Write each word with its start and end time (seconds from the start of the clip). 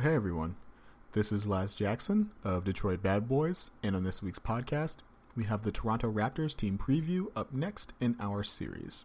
Hey 0.00 0.14
everyone, 0.14 0.54
this 1.10 1.32
is 1.32 1.44
Laz 1.44 1.74
Jackson 1.74 2.30
of 2.44 2.62
Detroit 2.62 3.02
Bad 3.02 3.26
Boys, 3.26 3.72
and 3.82 3.96
on 3.96 4.04
this 4.04 4.22
week's 4.22 4.38
podcast, 4.38 4.98
we 5.34 5.42
have 5.42 5.64
the 5.64 5.72
Toronto 5.72 6.08
Raptors 6.08 6.56
team 6.56 6.78
preview 6.78 7.32
up 7.34 7.52
next 7.52 7.94
in 8.00 8.14
our 8.20 8.44
series. 8.44 9.04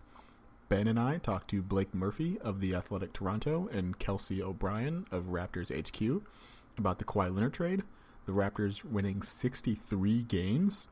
Ben 0.69 0.85
and 0.85 0.99
I 0.99 1.17
talked 1.17 1.49
to 1.49 1.63
Blake 1.63 1.95
Murphy 1.95 2.37
of 2.41 2.61
the 2.61 2.75
Athletic 2.75 3.11
Toronto 3.11 3.67
and 3.71 3.97
Kelsey 3.97 4.43
O'Brien 4.43 5.07
of 5.11 5.31
Raptors 5.31 5.71
HQ 5.75 6.21
about 6.77 6.99
the 6.99 7.05
Kawhi 7.05 7.33
Leonard 7.33 7.55
trade, 7.55 7.81
the 8.27 8.31
Raptors 8.31 8.85
winning 8.85 9.23
63 9.23 10.21
games, 10.21 10.85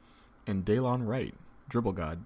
and 0.48 0.66
Delon 0.66 1.06
Wright, 1.06 1.36
dribble 1.70 1.94
god. 1.94 2.26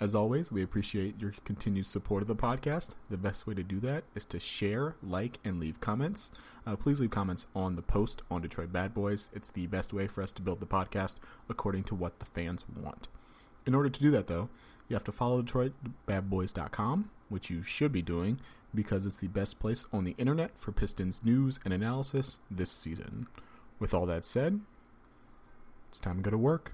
As 0.00 0.14
always, 0.14 0.52
we 0.52 0.62
appreciate 0.62 1.20
your 1.20 1.34
continued 1.44 1.86
support 1.86 2.22
of 2.22 2.28
the 2.28 2.36
podcast. 2.36 2.90
The 3.10 3.16
best 3.16 3.48
way 3.48 3.54
to 3.54 3.64
do 3.64 3.80
that 3.80 4.04
is 4.14 4.24
to 4.26 4.38
share, 4.38 4.94
like, 5.02 5.38
and 5.44 5.58
leave 5.58 5.80
comments. 5.80 6.30
Uh, 6.64 6.76
please 6.76 7.00
leave 7.00 7.10
comments 7.10 7.46
on 7.54 7.74
the 7.74 7.82
post 7.82 8.22
on 8.30 8.42
Detroit 8.42 8.72
Bad 8.72 8.94
Boys. 8.94 9.28
It's 9.32 9.50
the 9.50 9.66
best 9.66 9.92
way 9.92 10.06
for 10.06 10.22
us 10.22 10.30
to 10.32 10.42
build 10.42 10.60
the 10.60 10.66
podcast 10.66 11.16
according 11.48 11.82
to 11.84 11.96
what 11.96 12.20
the 12.20 12.26
fans 12.26 12.64
want. 12.76 13.08
In 13.66 13.74
order 13.74 13.90
to 13.90 14.00
do 14.00 14.12
that, 14.12 14.28
though, 14.28 14.48
you 14.88 14.94
have 14.94 15.04
to 15.04 15.12
follow 15.12 15.42
DetroitBadBoys.com, 15.42 17.10
which 17.28 17.50
you 17.50 17.64
should 17.64 17.90
be 17.90 18.02
doing 18.02 18.38
because 18.72 19.04
it's 19.04 19.16
the 19.16 19.26
best 19.26 19.58
place 19.58 19.84
on 19.92 20.04
the 20.04 20.14
internet 20.16 20.52
for 20.56 20.70
Pistons 20.70 21.24
news 21.24 21.58
and 21.64 21.74
analysis 21.74 22.38
this 22.48 22.70
season. 22.70 23.26
With 23.80 23.92
all 23.92 24.06
that 24.06 24.24
said, 24.24 24.60
it's 25.88 25.98
time 25.98 26.16
to 26.18 26.22
go 26.22 26.30
to 26.30 26.38
work. 26.38 26.72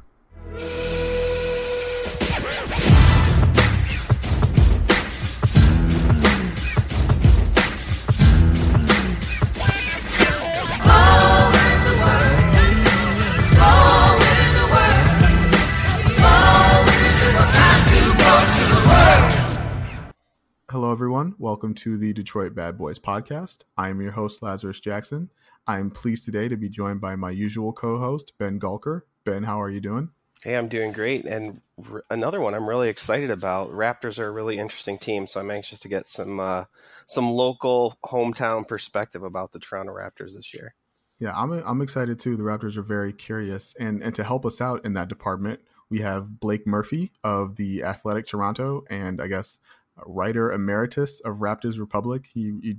Everyone. 20.95 21.35
Welcome 21.39 21.75
to 21.75 21.99
the 21.99 22.13
Detroit 22.13 22.55
Bad 22.55 22.79
Boys 22.79 23.01
podcast. 23.01 23.65
I 23.77 23.89
am 23.89 24.01
your 24.01 24.13
host, 24.13 24.45
Lazarus 24.45 24.79
Jackson. 24.79 25.29
I 25.67 25.81
am 25.81 25.91
pleased 25.91 26.25
today 26.25 26.47
to 26.47 26.57
be 26.57 26.69
joined 26.69 27.01
by 27.01 27.17
my 27.17 27.33
usual 27.33 27.73
co 27.73 27.99
host, 27.99 28.33
Ben 28.39 28.61
Gulker. 28.61 29.01
Ben, 29.25 29.43
how 29.43 29.61
are 29.61 29.69
you 29.69 29.81
doing? 29.81 30.11
Hey, 30.45 30.57
I'm 30.57 30.69
doing 30.69 30.93
great. 30.93 31.25
And 31.25 31.63
r- 31.91 32.05
another 32.11 32.41
one 32.41 32.55
I'm 32.55 32.69
really 32.69 32.89
excited 32.89 33.33
about. 33.33 33.73
Raptors 33.73 34.21
are 34.21 34.27
a 34.27 34.31
really 34.31 34.57
interesting 34.57 34.97
team, 34.97 35.27
so 35.27 35.41
I'm 35.41 35.51
anxious 35.51 35.81
to 35.81 35.89
get 35.89 36.07
some 36.07 36.39
uh, 36.39 36.67
some 37.07 37.29
local 37.29 37.99
hometown 38.05 38.67
perspective 38.69 39.25
about 39.25 39.51
the 39.51 39.59
Toronto 39.59 39.93
Raptors 39.93 40.37
this 40.37 40.55
year. 40.55 40.77
Yeah, 41.19 41.33
I'm 41.35 41.51
I'm 41.51 41.83
excited 41.83 42.21
too. 42.21 42.37
The 42.37 42.45
Raptors 42.45 42.77
are 42.77 42.83
very 42.83 43.13
curious, 43.13 43.75
and 43.81 44.01
and 44.01 44.15
to 44.15 44.23
help 44.23 44.47
us 44.47 44.61
out 44.61 44.85
in 44.85 44.93
that 44.93 45.09
department, 45.09 45.59
we 45.91 45.99
have 46.03 46.39
Blake 46.39 46.69
Murphy 46.69 47.11
of 47.25 47.57
the 47.57 47.83
Athletic 47.83 48.27
Toronto, 48.27 48.85
and 48.89 49.21
I 49.21 49.27
guess 49.27 49.59
writer 50.07 50.53
emeritus 50.53 51.21
of 51.21 51.37
Raptors 51.37 51.79
Republic. 51.79 52.27
He, 52.33 52.53
he 52.63 52.77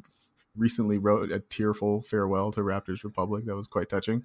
recently 0.56 0.98
wrote 0.98 1.32
a 1.32 1.40
tearful 1.40 2.02
farewell 2.02 2.52
to 2.54 2.62
Raptors 2.62 3.04
Republic 3.04 3.46
that 3.46 3.56
was 3.56 3.68
quite 3.68 3.90
touching, 3.90 4.24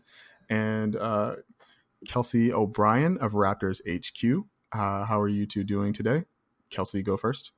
and 0.48 0.96
uh, 0.96 1.36
Kelsey 2.06 2.52
O'Brien 2.52 3.18
of 3.18 3.32
Raptors 3.32 3.80
HQ. 3.88 4.44
Uh, 4.72 5.04
how 5.04 5.20
are 5.20 5.28
you 5.28 5.46
two 5.46 5.64
doing 5.64 5.92
today? 5.92 6.24
Kelsey, 6.70 7.02
go 7.02 7.16
first. 7.16 7.52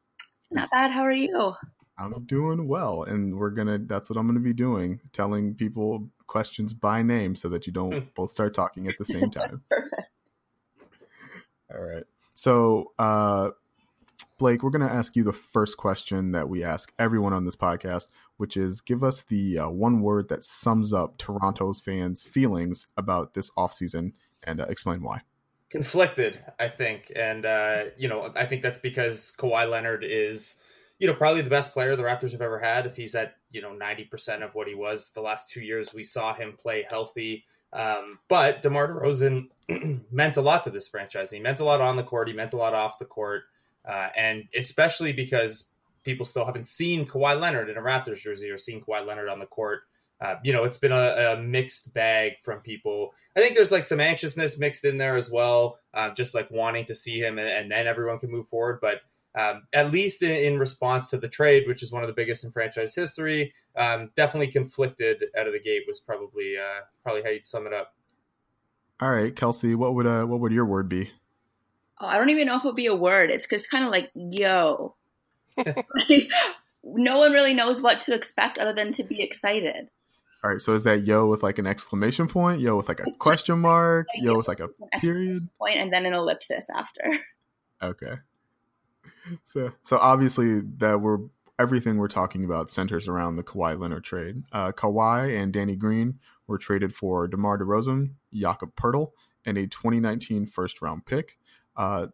Not 0.50 0.68
bad. 0.70 0.90
How 0.90 1.02
are 1.02 1.12
you? 1.12 1.54
I'm 1.98 2.24
doing 2.24 2.66
well, 2.66 3.04
and 3.04 3.38
we're 3.38 3.50
gonna. 3.50 3.78
That's 3.78 4.10
what 4.10 4.18
I'm 4.18 4.26
gonna 4.26 4.40
be 4.40 4.52
doing, 4.52 5.00
telling 5.12 5.54
people 5.54 6.08
questions 6.26 6.72
by 6.72 7.02
name 7.02 7.36
so 7.36 7.48
that 7.50 7.66
you 7.66 7.72
don't 7.72 8.12
both 8.14 8.32
start 8.32 8.54
talking 8.54 8.86
at 8.88 8.96
the 8.98 9.04
same 9.04 9.30
time. 9.30 9.62
Perfect. 9.70 10.08
All 11.72 11.82
right. 11.82 12.04
So, 12.34 12.92
uh, 12.98 13.50
Blake, 14.38 14.62
we're 14.62 14.70
going 14.70 14.86
to 14.86 14.94
ask 14.94 15.16
you 15.16 15.24
the 15.24 15.32
first 15.32 15.76
question 15.76 16.32
that 16.32 16.48
we 16.48 16.64
ask 16.64 16.92
everyone 16.98 17.32
on 17.32 17.44
this 17.44 17.56
podcast, 17.56 18.08
which 18.36 18.56
is 18.56 18.80
give 18.80 19.04
us 19.04 19.22
the 19.22 19.58
uh, 19.58 19.68
one 19.68 20.02
word 20.02 20.28
that 20.28 20.44
sums 20.44 20.92
up 20.92 21.16
Toronto's 21.18 21.80
fans' 21.80 22.22
feelings 22.22 22.86
about 22.96 23.34
this 23.34 23.50
offseason 23.52 24.12
and 24.44 24.60
uh, 24.60 24.66
explain 24.68 25.02
why. 25.02 25.22
Conflicted, 25.70 26.44
I 26.58 26.68
think. 26.68 27.10
And, 27.16 27.46
uh, 27.46 27.84
you 27.96 28.08
know, 28.08 28.32
I 28.36 28.44
think 28.44 28.62
that's 28.62 28.78
because 28.78 29.32
Kawhi 29.38 29.68
Leonard 29.70 30.04
is, 30.04 30.56
you 30.98 31.06
know, 31.06 31.14
probably 31.14 31.42
the 31.42 31.50
best 31.50 31.72
player 31.72 31.96
the 31.96 32.02
Raptors 32.02 32.32
have 32.32 32.42
ever 32.42 32.58
had. 32.58 32.84
If 32.84 32.96
he's 32.96 33.14
at, 33.14 33.36
you 33.50 33.62
know, 33.62 33.70
90% 33.70 34.42
of 34.42 34.54
what 34.54 34.68
he 34.68 34.74
was 34.74 35.12
the 35.12 35.22
last 35.22 35.50
two 35.50 35.62
years, 35.62 35.94
we 35.94 36.04
saw 36.04 36.34
him 36.34 36.54
play 36.58 36.86
healthy. 36.90 37.44
Um, 37.72 38.18
but 38.28 38.60
DeMar 38.60 38.88
DeRozan 38.88 39.48
meant 40.10 40.36
a 40.36 40.42
lot 40.42 40.64
to 40.64 40.70
this 40.70 40.88
franchise. 40.88 41.30
He 41.30 41.40
meant 41.40 41.60
a 41.60 41.64
lot 41.64 41.80
on 41.80 41.96
the 41.96 42.02
court. 42.02 42.28
He 42.28 42.34
meant 42.34 42.52
a 42.52 42.58
lot 42.58 42.74
off 42.74 42.98
the 42.98 43.04
court. 43.04 43.44
Uh, 43.84 44.08
and 44.16 44.44
especially 44.56 45.12
because 45.12 45.70
people 46.04 46.26
still 46.26 46.44
haven't 46.44 46.66
seen 46.66 47.06
Kawhi 47.06 47.38
Leonard 47.40 47.68
in 47.68 47.76
a 47.76 47.80
Raptors 47.80 48.20
jersey 48.20 48.50
or 48.50 48.58
seen 48.58 48.80
Kawhi 48.80 49.06
Leonard 49.06 49.28
on 49.28 49.38
the 49.38 49.46
court. 49.46 49.82
Uh, 50.20 50.36
you 50.44 50.52
know, 50.52 50.62
it's 50.62 50.76
been 50.76 50.92
a, 50.92 51.34
a, 51.36 51.42
mixed 51.42 51.92
bag 51.94 52.34
from 52.44 52.60
people. 52.60 53.12
I 53.36 53.40
think 53.40 53.56
there's 53.56 53.72
like 53.72 53.84
some 53.84 53.98
anxiousness 53.98 54.56
mixed 54.56 54.84
in 54.84 54.96
there 54.96 55.16
as 55.16 55.32
well, 55.32 55.80
uh, 55.94 56.10
just 56.10 56.32
like 56.32 56.48
wanting 56.48 56.84
to 56.84 56.94
see 56.94 57.18
him 57.18 57.40
and, 57.40 57.48
and, 57.48 57.72
then 57.72 57.88
everyone 57.88 58.20
can 58.20 58.30
move 58.30 58.46
forward. 58.46 58.78
But 58.80 59.00
um, 59.34 59.62
at 59.72 59.90
least 59.90 60.22
in, 60.22 60.30
in, 60.30 60.58
response 60.60 61.10
to 61.10 61.16
the 61.16 61.28
trade, 61.28 61.66
which 61.66 61.82
is 61.82 61.90
one 61.90 62.04
of 62.04 62.06
the 62.06 62.14
biggest 62.14 62.44
in 62.44 62.52
franchise 62.52 62.94
history, 62.94 63.52
um, 63.74 64.10
definitely 64.14 64.52
conflicted 64.52 65.24
out 65.36 65.48
of 65.48 65.54
the 65.54 65.60
gate 65.60 65.82
was 65.88 65.98
probably 65.98 66.56
uh, 66.56 66.82
probably 67.02 67.22
how 67.22 67.30
you'd 67.30 67.46
sum 67.46 67.66
it 67.66 67.72
up. 67.72 67.94
All 69.00 69.10
right, 69.10 69.34
Kelsey, 69.34 69.74
what 69.74 69.94
would 69.94 70.06
uh, 70.06 70.24
what 70.24 70.38
would 70.38 70.52
your 70.52 70.66
word 70.66 70.88
be? 70.88 71.10
Oh, 72.02 72.06
I 72.06 72.18
don't 72.18 72.30
even 72.30 72.46
know 72.46 72.56
if 72.56 72.64
it 72.64 72.66
would 72.66 72.76
be 72.76 72.86
a 72.86 72.94
word. 72.94 73.30
It's 73.30 73.46
just 73.46 73.70
kind 73.70 73.84
of 73.84 73.90
like 73.90 74.10
yo. 74.14 74.96
no 76.84 77.18
one 77.18 77.32
really 77.32 77.54
knows 77.54 77.80
what 77.80 78.00
to 78.02 78.14
expect 78.14 78.58
other 78.58 78.72
than 78.72 78.92
to 78.94 79.04
be 79.04 79.22
excited. 79.22 79.88
All 80.42 80.50
right, 80.50 80.60
so 80.60 80.74
is 80.74 80.82
that 80.82 81.06
yo 81.06 81.26
with 81.26 81.44
like 81.44 81.58
an 81.58 81.68
exclamation 81.68 82.26
point, 82.26 82.60
yo 82.60 82.76
with 82.76 82.88
like 82.88 82.98
a 82.98 83.10
question 83.18 83.60
mark, 83.60 84.08
yo 84.16 84.36
with 84.36 84.48
like 84.48 84.58
a 84.58 84.68
period 85.00 85.48
point, 85.58 85.76
and 85.76 85.92
then 85.92 86.04
an 86.04 86.14
ellipsis 86.14 86.68
after? 86.68 87.18
Okay. 87.80 88.14
So, 89.44 89.70
so 89.84 89.98
obviously 89.98 90.62
that 90.78 91.00
we're 91.00 91.18
everything 91.60 91.98
we're 91.98 92.08
talking 92.08 92.44
about 92.44 92.70
centers 92.70 93.06
around 93.06 93.36
the 93.36 93.44
Kawhi 93.44 93.78
Leonard 93.78 94.02
trade. 94.02 94.42
Uh, 94.50 94.72
Kawhi 94.72 95.40
and 95.40 95.52
Danny 95.52 95.76
Green 95.76 96.18
were 96.48 96.58
traded 96.58 96.92
for 96.92 97.28
DeMar 97.28 97.58
DeRozan, 97.58 98.14
Jakob 98.34 98.74
Poeltl, 98.74 99.12
and 99.44 99.56
a 99.56 99.68
2019 99.68 100.46
first 100.46 100.82
round 100.82 101.06
pick. 101.06 101.38
Uh, 101.76 102.08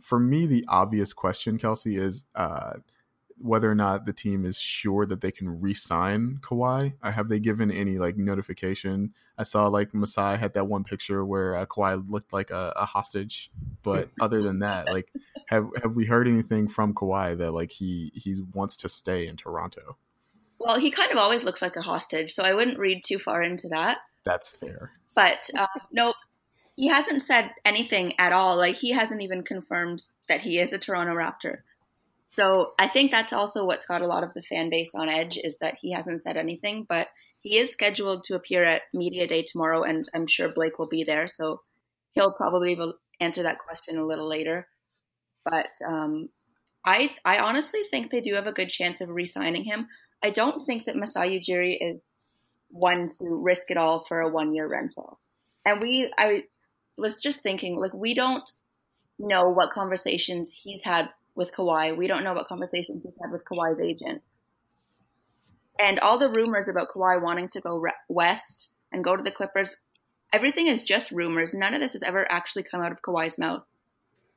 for 0.00 0.18
me, 0.18 0.46
the 0.46 0.64
obvious 0.68 1.12
question, 1.12 1.58
Kelsey, 1.58 1.96
is 1.96 2.24
uh, 2.34 2.74
whether 3.40 3.70
or 3.70 3.74
not 3.74 4.04
the 4.04 4.12
team 4.12 4.44
is 4.44 4.58
sure 4.58 5.06
that 5.06 5.20
they 5.20 5.32
can 5.32 5.60
re-sign 5.60 6.38
Kawhi. 6.42 6.94
Uh, 7.02 7.10
have 7.10 7.28
they 7.28 7.38
given 7.38 7.70
any 7.70 7.98
like 7.98 8.16
notification? 8.16 9.14
I 9.38 9.44
saw 9.44 9.68
like 9.68 9.94
Masai 9.94 10.36
had 10.36 10.54
that 10.54 10.68
one 10.68 10.84
picture 10.84 11.24
where 11.24 11.56
uh, 11.56 11.66
Kawhi 11.66 12.04
looked 12.08 12.32
like 12.32 12.50
a, 12.50 12.72
a 12.76 12.84
hostage, 12.84 13.50
but 13.82 14.10
other 14.20 14.42
than 14.42 14.58
that, 14.60 14.86
like, 14.86 15.12
have 15.46 15.68
have 15.82 15.96
we 15.96 16.04
heard 16.04 16.28
anything 16.28 16.68
from 16.68 16.94
Kawhi 16.94 17.36
that 17.38 17.52
like 17.52 17.70
he 17.70 18.12
he 18.14 18.42
wants 18.52 18.76
to 18.78 18.88
stay 18.88 19.26
in 19.26 19.36
Toronto? 19.36 19.96
Well, 20.58 20.78
he 20.78 20.90
kind 20.90 21.10
of 21.10 21.16
always 21.16 21.42
looks 21.42 21.62
like 21.62 21.76
a 21.76 21.82
hostage, 21.82 22.34
so 22.34 22.42
I 22.42 22.52
wouldn't 22.52 22.78
read 22.78 23.02
too 23.02 23.18
far 23.18 23.42
into 23.42 23.68
that. 23.68 23.98
That's 24.24 24.50
fair. 24.50 24.92
But 25.14 25.48
uh, 25.56 25.66
no, 25.90 26.12
he 26.80 26.86
hasn't 26.86 27.22
said 27.22 27.50
anything 27.62 28.14
at 28.18 28.32
all. 28.32 28.56
Like 28.56 28.74
he 28.74 28.92
hasn't 28.92 29.20
even 29.20 29.42
confirmed 29.42 30.02
that 30.30 30.40
he 30.40 30.58
is 30.58 30.72
a 30.72 30.78
Toronto 30.78 31.12
Raptor. 31.12 31.58
So 32.30 32.72
I 32.78 32.88
think 32.88 33.10
that's 33.10 33.34
also 33.34 33.66
what's 33.66 33.84
got 33.84 34.00
a 34.00 34.06
lot 34.06 34.24
of 34.24 34.32
the 34.32 34.40
fan 34.42 34.70
base 34.70 34.94
on 34.94 35.10
edge 35.10 35.38
is 35.44 35.58
that 35.58 35.76
he 35.82 35.92
hasn't 35.92 36.22
said 36.22 36.38
anything, 36.38 36.86
but 36.88 37.08
he 37.42 37.58
is 37.58 37.70
scheduled 37.70 38.24
to 38.24 38.34
appear 38.34 38.64
at 38.64 38.80
media 38.94 39.26
day 39.26 39.42
tomorrow, 39.42 39.82
and 39.82 40.08
I'm 40.14 40.26
sure 40.26 40.48
Blake 40.48 40.78
will 40.78 40.88
be 40.88 41.04
there, 41.04 41.28
so 41.28 41.60
he'll 42.12 42.32
probably 42.32 42.78
answer 43.20 43.42
that 43.42 43.58
question 43.58 43.98
a 43.98 44.06
little 44.06 44.26
later. 44.26 44.66
But 45.44 45.68
um, 45.86 46.30
I 46.86 47.14
I 47.26 47.40
honestly 47.40 47.80
think 47.90 48.10
they 48.10 48.22
do 48.22 48.36
have 48.36 48.46
a 48.46 48.52
good 48.52 48.70
chance 48.70 49.02
of 49.02 49.10
re-signing 49.10 49.64
him. 49.64 49.86
I 50.22 50.30
don't 50.30 50.64
think 50.64 50.86
that 50.86 50.96
Masai 50.96 51.38
Ujiri 51.38 51.76
is 51.78 52.00
one 52.70 53.10
to 53.18 53.26
risk 53.28 53.70
it 53.70 53.76
all 53.76 54.06
for 54.08 54.22
a 54.22 54.30
one 54.30 54.54
year 54.54 54.66
rental. 54.66 55.20
And 55.66 55.82
we 55.82 56.10
I 56.16 56.44
was 57.00 57.20
just 57.20 57.42
thinking, 57.42 57.78
like, 57.78 57.94
we 57.94 58.14
don't 58.14 58.48
know 59.18 59.50
what 59.50 59.70
conversations 59.70 60.52
he's 60.52 60.82
had 60.82 61.08
with 61.34 61.52
Kawhi. 61.52 61.96
We 61.96 62.06
don't 62.06 62.24
know 62.24 62.34
what 62.34 62.48
conversations 62.48 63.02
he's 63.02 63.16
had 63.20 63.32
with 63.32 63.42
Kawhi's 63.50 63.80
agent. 63.80 64.22
And 65.78 65.98
all 66.00 66.18
the 66.18 66.30
rumors 66.30 66.68
about 66.68 66.88
Kawhi 66.94 67.22
wanting 67.22 67.48
to 67.48 67.60
go 67.60 67.78
re- 67.78 67.92
west 68.08 68.70
and 68.92 69.04
go 69.04 69.16
to 69.16 69.22
the 69.22 69.30
Clippers, 69.30 69.76
everything 70.32 70.66
is 70.66 70.82
just 70.82 71.10
rumors. 71.10 71.54
None 71.54 71.74
of 71.74 71.80
this 71.80 71.94
has 71.94 72.02
ever 72.02 72.30
actually 72.30 72.64
come 72.64 72.82
out 72.82 72.92
of 72.92 73.02
Kawhi's 73.02 73.38
mouth. 73.38 73.62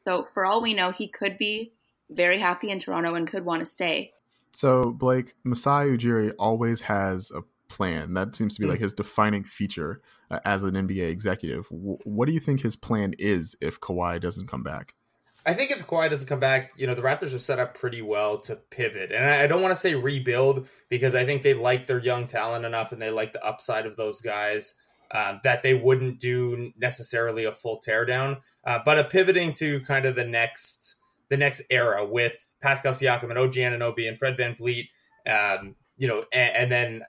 So, 0.05 0.23
for 0.23 0.45
all 0.45 0.61
we 0.61 0.73
know, 0.73 0.91
he 0.91 1.07
could 1.07 1.37
be 1.37 1.73
very 2.09 2.39
happy 2.39 2.69
in 2.69 2.79
Toronto 2.79 3.15
and 3.15 3.27
could 3.27 3.45
want 3.45 3.61
to 3.61 3.65
stay. 3.65 4.13
So, 4.51 4.91
Blake, 4.91 5.33
Masai 5.43 5.87
Ujiri 5.87 6.33
always 6.37 6.81
has 6.81 7.31
a 7.31 7.41
plan. 7.73 8.13
That 8.13 8.35
seems 8.35 8.55
to 8.55 8.61
be 8.61 8.67
like 8.67 8.79
his 8.79 8.93
defining 8.93 9.43
feature 9.43 10.01
uh, 10.29 10.39
as 10.45 10.61
an 10.61 10.75
NBA 10.75 11.09
executive. 11.09 11.67
W- 11.69 11.97
what 12.03 12.27
do 12.27 12.33
you 12.33 12.39
think 12.39 12.61
his 12.61 12.75
plan 12.75 13.13
is 13.17 13.55
if 13.61 13.79
Kawhi 13.79 14.21
doesn't 14.21 14.47
come 14.47 14.63
back? 14.63 14.93
I 15.45 15.53
think 15.53 15.71
if 15.71 15.85
Kawhi 15.87 16.09
doesn't 16.09 16.27
come 16.27 16.39
back, 16.39 16.71
you 16.77 16.87
know, 16.87 16.93
the 16.93 17.01
Raptors 17.01 17.35
are 17.35 17.39
set 17.39 17.59
up 17.59 17.75
pretty 17.75 18.01
well 18.01 18.37
to 18.41 18.55
pivot. 18.55 19.11
And 19.11 19.25
I, 19.25 19.47
don't 19.47 19.61
want 19.61 19.73
to 19.73 19.79
say 19.79 19.95
rebuild 19.95 20.67
because 20.87 21.15
I 21.15 21.25
think 21.25 21.43
they 21.43 21.53
like 21.53 21.87
their 21.87 21.99
young 21.99 22.25
talent 22.25 22.63
enough 22.63 22.91
and 22.91 23.01
they 23.01 23.09
like 23.09 23.33
the 23.33 23.45
upside 23.45 23.85
of 23.85 23.97
those 23.97 24.21
guys 24.21 24.75
uh, 25.11 25.39
that 25.43 25.63
they 25.63 25.73
wouldn't 25.73 26.19
do 26.19 26.71
necessarily 26.77 27.43
a 27.43 27.51
full 27.51 27.81
teardown. 27.85 28.39
Uh, 28.63 28.79
but 28.85 28.99
a 28.99 29.03
pivoting 29.03 29.51
to 29.53 29.81
kind 29.81 30.05
of 30.05 30.15
the 30.15 30.23
next 30.23 30.95
the 31.29 31.37
next 31.37 31.63
era 31.69 32.05
with 32.05 32.51
Pascal 32.61 32.93
Siakam 32.93 33.29
and 33.29 33.39
OG 33.39 33.53
Anunoby 33.53 34.07
and 34.07 34.17
Fred 34.17 34.37
VanVleet, 34.37 34.89
um, 35.25 35.75
you 35.97 36.07
know, 36.07 36.23
and, 36.31 36.55
and, 36.55 36.71
then 36.71 37.01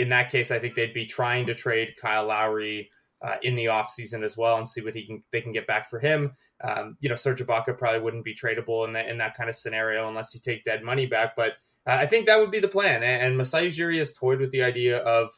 in 0.00 0.08
that 0.08 0.30
case, 0.30 0.50
I 0.50 0.58
think 0.58 0.74
they'd 0.74 0.94
be 0.94 1.06
trying 1.06 1.46
to 1.46 1.54
trade 1.54 1.94
Kyle 2.00 2.26
Lowry 2.26 2.90
uh, 3.22 3.36
in 3.42 3.54
the 3.54 3.66
offseason 3.66 4.22
as 4.22 4.36
well 4.36 4.56
and 4.56 4.66
see 4.66 4.80
what 4.80 4.94
he 4.94 5.06
can 5.06 5.22
they 5.30 5.40
can 5.40 5.52
get 5.52 5.66
back 5.66 5.90
for 5.90 5.98
him. 5.98 6.32
Um, 6.62 6.96
you 7.00 7.08
know, 7.08 7.16
Serge 7.16 7.44
Ibaka 7.44 7.76
probably 7.76 8.00
wouldn't 8.00 8.24
be 8.24 8.34
tradable 8.34 8.86
in 8.86 8.94
that 8.94 9.08
in 9.08 9.18
that 9.18 9.36
kind 9.36 9.50
of 9.50 9.56
scenario 9.56 10.08
unless 10.08 10.34
you 10.34 10.40
take 10.40 10.64
dead 10.64 10.82
money 10.82 11.06
back. 11.06 11.36
But 11.36 11.52
uh, 11.86 11.98
I 12.00 12.06
think 12.06 12.26
that 12.26 12.38
would 12.38 12.50
be 12.50 12.60
the 12.60 12.68
plan. 12.68 13.02
And, 13.02 13.22
and 13.22 13.36
Masai 13.36 13.68
Ujiri 13.68 13.98
has 13.98 14.14
toyed 14.14 14.40
with 14.40 14.50
the 14.52 14.62
idea 14.62 14.98
of 14.98 15.30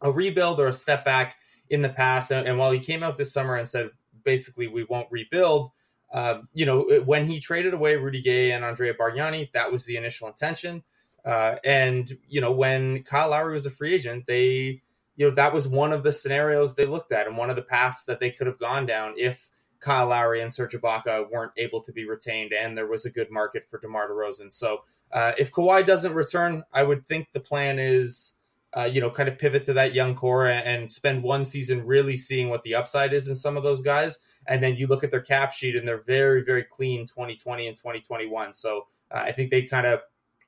a 0.00 0.12
rebuild 0.12 0.60
or 0.60 0.68
a 0.68 0.72
step 0.72 1.04
back 1.04 1.36
in 1.70 1.82
the 1.82 1.88
past. 1.88 2.30
And, 2.30 2.46
and 2.46 2.58
while 2.58 2.70
he 2.70 2.80
came 2.80 3.02
out 3.02 3.16
this 3.16 3.32
summer 3.32 3.56
and 3.56 3.68
said 3.68 3.90
basically 4.24 4.68
we 4.68 4.84
won't 4.84 5.08
rebuild, 5.10 5.70
uh, 6.12 6.40
you 6.52 6.66
know, 6.66 6.82
when 7.04 7.26
he 7.26 7.40
traded 7.40 7.74
away 7.74 7.96
Rudy 7.96 8.20
Gay 8.20 8.52
and 8.52 8.64
Andrea 8.64 8.94
Bargnani, 8.94 9.50
that 9.52 9.72
was 9.72 9.84
the 9.84 9.96
initial 9.96 10.28
intention. 10.28 10.82
Uh, 11.24 11.56
and 11.64 12.18
you 12.28 12.40
know, 12.40 12.52
when 12.52 13.02
Kyle 13.04 13.30
Lowry 13.30 13.54
was 13.54 13.66
a 13.66 13.70
free 13.70 13.94
agent, 13.94 14.24
they, 14.26 14.82
you 15.16 15.28
know, 15.28 15.34
that 15.34 15.52
was 15.52 15.68
one 15.68 15.92
of 15.92 16.02
the 16.02 16.12
scenarios 16.12 16.74
they 16.74 16.86
looked 16.86 17.12
at 17.12 17.26
and 17.26 17.36
one 17.36 17.50
of 17.50 17.56
the 17.56 17.62
paths 17.62 18.04
that 18.04 18.20
they 18.20 18.30
could 18.30 18.46
have 18.46 18.58
gone 18.58 18.86
down 18.86 19.14
if 19.16 19.48
Kyle 19.80 20.08
Lowry 20.08 20.40
and 20.40 20.52
Serge 20.52 20.74
Ibaka 20.74 21.30
weren't 21.30 21.52
able 21.56 21.80
to 21.82 21.92
be 21.92 22.04
retained, 22.04 22.52
and 22.52 22.78
there 22.78 22.86
was 22.86 23.04
a 23.04 23.10
good 23.10 23.30
market 23.30 23.64
for 23.68 23.80
DeMar 23.80 24.10
DeRozan. 24.10 24.52
So, 24.52 24.82
uh, 25.12 25.32
if 25.38 25.50
Kawhi 25.50 25.84
doesn't 25.84 26.14
return, 26.14 26.62
I 26.72 26.84
would 26.84 27.06
think 27.06 27.32
the 27.32 27.40
plan 27.40 27.78
is, 27.80 28.36
uh, 28.76 28.84
you 28.84 29.00
know, 29.00 29.10
kind 29.10 29.28
of 29.28 29.38
pivot 29.38 29.64
to 29.64 29.72
that 29.72 29.92
young 29.92 30.14
core 30.14 30.46
and, 30.46 30.66
and 30.66 30.92
spend 30.92 31.22
one 31.22 31.44
season 31.44 31.84
really 31.84 32.16
seeing 32.16 32.48
what 32.48 32.62
the 32.62 32.76
upside 32.76 33.12
is 33.12 33.28
in 33.28 33.34
some 33.34 33.56
of 33.56 33.64
those 33.64 33.82
guys 33.82 34.20
and 34.46 34.62
then 34.62 34.76
you 34.76 34.86
look 34.86 35.04
at 35.04 35.10
their 35.10 35.20
cap 35.20 35.52
sheet 35.52 35.76
and 35.76 35.86
they're 35.86 36.02
very, 36.02 36.42
very 36.42 36.64
clean 36.64 37.06
2020 37.06 37.68
and 37.68 37.76
2021. 37.76 38.52
So 38.54 38.86
uh, 39.10 39.22
I 39.24 39.32
think 39.32 39.50
they 39.50 39.62
kind 39.62 39.86
of 39.86 40.00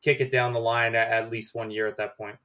kick 0.04 0.20
it 0.20 0.30
down 0.30 0.52
the 0.52 0.60
line 0.60 0.94
at, 0.94 1.08
at 1.08 1.30
least 1.30 1.54
one 1.54 1.70
year 1.70 1.86
at 1.86 1.96
that 1.96 2.16
point. 2.16 2.36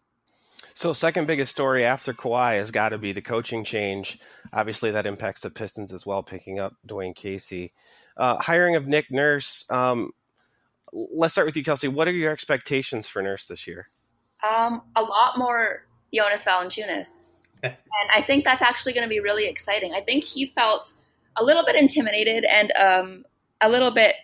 So, 0.74 0.94
second 0.94 1.28
biggest 1.28 1.52
story 1.52 1.84
after 1.84 2.14
Kawhi 2.14 2.56
has 2.56 2.72
got 2.72 2.90
to 2.90 2.98
be 2.98 3.12
the 3.12 3.22
coaching 3.22 3.64
change. 3.64 4.18
Obviously, 4.54 4.92
that 4.92 5.06
impacts 5.06 5.42
the 5.42 5.50
Pistons 5.50 5.92
as 5.92 6.06
well, 6.06 6.24
picking 6.24 6.60
up 6.60 6.76
Dwane 6.88 7.16
Casey. 7.16 7.74
Uh, 8.18 8.38
hiring 8.38 8.76
of 8.76 8.88
Nick 8.88 9.12
Nurse. 9.12 9.70
Um, 9.70 10.12
let's 10.92 11.34
start 11.34 11.48
with 11.48 11.58
you, 11.58 11.64
Kelsey. 11.64 11.88
What 11.88 12.08
are 12.08 12.12
your 12.12 12.32
expectations 12.32 13.08
for 13.08 13.22
Nurse 13.22 13.46
this 13.46 13.68
year? 13.68 13.90
Um, 14.50 14.82
a 14.96 15.02
lot 15.02 15.38
more 15.38 15.86
Jonas 16.14 16.44
Valanciunas. 16.44 17.24
and 17.64 17.76
I 18.14 18.22
think 18.22 18.46
that's 18.46 18.62
actually 18.62 18.94
going 18.94 19.04
to 19.06 19.10
be 19.10 19.20
really 19.20 19.48
exciting. 19.48 19.94
I 19.94 20.02
think 20.02 20.24
he 20.24 20.48
felt 20.48 20.94
a 21.36 21.44
little 21.44 21.64
bit 21.64 21.76
intimidated 21.76 22.46
and 22.46 22.72
um, 22.74 23.26
a 23.62 23.70
little 23.70 23.92
bit 23.92 24.16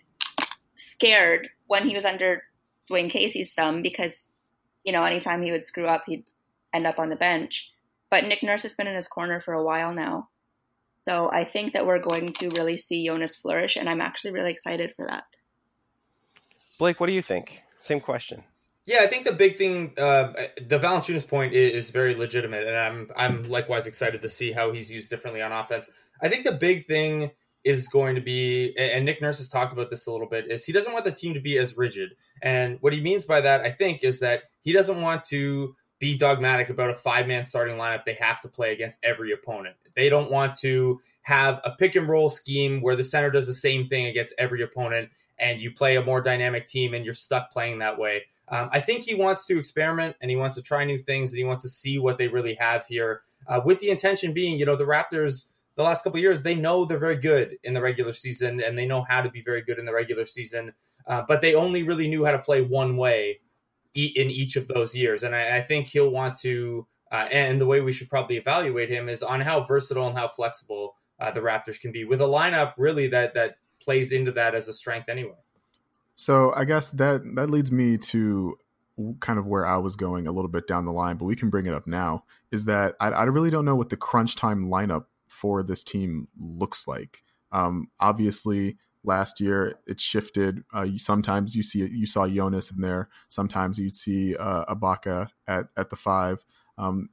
scared 0.77 1.49
when 1.67 1.87
he 1.87 1.95
was 1.95 2.05
under 2.05 2.43
Dwane 2.89 3.09
Casey's 3.09 3.51
thumb 3.53 3.81
because, 3.81 4.31
you 4.83 4.91
know, 4.91 5.03
anytime 5.03 5.41
he 5.41 5.51
would 5.51 5.65
screw 5.65 5.85
up, 5.85 6.03
he'd 6.07 6.25
end 6.73 6.85
up 6.85 6.99
on 6.99 7.09
the 7.09 7.15
bench. 7.15 7.71
But 8.09 8.25
Nick 8.25 8.43
Nurse 8.43 8.63
has 8.63 8.73
been 8.73 8.87
in 8.87 8.95
his 8.95 9.07
corner 9.07 9.41
for 9.41 9.53
a 9.53 9.63
while 9.63 9.93
now. 9.93 10.29
So 11.07 11.31
I 11.31 11.45
think 11.45 11.73
that 11.73 11.85
we're 11.85 11.99
going 11.99 12.33
to 12.33 12.49
really 12.49 12.77
see 12.77 13.05
Jonas 13.05 13.35
flourish, 13.35 13.75
and 13.75 13.87
I'm 13.87 14.01
actually 14.01 14.31
really 14.31 14.51
excited 14.51 14.93
for 14.95 15.05
that. 15.05 15.25
Blake, 16.79 16.99
what 16.99 17.07
do 17.07 17.13
you 17.13 17.21
think? 17.21 17.61
Same 17.79 17.99
question. 17.99 18.43
Yeah, 18.85 18.99
I 19.01 19.07
think 19.07 19.25
the 19.25 19.31
big 19.31 19.57
thing, 19.57 19.93
uh, 19.97 20.33
the 20.61 20.79
Valanciunas 20.79 21.27
point 21.27 21.53
is, 21.53 21.71
is, 21.71 21.89
very 21.89 22.13
legitimate, 22.13 22.67
and 22.67 22.75
I'm 22.75 23.11
I'm 23.15 23.49
likewise 23.49 23.87
excited 23.87 24.21
to 24.21 24.29
see 24.29 24.51
how 24.51 24.71
he's 24.71 24.91
used 24.91 25.09
differently 25.09 25.41
on 25.41 25.51
offense. 25.51 25.89
I 26.21 26.29
think 26.29 26.43
the 26.43 26.51
big 26.51 26.85
thing 26.85 27.31
is 27.65 27.88
going 27.88 28.15
to 28.15 28.21
be, 28.21 28.73
and 28.77 29.03
Nick 29.03 29.21
Nurse 29.21 29.39
has 29.39 29.50
talked 29.50 29.73
about 29.73 29.89
this 29.89 30.06
a 30.06 30.12
little 30.12 30.27
bit, 30.27 30.50
is 30.51 30.65
he 30.65 30.71
doesn't 30.71 30.94
want 30.94 31.03
the 31.03 31.12
team 31.12 31.33
to 31.33 31.39
be 31.41 31.57
as 31.57 31.75
rigid. 31.75 32.12
And 32.41 32.77
what 32.81 32.94
he 32.94 33.01
means 33.01 33.25
by 33.25 33.41
that, 33.41 33.62
I 33.62 33.71
think, 33.71 34.03
is 34.03 34.19
that 34.19 34.44
he 34.62 34.71
doesn't 34.71 35.01
want 35.01 35.23
to 35.25 35.75
be 36.00 36.15
dogmatic 36.15 36.69
about 36.69 36.91
a 36.91 36.95
five 36.95 37.27
man 37.27 37.44
starting 37.44 37.77
lineup 37.77 38.06
they 38.06 38.13
have 38.15 38.39
to 38.41 38.47
play 38.47 38.71
against 38.71 39.00
every 39.01 39.31
opponent. 39.31 39.75
They 39.95 40.09
don't 40.09 40.29
want 40.29 40.56
to 40.59 41.01
have 41.23 41.59
a 41.63 41.71
pick 41.71 41.95
and 41.95 42.07
roll 42.07 42.29
scheme 42.29 42.81
where 42.81 42.95
the 42.95 43.03
center 43.03 43.31
does 43.31 43.47
the 43.47 43.53
same 43.53 43.88
thing 43.88 44.06
against 44.06 44.33
every 44.38 44.61
opponent 44.61 45.09
and 45.39 45.59
you 45.59 45.71
play 45.71 45.95
a 45.95 46.03
more 46.03 46.21
dynamic 46.21 46.68
team 46.68 46.94
and 46.94 47.03
you're 47.03 47.13
stuck 47.13 47.51
playing 47.51 47.79
that 47.79 47.97
way. 47.97 48.23
Um, 48.50 48.69
I 48.71 48.79
think 48.79 49.03
he 49.03 49.15
wants 49.15 49.45
to 49.45 49.57
experiment 49.57 50.15
and 50.21 50.29
he 50.29 50.38
wants 50.38 50.56
to 50.56 50.61
try 50.61 50.85
new 50.85 51.00
things 51.00 51.31
and 51.31 51.39
he 51.39 51.44
wants 51.44 51.63
to 51.63 51.69
see 51.69 51.97
what 51.97 52.19
they 52.19 52.27
really 52.27 52.53
have 52.56 52.85
here, 52.85 53.21
uh, 53.47 53.61
with 53.65 53.79
the 53.79 53.89
intention 53.89 54.33
being, 54.33 54.59
you 54.59 54.65
know, 54.65 54.75
the 54.75 54.85
Raptors 54.85 55.50
the 55.75 55.83
last 55.83 56.04
couple 56.04 56.19
years, 56.19 56.44
they 56.44 56.56
know 56.56 56.86
they're 56.86 56.98
very 56.98 57.18
good 57.18 57.57
in 57.63 57.74
the 57.74 57.81
regular 57.81 58.13
season 58.13 58.62
and 58.62 58.77
they 58.77 58.86
know 58.86 59.06
how 59.07 59.22
to 59.22 59.30
be 59.30 59.42
very 59.42 59.62
good 59.62 59.77
in 59.77 59.86
the 59.86 59.94
regular 59.94 60.25
season. 60.25 60.74
Uh, 61.07 61.24
but 61.27 61.42
they 61.42 61.54
only 61.54 61.83
really 61.83 62.07
knew 62.07 62.25
how 62.25 62.31
to 62.31 62.39
play 62.39 62.62
one 62.62 62.98
way 62.98 63.39
in 63.94 64.30
each 64.30 64.56
of 64.56 64.68
those 64.68 64.95
years. 64.95 65.24
And 65.24 65.36
I, 65.36 65.57
I 65.57 65.62
think 65.62 65.88
he'll 65.88 66.10
want 66.10 66.36
to, 66.39 66.88
uh, 67.12 67.27
and 67.31 67.60
the 67.62 67.66
way 67.66 67.81
we 67.81 67.94
should 67.94 68.10
probably 68.10 68.38
evaluate 68.38 68.89
him 68.89 69.07
is 69.07 69.24
on 69.24 69.42
how 69.42 69.63
versatile 69.63 70.07
and 70.07 70.18
how 70.18 70.27
flexible 70.27 70.95
uh, 71.19 71.31
the 71.31 71.39
Raptors 71.39 71.80
can 71.80 71.92
be 71.92 72.04
with 72.04 72.21
a 72.21 72.25
lineup 72.25 72.74
really 72.78 73.07
that 73.07 73.33
that 73.33 73.56
plays 73.80 74.12
into 74.12 74.31
that 74.31 74.56
as 74.56 74.68
a 74.68 74.74
strength 74.74 75.07
anyway. 75.10 75.36
So 76.16 76.54
I 76.56 76.66
guess 76.66 76.92
that 76.92 77.21
that 77.36 77.50
leads 77.50 77.71
me 77.71 77.98
to 77.98 78.57
kind 79.19 79.38
of 79.38 79.45
where 79.45 79.66
I 79.66 79.78
was 79.78 79.95
going 79.95 80.28
a 80.28 80.31
little 80.31 80.50
bit 80.50 80.68
down 80.68 80.86
the 80.86 80.92
line, 80.92 81.18
but 81.18 81.25
we 81.25 81.36
can 81.36 81.50
bring 81.50 81.66
it 81.66 81.74
up 81.74 81.88
now. 81.88 82.24
Is 82.51 82.66
that 82.66 82.95
I, 83.00 83.10
I 83.10 83.24
really 83.25 83.50
don't 83.50 83.66
know 83.66 83.75
what 83.75 83.89
the 83.89 83.98
crunch 83.98 84.36
time 84.36 84.68
lineup 84.68 85.06
for 85.45 85.62
this 85.62 85.83
team 85.83 86.27
looks 86.39 86.88
like. 86.88 87.21
Um, 87.51 87.92
obviously, 88.00 88.77
last 89.03 89.39
year 89.39 89.75
it 89.86 90.01
shifted. 90.01 90.63
Uh, 90.74 90.88
sometimes 90.97 91.56
you 91.56 91.62
see 91.62 91.86
you 91.86 92.07
saw 92.07 92.27
Jonas 92.27 92.71
in 92.71 92.81
there. 92.81 93.09
Sometimes 93.30 93.77
you'd 93.77 93.95
see 93.95 94.36
uh, 94.36 94.65
Ibaka 94.65 95.30
at 95.47 95.68
at 95.77 95.92
the 95.92 95.95
five. 95.95 96.44
Um, 96.80 97.09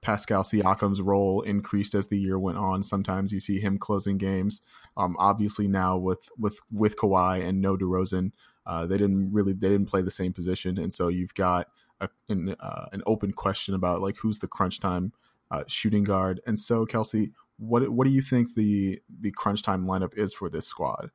Pascal 0.00 0.44
Siakam's 0.44 1.02
role 1.02 1.42
increased 1.42 1.94
as 1.94 2.06
the 2.06 2.18
year 2.18 2.38
went 2.38 2.56
on. 2.56 2.82
Sometimes 2.82 3.32
you 3.32 3.38
see 3.38 3.60
him 3.60 3.76
closing 3.76 4.16
games. 4.16 4.62
Um, 4.96 5.14
obviously 5.18 5.68
now 5.68 5.98
with 5.98 6.30
with 6.38 6.58
with 6.72 6.96
Kawhi 6.96 7.46
and 7.46 7.60
no 7.60 7.76
DeRozan, 7.76 8.32
uh, 8.64 8.86
they 8.86 8.96
didn't 8.96 9.30
really 9.30 9.52
they 9.52 9.68
didn't 9.68 9.90
play 9.90 10.00
the 10.00 10.10
same 10.10 10.32
position, 10.32 10.78
and 10.78 10.90
so 10.90 11.08
you've 11.08 11.34
got 11.34 11.68
a, 12.00 12.08
an, 12.30 12.56
uh, 12.58 12.86
an 12.92 13.02
open 13.04 13.34
question 13.34 13.74
about 13.74 14.00
like 14.00 14.16
who's 14.16 14.38
the 14.38 14.48
crunch 14.48 14.80
time 14.80 15.12
uh, 15.52 15.62
shooting 15.66 16.02
guard. 16.02 16.40
And 16.46 16.58
so, 16.58 16.86
Kelsey, 16.86 17.30
what 17.62 17.88
what 17.90 18.06
do 18.06 18.12
you 18.12 18.22
think 18.22 18.54
the 18.54 19.00
the 19.20 19.30
crunch 19.30 19.62
time 19.62 19.86
lineup 19.86 20.16
is 20.16 20.34
for 20.34 20.50
this 20.50 20.66
squad? 20.66 21.10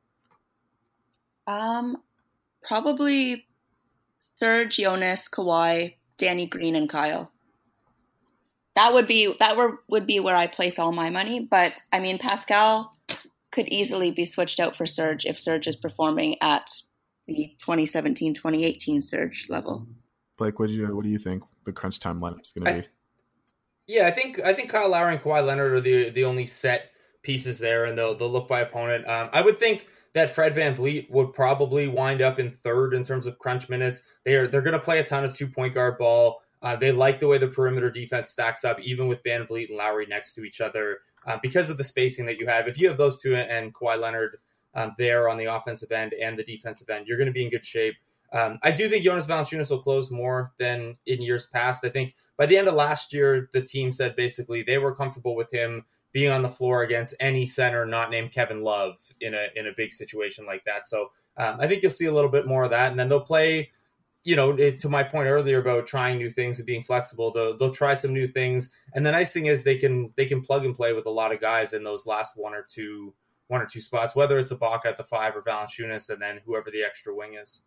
Um, 1.46 1.98
probably 2.62 3.46
Serge, 4.38 4.76
Jonas, 4.76 5.28
Kawhi, 5.28 5.96
Danny 6.16 6.46
Green, 6.46 6.74
and 6.74 6.88
Kyle. 6.88 7.32
That 8.76 8.94
would 8.94 9.06
be 9.06 9.34
that 9.38 9.56
were, 9.56 9.80
would 9.88 10.06
be 10.06 10.20
where 10.20 10.36
I 10.36 10.46
place 10.46 10.78
all 10.78 10.92
my 10.92 11.10
money. 11.10 11.40
But 11.40 11.82
I 11.92 12.00
mean, 12.00 12.18
Pascal 12.18 12.92
could 13.50 13.68
easily 13.68 14.10
be 14.10 14.24
switched 14.24 14.60
out 14.60 14.76
for 14.76 14.86
Serge 14.86 15.26
if 15.26 15.38
Serge 15.38 15.66
is 15.66 15.76
performing 15.76 16.36
at 16.40 16.70
the 17.26 17.52
2017-2018 17.66 19.04
Serge 19.04 19.46
level. 19.48 19.86
Blake, 20.38 20.58
what 20.58 20.68
do 20.68 20.74
you 20.74 20.86
what 20.94 21.04
do 21.04 21.10
you 21.10 21.18
think 21.18 21.42
the 21.64 21.72
crunch 21.72 22.00
time 22.00 22.20
lineup 22.20 22.40
is 22.40 22.52
going 22.52 22.64
to 22.64 22.82
be? 22.82 22.88
Yeah, 23.88 24.06
I 24.06 24.10
think 24.10 24.38
I 24.44 24.52
think 24.52 24.70
Kyle 24.70 24.90
Lowry 24.90 25.14
and 25.14 25.22
Kawhi 25.22 25.44
Leonard 25.44 25.72
are 25.72 25.80
the 25.80 26.10
the 26.10 26.24
only 26.24 26.44
set 26.44 26.90
pieces 27.22 27.58
there, 27.58 27.86
and 27.86 27.96
they'll 27.96 28.14
they'll 28.14 28.30
look 28.30 28.46
by 28.46 28.60
opponent. 28.60 29.08
Um, 29.08 29.30
I 29.32 29.40
would 29.40 29.58
think 29.58 29.86
that 30.12 30.28
Fred 30.28 30.54
Van 30.54 30.76
VanVleet 30.76 31.10
would 31.10 31.32
probably 31.32 31.88
wind 31.88 32.20
up 32.20 32.38
in 32.38 32.50
third 32.50 32.92
in 32.92 33.02
terms 33.02 33.26
of 33.26 33.38
crunch 33.38 33.68
minutes. 33.70 34.02
They 34.24 34.34
are 34.36 34.46
they're 34.46 34.62
going 34.62 34.74
to 34.74 34.78
play 34.78 34.98
a 34.98 35.04
ton 35.04 35.24
of 35.24 35.34
two 35.34 35.48
point 35.48 35.74
guard 35.74 35.96
ball. 35.98 36.42
Uh, 36.60 36.76
they 36.76 36.92
like 36.92 37.18
the 37.18 37.26
way 37.26 37.38
the 37.38 37.48
perimeter 37.48 37.90
defense 37.90 38.30
stacks 38.30 38.64
up, 38.64 38.78
even 38.80 39.08
with 39.08 39.22
Van 39.24 39.46
VanVleet 39.46 39.68
and 39.68 39.78
Lowry 39.78 40.06
next 40.06 40.34
to 40.34 40.44
each 40.44 40.60
other, 40.60 40.98
uh, 41.26 41.38
because 41.42 41.70
of 41.70 41.78
the 41.78 41.84
spacing 41.84 42.26
that 42.26 42.38
you 42.38 42.46
have. 42.46 42.68
If 42.68 42.78
you 42.78 42.88
have 42.88 42.98
those 42.98 43.22
two 43.22 43.36
and 43.36 43.72
Kawhi 43.72 43.98
Leonard 43.98 44.38
um, 44.74 44.94
there 44.98 45.28
on 45.28 45.38
the 45.38 45.46
offensive 45.46 45.92
end 45.92 46.12
and 46.14 46.38
the 46.38 46.44
defensive 46.44 46.90
end, 46.90 47.06
you're 47.06 47.16
going 47.16 47.28
to 47.28 47.32
be 47.32 47.44
in 47.44 47.50
good 47.50 47.64
shape. 47.64 47.94
Um, 48.32 48.58
I 48.62 48.70
do 48.70 48.88
think 48.88 49.04
Jonas 49.04 49.26
Valanciunas 49.26 49.70
will 49.70 49.82
close 49.82 50.10
more 50.10 50.52
than 50.58 50.96
in 51.06 51.22
years 51.22 51.46
past. 51.46 51.84
I 51.84 51.88
think 51.88 52.14
by 52.36 52.46
the 52.46 52.56
end 52.56 52.68
of 52.68 52.74
last 52.74 53.12
year, 53.12 53.48
the 53.52 53.62
team 53.62 53.90
said 53.90 54.16
basically 54.16 54.62
they 54.62 54.78
were 54.78 54.94
comfortable 54.94 55.34
with 55.34 55.52
him 55.52 55.84
being 56.12 56.30
on 56.30 56.42
the 56.42 56.48
floor 56.48 56.82
against 56.82 57.14
any 57.20 57.46
center 57.46 57.84
not 57.86 58.10
named 58.10 58.32
Kevin 58.32 58.62
Love 58.62 58.96
in 59.20 59.34
a 59.34 59.48
in 59.56 59.66
a 59.66 59.72
big 59.76 59.92
situation 59.92 60.46
like 60.46 60.64
that. 60.64 60.86
So 60.86 61.10
um, 61.36 61.56
I 61.60 61.66
think 61.66 61.82
you'll 61.82 61.90
see 61.90 62.06
a 62.06 62.12
little 62.12 62.30
bit 62.30 62.46
more 62.46 62.64
of 62.64 62.70
that, 62.70 62.90
and 62.90 63.00
then 63.00 63.08
they'll 63.08 63.20
play 63.20 63.70
you 64.24 64.36
know, 64.36 64.50
it, 64.50 64.78
to 64.80 64.90
my 64.90 65.02
point 65.02 65.26
earlier 65.26 65.58
about 65.58 65.86
trying 65.86 66.18
new 66.18 66.28
things 66.28 66.58
and 66.58 66.66
being 66.66 66.82
flexible, 66.82 67.32
they'll, 67.32 67.56
they'll 67.56 67.70
try 67.70 67.94
some 67.94 68.12
new 68.12 68.26
things. 68.26 68.74
And 68.94 69.06
the 69.06 69.10
nice 69.10 69.32
thing 69.32 69.46
is 69.46 69.64
they 69.64 69.78
can 69.78 70.12
they 70.16 70.26
can 70.26 70.42
plug 70.42 70.66
and 70.66 70.74
play 70.74 70.92
with 70.92 71.06
a 71.06 71.10
lot 71.10 71.32
of 71.32 71.40
guys 71.40 71.72
in 71.72 71.82
those 71.82 72.04
last 72.04 72.36
one 72.36 72.52
or 72.52 72.62
two 72.68 73.14
one 73.46 73.62
or 73.62 73.66
two 73.66 73.80
spots, 73.80 74.14
whether 74.14 74.38
it's 74.38 74.52
Ibaka 74.52 74.84
at 74.84 74.98
the 74.98 75.04
five 75.04 75.34
or 75.34 75.42
Valanciunas, 75.42 76.10
and 76.10 76.20
then 76.20 76.40
whoever 76.44 76.70
the 76.70 76.82
extra 76.82 77.14
wing 77.14 77.38
is. 77.42 77.62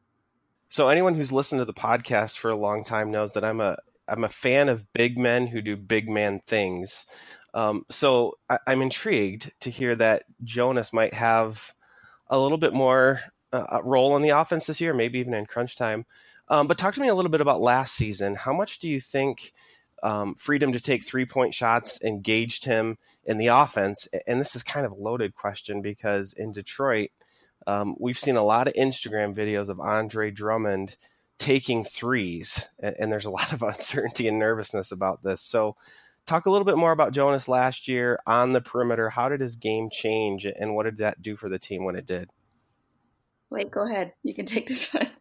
So 0.71 0.87
anyone 0.87 1.15
who's 1.15 1.33
listened 1.33 1.59
to 1.59 1.65
the 1.65 1.73
podcast 1.73 2.37
for 2.37 2.49
a 2.49 2.55
long 2.55 2.85
time 2.85 3.11
knows 3.11 3.33
that 3.33 3.43
I'm 3.43 3.59
a 3.59 3.75
I'm 4.07 4.23
a 4.23 4.29
fan 4.29 4.69
of 4.69 4.93
big 4.93 5.17
men 5.17 5.47
who 5.47 5.61
do 5.61 5.75
big 5.75 6.09
man 6.09 6.39
things. 6.47 7.05
Um, 7.53 7.85
so 7.89 8.35
I, 8.49 8.57
am 8.67 8.81
intrigued 8.81 9.51
to 9.59 9.69
hear 9.69 9.97
that 9.97 10.23
Jonas 10.45 10.93
might 10.93 11.13
have 11.13 11.73
a 12.27 12.39
little 12.39 12.57
bit 12.57 12.73
more 12.73 13.19
uh, 13.51 13.81
role 13.83 14.15
in 14.15 14.21
the 14.21 14.29
offense 14.29 14.65
this 14.65 14.79
year, 14.79 14.93
maybe 14.93 15.19
even 15.19 15.33
in 15.33 15.45
crunch 15.45 15.75
time. 15.75 16.05
Um, 16.47 16.67
but 16.67 16.77
talk 16.77 16.93
to 16.93 17.01
me 17.01 17.09
a 17.09 17.15
little 17.15 17.31
bit 17.31 17.41
about 17.41 17.59
last 17.59 17.93
season. 17.93 18.35
How 18.35 18.53
much 18.53 18.79
do 18.79 18.87
you 18.87 19.01
think 19.01 19.51
um, 20.03 20.35
freedom 20.35 20.71
to 20.71 20.79
take 20.79 21.03
three 21.03 21.25
point 21.25 21.53
shots 21.53 22.01
engaged 22.01 22.63
him 22.63 22.97
in 23.25 23.37
the 23.37 23.47
offense? 23.47 24.07
And 24.25 24.39
this 24.39 24.55
is 24.55 24.63
kind 24.63 24.85
of 24.85 24.93
a 24.93 25.01
loaded 25.03 25.35
question 25.35 25.81
because 25.81 26.31
in 26.31 26.53
Detroit, 26.53 27.09
um, 27.67 27.95
we've 27.99 28.17
seen 28.17 28.35
a 28.35 28.43
lot 28.43 28.67
of 28.67 28.73
Instagram 28.73 29.35
videos 29.35 29.69
of 29.69 29.79
Andre 29.79 30.31
Drummond 30.31 30.95
taking 31.37 31.83
threes, 31.83 32.69
and, 32.79 32.95
and 32.99 33.11
there's 33.11 33.25
a 33.25 33.31
lot 33.31 33.53
of 33.53 33.61
uncertainty 33.61 34.27
and 34.27 34.39
nervousness 34.39 34.91
about 34.91 35.23
this. 35.23 35.41
So, 35.41 35.75
talk 36.25 36.45
a 36.45 36.51
little 36.51 36.65
bit 36.65 36.77
more 36.77 36.91
about 36.91 37.13
Jonas 37.13 37.47
last 37.47 37.87
year 37.87 38.19
on 38.25 38.53
the 38.53 38.61
perimeter. 38.61 39.09
How 39.09 39.29
did 39.29 39.41
his 39.41 39.55
game 39.55 39.89
change, 39.91 40.45
and 40.45 40.75
what 40.75 40.83
did 40.83 40.97
that 40.97 41.21
do 41.21 41.35
for 41.35 41.49
the 41.49 41.59
team 41.59 41.83
when 41.83 41.95
it 41.95 42.05
did? 42.05 42.29
Wait, 43.49 43.69
go 43.69 43.89
ahead. 43.89 44.13
You 44.23 44.33
can 44.33 44.45
take 44.45 44.67
this 44.67 44.93
one. 44.93 45.09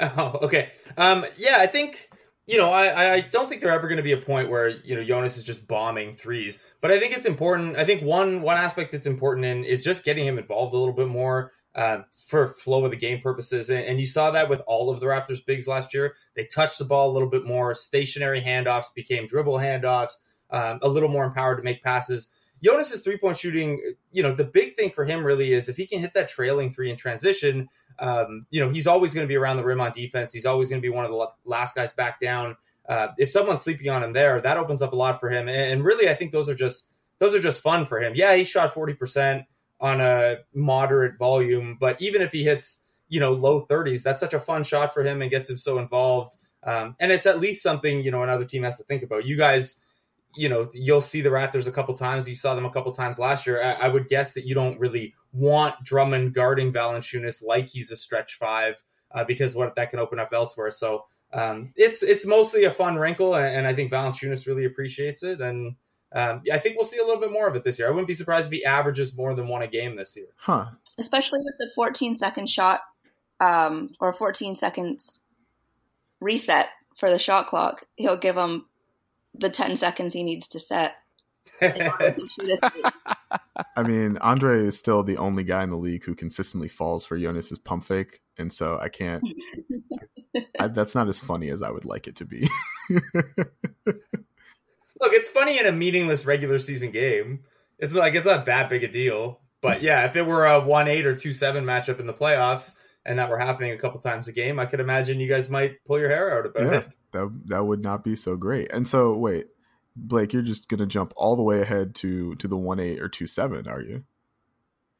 Oh, 0.00 0.40
okay. 0.42 0.72
Um, 0.96 1.24
yeah, 1.36 1.58
I 1.58 1.68
think 1.68 2.08
you 2.46 2.58
know, 2.58 2.68
I, 2.68 3.14
I 3.14 3.20
don't 3.20 3.48
think 3.48 3.62
there 3.62 3.70
ever 3.70 3.88
going 3.88 3.96
to 3.96 4.02
be 4.02 4.12
a 4.12 4.18
point 4.18 4.50
where 4.50 4.68
you 4.68 4.94
know 4.94 5.04
Jonas 5.04 5.36
is 5.36 5.44
just 5.44 5.66
bombing 5.66 6.14
threes, 6.14 6.58
but 6.80 6.90
I 6.90 6.98
think 6.98 7.16
it's 7.16 7.26
important. 7.26 7.76
I 7.76 7.84
think 7.84 8.02
one 8.02 8.42
one 8.42 8.56
aspect 8.56 8.92
that's 8.92 9.06
important 9.06 9.46
in 9.46 9.64
is 9.64 9.82
just 9.82 10.04
getting 10.04 10.26
him 10.26 10.38
involved 10.38 10.74
a 10.74 10.76
little 10.76 10.94
bit 10.94 11.08
more 11.08 11.52
uh, 11.74 11.98
for 12.26 12.48
flow 12.48 12.84
of 12.84 12.90
the 12.90 12.96
game 12.96 13.20
purposes, 13.20 13.70
and, 13.70 13.84
and, 13.84 13.98
you 13.98 14.06
saw 14.06 14.30
that 14.30 14.48
with 14.48 14.62
all 14.66 14.90
of 14.90 15.00
the 15.00 15.06
Raptors 15.06 15.44
bigs 15.44 15.66
last 15.66 15.92
year. 15.92 16.14
They 16.36 16.44
touched 16.44 16.78
the 16.78 16.84
ball 16.84 17.10
a 17.10 17.12
little 17.12 17.28
bit 17.28 17.44
more. 17.44 17.74
Stationary 17.74 18.40
handoffs 18.40 18.94
became 18.94 19.26
dribble 19.26 19.58
handoffs. 19.58 20.12
Um, 20.50 20.78
a 20.82 20.88
little 20.88 21.08
more 21.08 21.24
empowered 21.24 21.56
to 21.56 21.64
make 21.64 21.82
passes. 21.82 22.30
Jonas's 22.62 23.02
three 23.02 23.18
point 23.18 23.36
shooting, 23.36 23.80
you 24.12 24.22
know, 24.22 24.32
the 24.32 24.44
big 24.44 24.76
thing 24.76 24.90
for 24.90 25.04
him 25.04 25.24
really 25.24 25.52
is 25.52 25.68
if 25.68 25.76
he 25.76 25.86
can 25.86 26.00
hit 26.00 26.14
that 26.14 26.28
trailing 26.28 26.72
three 26.72 26.90
in 26.90 26.96
transition, 26.96 27.68
um, 27.98 28.46
you 28.50 28.60
know, 28.60 28.70
he's 28.70 28.86
always 28.86 29.12
going 29.12 29.24
to 29.24 29.28
be 29.28 29.36
around 29.36 29.56
the 29.56 29.64
rim 29.64 29.80
on 29.80 29.92
defense. 29.92 30.32
He's 30.32 30.46
always 30.46 30.70
going 30.70 30.80
to 30.80 30.86
be 30.86 30.94
one 30.94 31.04
of 31.04 31.10
the 31.10 31.28
last 31.44 31.74
guys 31.74 31.92
back 31.92 32.20
down. 32.20 32.56
Uh, 32.88 33.08
if 33.18 33.30
someone's 33.30 33.62
sleeping 33.62 33.90
on 33.90 34.02
him 34.02 34.12
there, 34.12 34.40
that 34.40 34.56
opens 34.56 34.82
up 34.82 34.92
a 34.92 34.96
lot 34.96 35.20
for 35.20 35.28
him. 35.28 35.48
And, 35.48 35.72
and, 35.72 35.84
really, 35.84 36.08
I 36.08 36.14
think 36.14 36.32
those 36.32 36.48
are 36.48 36.54
just 36.54 36.90
those 37.18 37.34
are 37.34 37.40
just 37.40 37.60
fun 37.60 37.86
for 37.86 37.98
him. 37.98 38.12
Yeah, 38.14 38.34
he 38.34 38.44
shot 38.44 38.74
forty 38.74 38.94
percent 38.94 39.44
on 39.84 40.00
a 40.00 40.38
moderate 40.54 41.18
volume, 41.18 41.76
but 41.78 42.00
even 42.00 42.22
if 42.22 42.32
he 42.32 42.42
hits 42.42 42.84
you 43.08 43.20
know 43.20 43.32
low 43.32 43.60
thirties, 43.60 44.02
that's 44.02 44.20
such 44.20 44.34
a 44.34 44.40
fun 44.40 44.64
shot 44.64 44.94
for 44.94 45.02
him 45.02 45.20
and 45.20 45.30
gets 45.30 45.50
him 45.50 45.58
so 45.58 45.78
involved. 45.78 46.36
Um, 46.62 46.96
and 46.98 47.12
it's 47.12 47.26
at 47.26 47.40
least 47.40 47.62
something 47.62 48.02
you 48.02 48.10
know 48.10 48.22
another 48.22 48.46
team 48.46 48.62
has 48.62 48.78
to 48.78 48.84
think 48.84 49.02
about. 49.02 49.26
You 49.26 49.36
guys 49.36 49.82
you 50.36 50.48
know, 50.48 50.68
you'll 50.72 51.00
see 51.00 51.20
the 51.20 51.28
Raptors 51.28 51.68
a 51.68 51.72
couple 51.72 51.94
times. 51.94 52.28
You 52.28 52.34
saw 52.34 52.54
them 52.54 52.66
a 52.66 52.72
couple 52.72 52.90
times 52.92 53.18
last 53.18 53.46
year. 53.46 53.62
I, 53.62 53.86
I, 53.86 53.88
would 53.88 54.08
guess 54.08 54.32
that 54.32 54.44
you 54.44 54.52
don't 54.52 54.78
really 54.80 55.14
want 55.32 55.76
Drummond 55.84 56.34
guarding 56.34 56.72
Valanciunas 56.72 57.44
like 57.44 57.68
he's 57.68 57.92
a 57.92 57.96
stretch 57.96 58.34
five 58.34 58.82
uh, 59.12 59.22
because 59.22 59.54
what 59.54 59.76
that 59.76 59.90
can 59.90 60.00
open 60.00 60.18
up 60.18 60.30
elsewhere. 60.32 60.72
So 60.72 61.04
um, 61.32 61.72
it's 61.76 62.02
it's 62.02 62.26
mostly 62.26 62.64
a 62.64 62.70
fun 62.70 62.96
wrinkle, 62.96 63.34
and, 63.34 63.58
and 63.58 63.66
I 63.66 63.74
think 63.74 63.92
Valanciunas 63.92 64.46
really 64.46 64.64
appreciates 64.64 65.22
it. 65.22 65.40
And 65.40 65.76
um, 66.14 66.42
I 66.52 66.58
think 66.58 66.76
we'll 66.76 66.84
see 66.84 66.98
a 66.98 67.04
little 67.04 67.20
bit 67.20 67.32
more 67.32 67.48
of 67.48 67.56
it 67.56 67.64
this 67.64 67.78
year. 67.78 67.88
I 67.88 67.90
wouldn't 67.90 68.06
be 68.06 68.14
surprised 68.14 68.52
if 68.52 68.58
he 68.58 68.64
averages 68.64 69.16
more 69.16 69.34
than 69.34 69.48
one 69.48 69.62
a 69.62 69.66
game 69.66 69.96
this 69.96 70.16
year. 70.16 70.28
Huh? 70.38 70.66
Especially 70.96 71.40
with 71.44 71.54
the 71.58 71.70
14 71.74 72.14
second 72.14 72.48
shot 72.48 72.80
um, 73.40 73.90
or 73.98 74.12
14 74.12 74.54
seconds 74.54 75.20
reset 76.20 76.68
for 76.98 77.10
the 77.10 77.18
shot 77.18 77.48
clock. 77.48 77.84
He'll 77.96 78.16
give 78.16 78.36
him 78.36 78.66
the 79.34 79.50
10 79.50 79.76
seconds 79.76 80.14
he 80.14 80.22
needs 80.22 80.48
to 80.48 80.60
set. 80.60 80.94
I 83.76 83.82
mean, 83.84 84.16
Andre 84.18 84.66
is 84.66 84.78
still 84.78 85.02
the 85.02 85.18
only 85.18 85.44
guy 85.44 85.62
in 85.62 85.70
the 85.70 85.76
league 85.76 86.04
who 86.04 86.14
consistently 86.14 86.68
falls 86.68 87.04
for 87.04 87.18
Jonas's 87.18 87.58
pump 87.58 87.84
fake, 87.84 88.20
and 88.38 88.52
so 88.52 88.78
I 88.80 88.88
can't. 88.88 89.22
I, 90.58 90.68
that's 90.68 90.94
not 90.94 91.08
as 91.08 91.20
funny 91.20 91.50
as 91.50 91.60
I 91.62 91.70
would 91.70 91.84
like 91.84 92.06
it 92.06 92.16
to 92.16 92.24
be. 92.24 92.48
Look, 95.04 95.12
it's 95.12 95.28
funny 95.28 95.58
in 95.58 95.66
a 95.66 95.72
meaningless 95.72 96.24
regular 96.24 96.58
season 96.58 96.90
game. 96.90 97.44
It's 97.78 97.92
like 97.92 98.14
it's 98.14 98.24
not 98.24 98.46
that 98.46 98.70
big 98.70 98.84
a 98.84 98.88
deal, 98.88 99.40
but 99.60 99.82
yeah, 99.82 100.06
if 100.06 100.16
it 100.16 100.22
were 100.22 100.46
a 100.46 100.60
one 100.60 100.88
eight 100.88 101.04
or 101.04 101.14
two 101.14 101.34
seven 101.34 101.64
matchup 101.64 102.00
in 102.00 102.06
the 102.06 102.14
playoffs, 102.14 102.72
and 103.04 103.18
that 103.18 103.28
were 103.28 103.38
happening 103.38 103.72
a 103.72 103.76
couple 103.76 104.00
times 104.00 104.28
a 104.28 104.32
game, 104.32 104.58
I 104.58 104.64
could 104.64 104.80
imagine 104.80 105.20
you 105.20 105.28
guys 105.28 105.50
might 105.50 105.84
pull 105.84 105.98
your 105.98 106.08
hair 106.08 106.38
out 106.38 106.46
about 106.46 106.72
yeah. 106.72 106.82
that 107.12 107.40
that 107.46 107.64
would 107.64 107.82
not 107.82 108.02
be 108.02 108.16
so 108.16 108.34
great. 108.36 108.70
And 108.72 108.88
so, 108.88 109.14
wait, 109.14 109.48
Blake, 109.94 110.32
you're 110.32 110.40
just 110.40 110.70
gonna 110.70 110.86
jump 110.86 111.12
all 111.16 111.36
the 111.36 111.42
way 111.42 111.60
ahead 111.60 111.94
to 111.96 112.34
to 112.36 112.48
the 112.48 112.56
one 112.56 112.80
eight 112.80 113.02
or 113.02 113.10
two 113.10 113.26
seven, 113.26 113.68
are 113.68 113.82
you? 113.82 114.04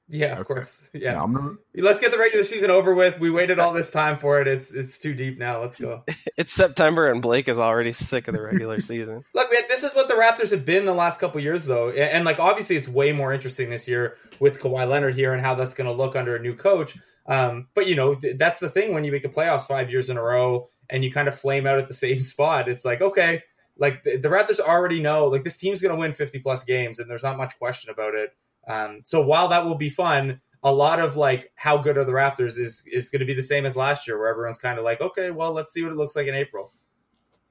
Yeah, 0.08 0.32
of 0.32 0.40
okay. 0.40 0.54
course. 0.54 0.88
Yeah, 0.94 1.14
gonna... 1.14 1.56
let's 1.76 2.00
get 2.00 2.12
the 2.12 2.18
regular 2.18 2.44
season 2.44 2.70
over 2.70 2.94
with. 2.94 3.18
We 3.18 3.30
waited 3.30 3.58
all 3.58 3.72
this 3.72 3.90
time 3.90 4.18
for 4.18 4.40
it. 4.40 4.46
It's 4.46 4.72
it's 4.72 4.98
too 4.98 5.14
deep 5.14 5.38
now. 5.38 5.60
Let's 5.60 5.76
go. 5.76 6.02
it's 6.36 6.52
September 6.52 7.08
and 7.08 7.22
Blake 7.22 7.48
is 7.48 7.58
already 7.58 7.92
sick 7.92 8.28
of 8.28 8.34
the 8.34 8.42
regular 8.42 8.80
season. 8.82 9.24
Look, 9.34 9.52
man, 9.52 9.62
this 9.68 9.82
is 9.82 9.94
what 9.94 10.08
the 10.08 10.14
Raptors 10.14 10.50
have 10.50 10.64
been 10.64 10.84
the 10.84 10.94
last 10.94 11.20
couple 11.20 11.40
years, 11.40 11.64
though, 11.64 11.88
and, 11.88 11.98
and 11.98 12.24
like 12.24 12.38
obviously 12.38 12.76
it's 12.76 12.88
way 12.88 13.12
more 13.12 13.32
interesting 13.32 13.70
this 13.70 13.88
year 13.88 14.16
with 14.40 14.60
Kawhi 14.60 14.88
Leonard 14.88 15.14
here 15.14 15.32
and 15.32 15.40
how 15.40 15.54
that's 15.54 15.74
going 15.74 15.88
to 15.88 15.92
look 15.92 16.16
under 16.16 16.36
a 16.36 16.40
new 16.40 16.54
coach. 16.54 16.96
Um, 17.26 17.68
but 17.74 17.86
you 17.86 17.96
know 17.96 18.14
th- 18.14 18.36
that's 18.36 18.60
the 18.60 18.68
thing 18.68 18.92
when 18.92 19.04
you 19.04 19.10
make 19.10 19.22
the 19.22 19.30
playoffs 19.30 19.66
five 19.66 19.90
years 19.90 20.10
in 20.10 20.18
a 20.18 20.22
row 20.22 20.68
and 20.90 21.02
you 21.02 21.10
kind 21.10 21.28
of 21.28 21.34
flame 21.34 21.66
out 21.66 21.78
at 21.78 21.88
the 21.88 21.94
same 21.94 22.22
spot, 22.22 22.68
it's 22.68 22.84
like, 22.84 23.00
okay, 23.00 23.42
like 23.78 24.04
the, 24.04 24.16
the 24.16 24.28
Raptors 24.28 24.60
already 24.60 25.00
know, 25.00 25.26
like 25.26 25.42
this 25.42 25.56
team's 25.56 25.82
going 25.82 25.94
to 25.94 25.98
win 25.98 26.12
50 26.12 26.38
plus 26.40 26.64
games, 26.64 26.98
and 26.98 27.10
there's 27.10 27.22
not 27.22 27.36
much 27.36 27.58
question 27.58 27.90
about 27.90 28.14
it. 28.14 28.30
Um, 28.66 29.00
so 29.04 29.20
while 29.24 29.48
that 29.48 29.64
will 29.64 29.74
be 29.74 29.88
fun, 29.88 30.40
a 30.62 30.72
lot 30.72 30.98
of 30.98 31.16
like 31.16 31.52
how 31.56 31.76
good 31.76 31.98
are 31.98 32.04
the 32.04 32.12
Raptors 32.12 32.58
is 32.58 32.82
is 32.90 33.10
going 33.10 33.20
to 33.20 33.26
be 33.26 33.34
the 33.34 33.42
same 33.42 33.66
as 33.66 33.76
last 33.76 34.08
year, 34.08 34.18
where 34.18 34.28
everyone's 34.28 34.58
kind 34.58 34.78
of 34.78 34.84
like, 34.84 35.00
okay, 35.00 35.30
well, 35.30 35.52
let's 35.52 35.72
see 35.72 35.82
what 35.82 35.92
it 35.92 35.96
looks 35.96 36.16
like 36.16 36.26
in 36.26 36.34
April. 36.34 36.72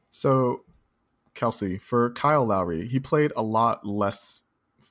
So, 0.09 0.61
Kelsey, 1.35 1.77
for 1.77 2.11
Kyle 2.11 2.45
Lowry, 2.45 2.87
he 2.87 2.99
played 2.99 3.31
a 3.35 3.43
lot 3.43 3.85
less, 3.85 4.41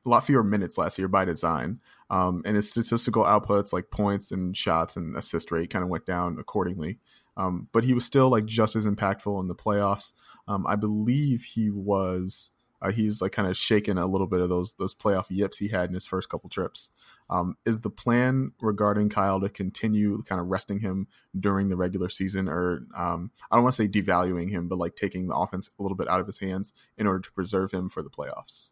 a 0.06 0.08
lot 0.08 0.24
fewer 0.24 0.44
minutes 0.44 0.78
last 0.78 0.98
year 0.98 1.08
by 1.08 1.24
design. 1.24 1.80
Um, 2.10 2.42
and 2.44 2.56
his 2.56 2.70
statistical 2.70 3.24
outputs, 3.24 3.72
like 3.72 3.90
points 3.90 4.32
and 4.32 4.56
shots 4.56 4.96
and 4.96 5.16
assist 5.16 5.50
rate, 5.50 5.70
kind 5.70 5.82
of 5.82 5.88
went 5.88 6.06
down 6.06 6.38
accordingly. 6.38 6.98
Um, 7.36 7.68
but 7.72 7.84
he 7.84 7.94
was 7.94 8.04
still 8.04 8.28
like 8.28 8.44
just 8.44 8.76
as 8.76 8.86
impactful 8.86 9.40
in 9.40 9.48
the 9.48 9.54
playoffs. 9.54 10.12
Um, 10.46 10.66
I 10.66 10.76
believe 10.76 11.42
he 11.42 11.70
was. 11.70 12.50
Uh, 12.82 12.90
he's 12.90 13.22
like 13.22 13.32
kind 13.32 13.48
of 13.48 13.56
shaken 13.56 13.96
a 13.96 14.06
little 14.06 14.26
bit 14.26 14.40
of 14.40 14.48
those 14.48 14.74
those 14.74 14.94
playoff 14.94 15.26
yips 15.30 15.56
he 15.56 15.68
had 15.68 15.88
in 15.88 15.94
his 15.94 16.06
first 16.06 16.28
couple 16.28 16.50
trips. 16.50 16.90
Um, 17.30 17.56
is 17.64 17.80
the 17.80 17.90
plan 17.90 18.52
regarding 18.60 19.08
Kyle 19.08 19.40
to 19.40 19.48
continue 19.48 20.22
kind 20.24 20.40
of 20.40 20.48
resting 20.48 20.80
him 20.80 21.06
during 21.38 21.68
the 21.68 21.76
regular 21.76 22.08
season, 22.08 22.48
or 22.48 22.84
um, 22.94 23.30
I 23.50 23.56
don't 23.56 23.64
want 23.64 23.74
to 23.76 23.82
say 23.82 23.88
devaluing 23.88 24.50
him, 24.50 24.68
but 24.68 24.78
like 24.78 24.96
taking 24.96 25.28
the 25.28 25.36
offense 25.36 25.70
a 25.78 25.82
little 25.82 25.96
bit 25.96 26.08
out 26.08 26.20
of 26.20 26.26
his 26.26 26.38
hands 26.38 26.72
in 26.98 27.06
order 27.06 27.20
to 27.20 27.32
preserve 27.32 27.70
him 27.70 27.88
for 27.88 28.02
the 28.02 28.10
playoffs? 28.10 28.70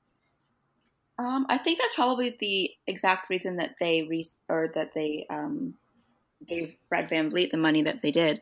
Um, 1.18 1.46
I 1.48 1.58
think 1.58 1.78
that's 1.78 1.94
probably 1.94 2.36
the 2.40 2.70
exact 2.86 3.30
reason 3.30 3.56
that 3.56 3.76
they 3.78 4.02
re- 4.02 4.26
or 4.48 4.72
that 4.74 4.94
they 4.94 5.26
um, 5.30 5.74
gave 6.46 6.76
Fred 6.88 7.08
VanVleet 7.08 7.50
the 7.50 7.58
money 7.58 7.82
that 7.82 8.02
they 8.02 8.10
did 8.10 8.40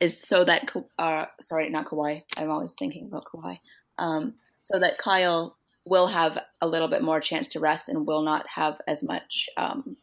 is 0.00 0.20
so 0.20 0.44
that 0.44 0.70
uh, 0.98 1.26
sorry, 1.40 1.70
not 1.70 1.86
Kawhi. 1.86 2.22
I'm 2.36 2.50
always 2.50 2.74
thinking 2.78 3.06
about 3.06 3.24
Kawhi. 3.24 3.58
Um, 3.98 4.34
so 4.64 4.78
that 4.78 4.96
Kyle 4.96 5.58
will 5.84 6.06
have 6.06 6.38
a 6.62 6.66
little 6.66 6.88
bit 6.88 7.02
more 7.02 7.20
chance 7.20 7.46
to 7.48 7.60
rest 7.60 7.90
and 7.90 8.06
will 8.06 8.22
not 8.22 8.48
have 8.48 8.80
as 8.88 9.02
much 9.02 9.46
um, 9.58 9.98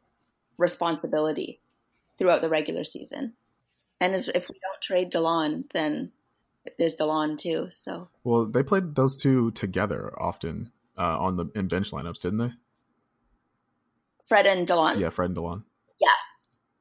responsibility 0.59 1.59
throughout 2.19 2.41
the 2.41 2.49
regular 2.49 2.83
season. 2.83 3.33
And 3.99 4.13
as, 4.13 4.27
if 4.27 4.47
we 4.49 4.59
don't 4.61 4.81
trade 4.81 5.11
Delon, 5.11 5.63
then 5.73 6.11
there's 6.77 6.95
Delon 6.95 7.39
too. 7.39 7.69
So 7.71 8.09
well, 8.23 8.45
they 8.45 8.61
played 8.61 8.93
those 8.93 9.17
two 9.17 9.49
together 9.51 10.13
often 10.21 10.71
uh, 10.95 11.17
on 11.19 11.37
the 11.37 11.47
in 11.55 11.67
bench 11.67 11.89
lineups, 11.89 12.21
didn't 12.21 12.37
they? 12.37 12.51
Fred 14.23 14.45
and 14.45 14.67
Delon. 14.67 14.99
Yeah, 14.99 15.09
Fred 15.09 15.31
and 15.31 15.37
Delon. 15.37 15.63
Yeah. 15.99 16.09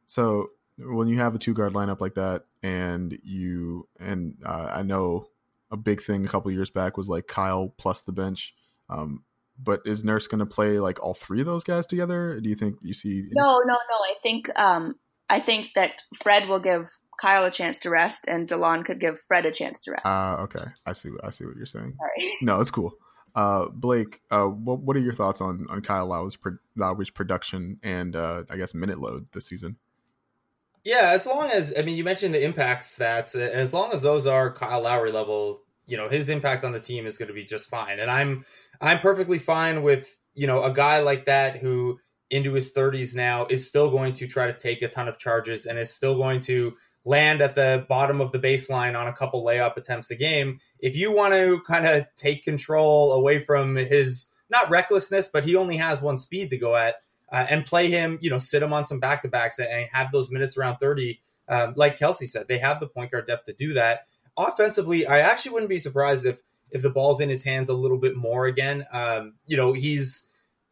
So 0.07 0.51
when 0.77 1.09
you 1.09 1.17
have 1.17 1.35
a 1.35 1.39
two 1.39 1.55
guard 1.55 1.73
lineup 1.73 2.03
like 2.03 2.15
that, 2.15 2.45
and 2.63 3.19
you 3.23 3.89
and 3.99 4.35
uh, 4.45 4.71
I 4.71 4.83
know 4.83 5.29
a 5.71 5.77
big 5.77 6.03
thing 6.03 6.25
a 6.25 6.29
couple 6.29 6.51
years 6.51 6.71
back 6.71 6.97
was 6.97 7.09
like 7.09 7.27
Kyle 7.27 7.73
plus 7.79 8.03
the 8.03 8.13
bench. 8.13 8.55
Um, 8.89 9.25
but 9.63 9.83
is 9.85 10.05
Nurse 10.05 10.27
going 10.27 10.39
to 10.39 10.47
play 10.47 10.81
like 10.81 11.03
all 11.03 11.15
three 11.15 11.41
of 11.41 11.47
those 11.47 11.65
guys 11.65 11.87
together? 11.87 12.41
Do 12.41 12.49
you 12.49 12.55
think 12.55 12.79
you 12.83 12.95
see? 12.95 13.25
No, 13.33 13.59
no, 13.65 13.75
no. 13.75 13.97
I 14.05 14.15
think 14.23 14.59
um, 14.59 14.97
I 15.29 15.41
think 15.41 15.71
that 15.75 15.93
Fred 16.23 16.49
will 16.49 16.61
give 16.61 16.89
Kyle 17.21 17.45
a 17.45 17.51
chance 17.51 17.79
to 17.81 17.91
rest, 17.91 18.25
and 18.27 18.49
Delon 18.49 18.85
could 18.85 19.01
give 19.01 19.21
Fred 19.29 19.47
a 19.47 19.53
chance 19.53 19.81
to 19.83 19.93
rest. 19.93 20.07
Uh, 20.07 20.39
okay, 20.41 20.65
I 20.87 20.93
see. 20.93 21.11
I 21.23 21.31
see 21.31 21.45
what 21.45 21.57
you're 21.57 21.67
saying. 21.67 21.95
Sorry. 21.99 22.33
No, 22.43 22.61
it's 22.61 22.71
cool. 22.71 22.95
Uh, 23.35 23.69
Blake, 23.69 24.21
uh, 24.31 24.47
what 24.47 24.81
what 24.81 24.97
are 24.97 25.01
your 25.01 25.15
thoughts 25.15 25.41
on 25.41 25.67
on 25.69 25.83
Kyle 25.83 26.07
Lowry's, 26.07 26.37
pro- 26.37 26.59
Lowry's 26.77 27.11
production 27.11 27.79
and 27.83 28.17
uh, 28.17 28.45
I 28.51 28.57
guess 28.57 28.75
minute 28.75 28.99
load 28.99 29.29
this 29.33 29.47
season? 29.47 29.77
Yeah, 30.85 31.11
as 31.11 31.27
long 31.27 31.51
as 31.51 31.75
I 31.79 31.83
mean, 31.83 31.97
you 31.97 32.05
mentioned 32.05 32.35
the 32.35 32.43
impact 32.43 32.85
stats, 32.85 33.35
as 33.35 33.75
long 33.75 33.93
as 33.93 34.03
those 34.03 34.27
are 34.27 34.53
Kyle 34.53 34.83
Lowry 34.83 35.13
level, 35.13 35.63
you 35.87 35.97
know 35.97 36.09
his 36.09 36.29
impact 36.29 36.65
on 36.65 36.73
the 36.73 36.81
team 36.81 37.07
is 37.07 37.19
going 37.19 37.29
to 37.29 37.35
be 37.35 37.45
just 37.45 37.69
fine. 37.69 37.99
And 37.99 38.11
I'm 38.11 38.45
I'm 38.81 39.01
perfectly 39.01 39.39
fine 39.39 39.83
with 39.83 40.19
you 40.35 40.47
know 40.47 40.63
a 40.65 40.73
guy 40.73 41.01
like 41.01 41.27
that 41.27 41.57
who 41.57 41.99
into 42.31 42.53
his 42.53 42.73
30s 42.73 43.15
now 43.15 43.45
is 43.47 43.67
still 43.67 43.91
going 43.91 44.15
to 44.15 44.27
try 44.27 44.47
to 44.47 44.57
take 44.57 44.83
a 44.83 44.89
ton 44.89 45.09
of 45.09 45.19
charges 45.19 45.67
and 45.67 45.79
is 45.79 45.91
still 45.91 46.17
going 46.17 46.41
to 46.41 46.77
land 47.05 47.41
at 47.41 47.57
the 47.57 47.85
bottom 47.89 48.21
of 48.21 48.31
the 48.31 48.39
baseline 48.39 48.97
on 48.97 49.09
a 49.09 49.13
couple 49.13 49.45
layup 49.45 49.77
attempts 49.77 50.11
a 50.11 50.15
game. 50.17 50.61
If 50.79 50.97
you 50.97 51.15
want 51.15 51.35
to 51.35 51.61
kind 51.67 51.87
of 51.87 52.07
take 52.17 52.45
control 52.45 53.13
away 53.13 53.41
from 53.41 53.75
his 53.75 54.31
not 54.49 54.71
recklessness, 54.71 55.29
but 55.29 55.45
he 55.45 55.57
only 55.57 55.77
has 55.79 56.03
one 56.03 56.19
speed 56.19 56.51
to 56.51 56.59
go 56.59 56.77
at, 56.77 56.97
uh, 57.31 57.47
and 57.49 57.67
play 57.67 57.91
him, 57.91 58.19
you 58.21 58.31
know, 58.31 58.39
sit 58.39 58.63
him 58.63 58.73
on 58.73 58.85
some 58.85 59.01
back 59.01 59.23
to 59.23 59.29
backs 59.29 59.59
and 59.59 59.89
have 59.93 60.13
those 60.13 60.31
minutes 60.31 60.57
around 60.57 60.79
30. 60.79 61.21
Um, 61.49 61.75
like 61.77 61.99
Kelsey 61.99 62.27
said, 62.27 62.49
they 62.49 62.59
have 62.59 62.81
the 62.81 62.87
point 62.87 63.11
guard 63.11 63.27
depth 63.27 63.47
to 63.47 63.53
do 63.53 63.73
that. 63.75 64.07
Offensively, 64.37 65.07
I 65.07 65.21
actually 65.21 65.53
wouldn't 65.53 65.71
be 65.71 65.79
surprised 65.79 66.27
if 66.27 66.41
if 66.71 66.83
the 66.83 66.91
ball's 66.91 67.21
in 67.21 67.29
his 67.29 67.43
hands 67.43 67.69
a 67.69 67.75
little 67.75 67.99
bit 67.99 68.17
more 68.17 68.47
again. 68.47 68.87
Um, 68.93 69.35
you 69.45 69.57
know, 69.57 69.73
he's 69.73 70.29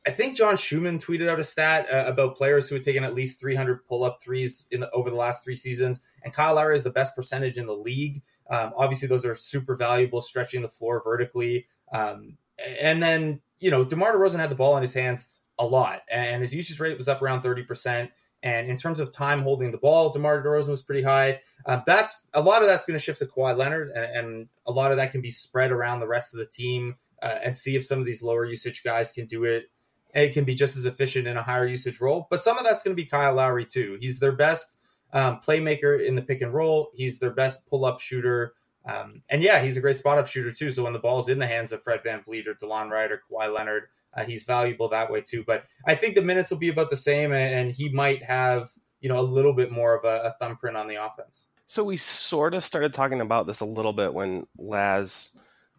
I 0.06 0.10
think 0.10 0.36
John 0.36 0.56
Schuhmann 0.56 0.98
tweeted 0.98 1.28
out 1.28 1.40
a 1.40 1.44
stat 1.44 1.86
uh, 1.92 2.04
about 2.06 2.36
players 2.36 2.68
who 2.68 2.76
had 2.76 2.84
taken 2.84 3.02
at 3.02 3.14
least 3.14 3.40
300 3.40 3.84
pull 3.84 4.04
up 4.04 4.22
threes 4.22 4.68
in 4.70 4.80
the, 4.80 4.90
over 4.92 5.10
the 5.10 5.16
last 5.16 5.44
three 5.44 5.56
seasons, 5.56 6.00
and 6.22 6.32
Kyle 6.32 6.54
Lowry 6.54 6.76
is 6.76 6.84
the 6.84 6.90
best 6.90 7.16
percentage 7.16 7.58
in 7.58 7.66
the 7.66 7.76
league. 7.76 8.22
Um, 8.48 8.72
obviously, 8.76 9.08
those 9.08 9.24
are 9.24 9.34
super 9.34 9.76
valuable, 9.76 10.22
stretching 10.22 10.62
the 10.62 10.68
floor 10.68 11.02
vertically. 11.04 11.66
Um, 11.92 12.38
and 12.80 13.02
then 13.02 13.40
you 13.60 13.70
know, 13.70 13.84
DeMar 13.84 14.14
DeRozan 14.14 14.38
had 14.38 14.50
the 14.50 14.54
ball 14.54 14.76
in 14.76 14.82
his 14.82 14.94
hands 14.94 15.28
a 15.58 15.66
lot, 15.66 16.02
and 16.10 16.42
his 16.42 16.54
usage 16.54 16.80
rate 16.80 16.96
was 16.96 17.08
up 17.08 17.22
around 17.22 17.42
30 17.42 17.62
percent. 17.64 18.10
And 18.40 18.70
in 18.70 18.76
terms 18.76 19.00
of 19.00 19.10
time 19.10 19.42
holding 19.42 19.72
the 19.72 19.78
ball, 19.78 20.10
DeMar 20.10 20.44
DeRozan 20.44 20.68
was 20.68 20.80
pretty 20.80 21.02
high. 21.02 21.40
Uh, 21.66 21.80
that's 21.84 22.28
a 22.34 22.40
lot 22.40 22.62
of 22.62 22.68
that's 22.68 22.86
going 22.86 22.96
to 22.96 23.02
shift 23.02 23.18
to 23.18 23.26
Kawhi 23.26 23.56
Leonard, 23.56 23.90
and, 23.90 24.04
and, 24.04 24.48
a 24.64 24.70
lot 24.70 24.92
of 24.92 24.98
that 24.98 25.10
can 25.10 25.20
be 25.20 25.30
spread 25.30 25.72
around 25.72 25.98
the 25.98 26.06
rest 26.06 26.34
of 26.34 26.38
the 26.38 26.46
team 26.46 26.94
uh, 27.20 27.38
and 27.42 27.56
see 27.56 27.74
if 27.74 27.84
some 27.84 27.98
of 27.98 28.04
these 28.04 28.22
lower 28.22 28.44
usage 28.44 28.84
guys 28.84 29.10
can 29.10 29.26
do 29.26 29.42
it 29.44 29.70
it 30.14 30.32
can 30.32 30.44
be 30.44 30.54
just 30.54 30.76
as 30.76 30.86
efficient 30.86 31.26
in 31.26 31.36
a 31.36 31.42
higher 31.42 31.66
usage 31.66 32.00
role. 32.00 32.26
But 32.30 32.42
some 32.42 32.58
of 32.58 32.64
that's 32.64 32.82
going 32.82 32.96
to 32.96 33.02
be 33.02 33.08
Kyle 33.08 33.34
Lowry 33.34 33.64
too. 33.64 33.98
He's 34.00 34.18
their 34.18 34.32
best 34.32 34.76
um, 35.12 35.40
playmaker 35.44 36.04
in 36.04 36.14
the 36.14 36.22
pick 36.22 36.40
and 36.40 36.52
roll. 36.52 36.90
He's 36.94 37.18
their 37.18 37.30
best 37.30 37.68
pull 37.68 37.84
up 37.84 38.00
shooter. 38.00 38.54
Um, 38.84 39.22
and 39.28 39.42
yeah, 39.42 39.60
he's 39.60 39.76
a 39.76 39.80
great 39.80 39.96
spot 39.96 40.18
up 40.18 40.26
shooter 40.26 40.50
too. 40.50 40.70
So 40.70 40.84
when 40.84 40.92
the 40.92 40.98
ball's 40.98 41.28
in 41.28 41.38
the 41.38 41.46
hands 41.46 41.72
of 41.72 41.82
Fred 41.82 42.00
VanVleet 42.04 42.46
or 42.46 42.54
Delon 42.54 42.90
Wright 42.90 43.12
or 43.12 43.22
Kawhi 43.30 43.52
Leonard, 43.52 43.84
uh, 44.14 44.24
he's 44.24 44.44
valuable 44.44 44.88
that 44.88 45.10
way 45.10 45.20
too. 45.20 45.44
But 45.46 45.64
I 45.86 45.94
think 45.94 46.14
the 46.14 46.22
minutes 46.22 46.50
will 46.50 46.58
be 46.58 46.68
about 46.68 46.90
the 46.90 46.96
same, 46.96 47.32
and, 47.32 47.54
and 47.54 47.72
he 47.72 47.88
might 47.90 48.22
have 48.22 48.70
you 49.00 49.08
know 49.08 49.20
a 49.20 49.22
little 49.22 49.52
bit 49.52 49.70
more 49.70 49.94
of 49.94 50.04
a, 50.04 50.28
a 50.28 50.34
thumbprint 50.40 50.76
on 50.76 50.88
the 50.88 50.96
offense. 50.96 51.46
So 51.66 51.84
we 51.84 51.96
sort 51.98 52.54
of 52.54 52.64
started 52.64 52.94
talking 52.94 53.20
about 53.20 53.46
this 53.46 53.60
a 53.60 53.66
little 53.66 53.92
bit 53.92 54.14
when 54.14 54.44
Laz 54.56 55.32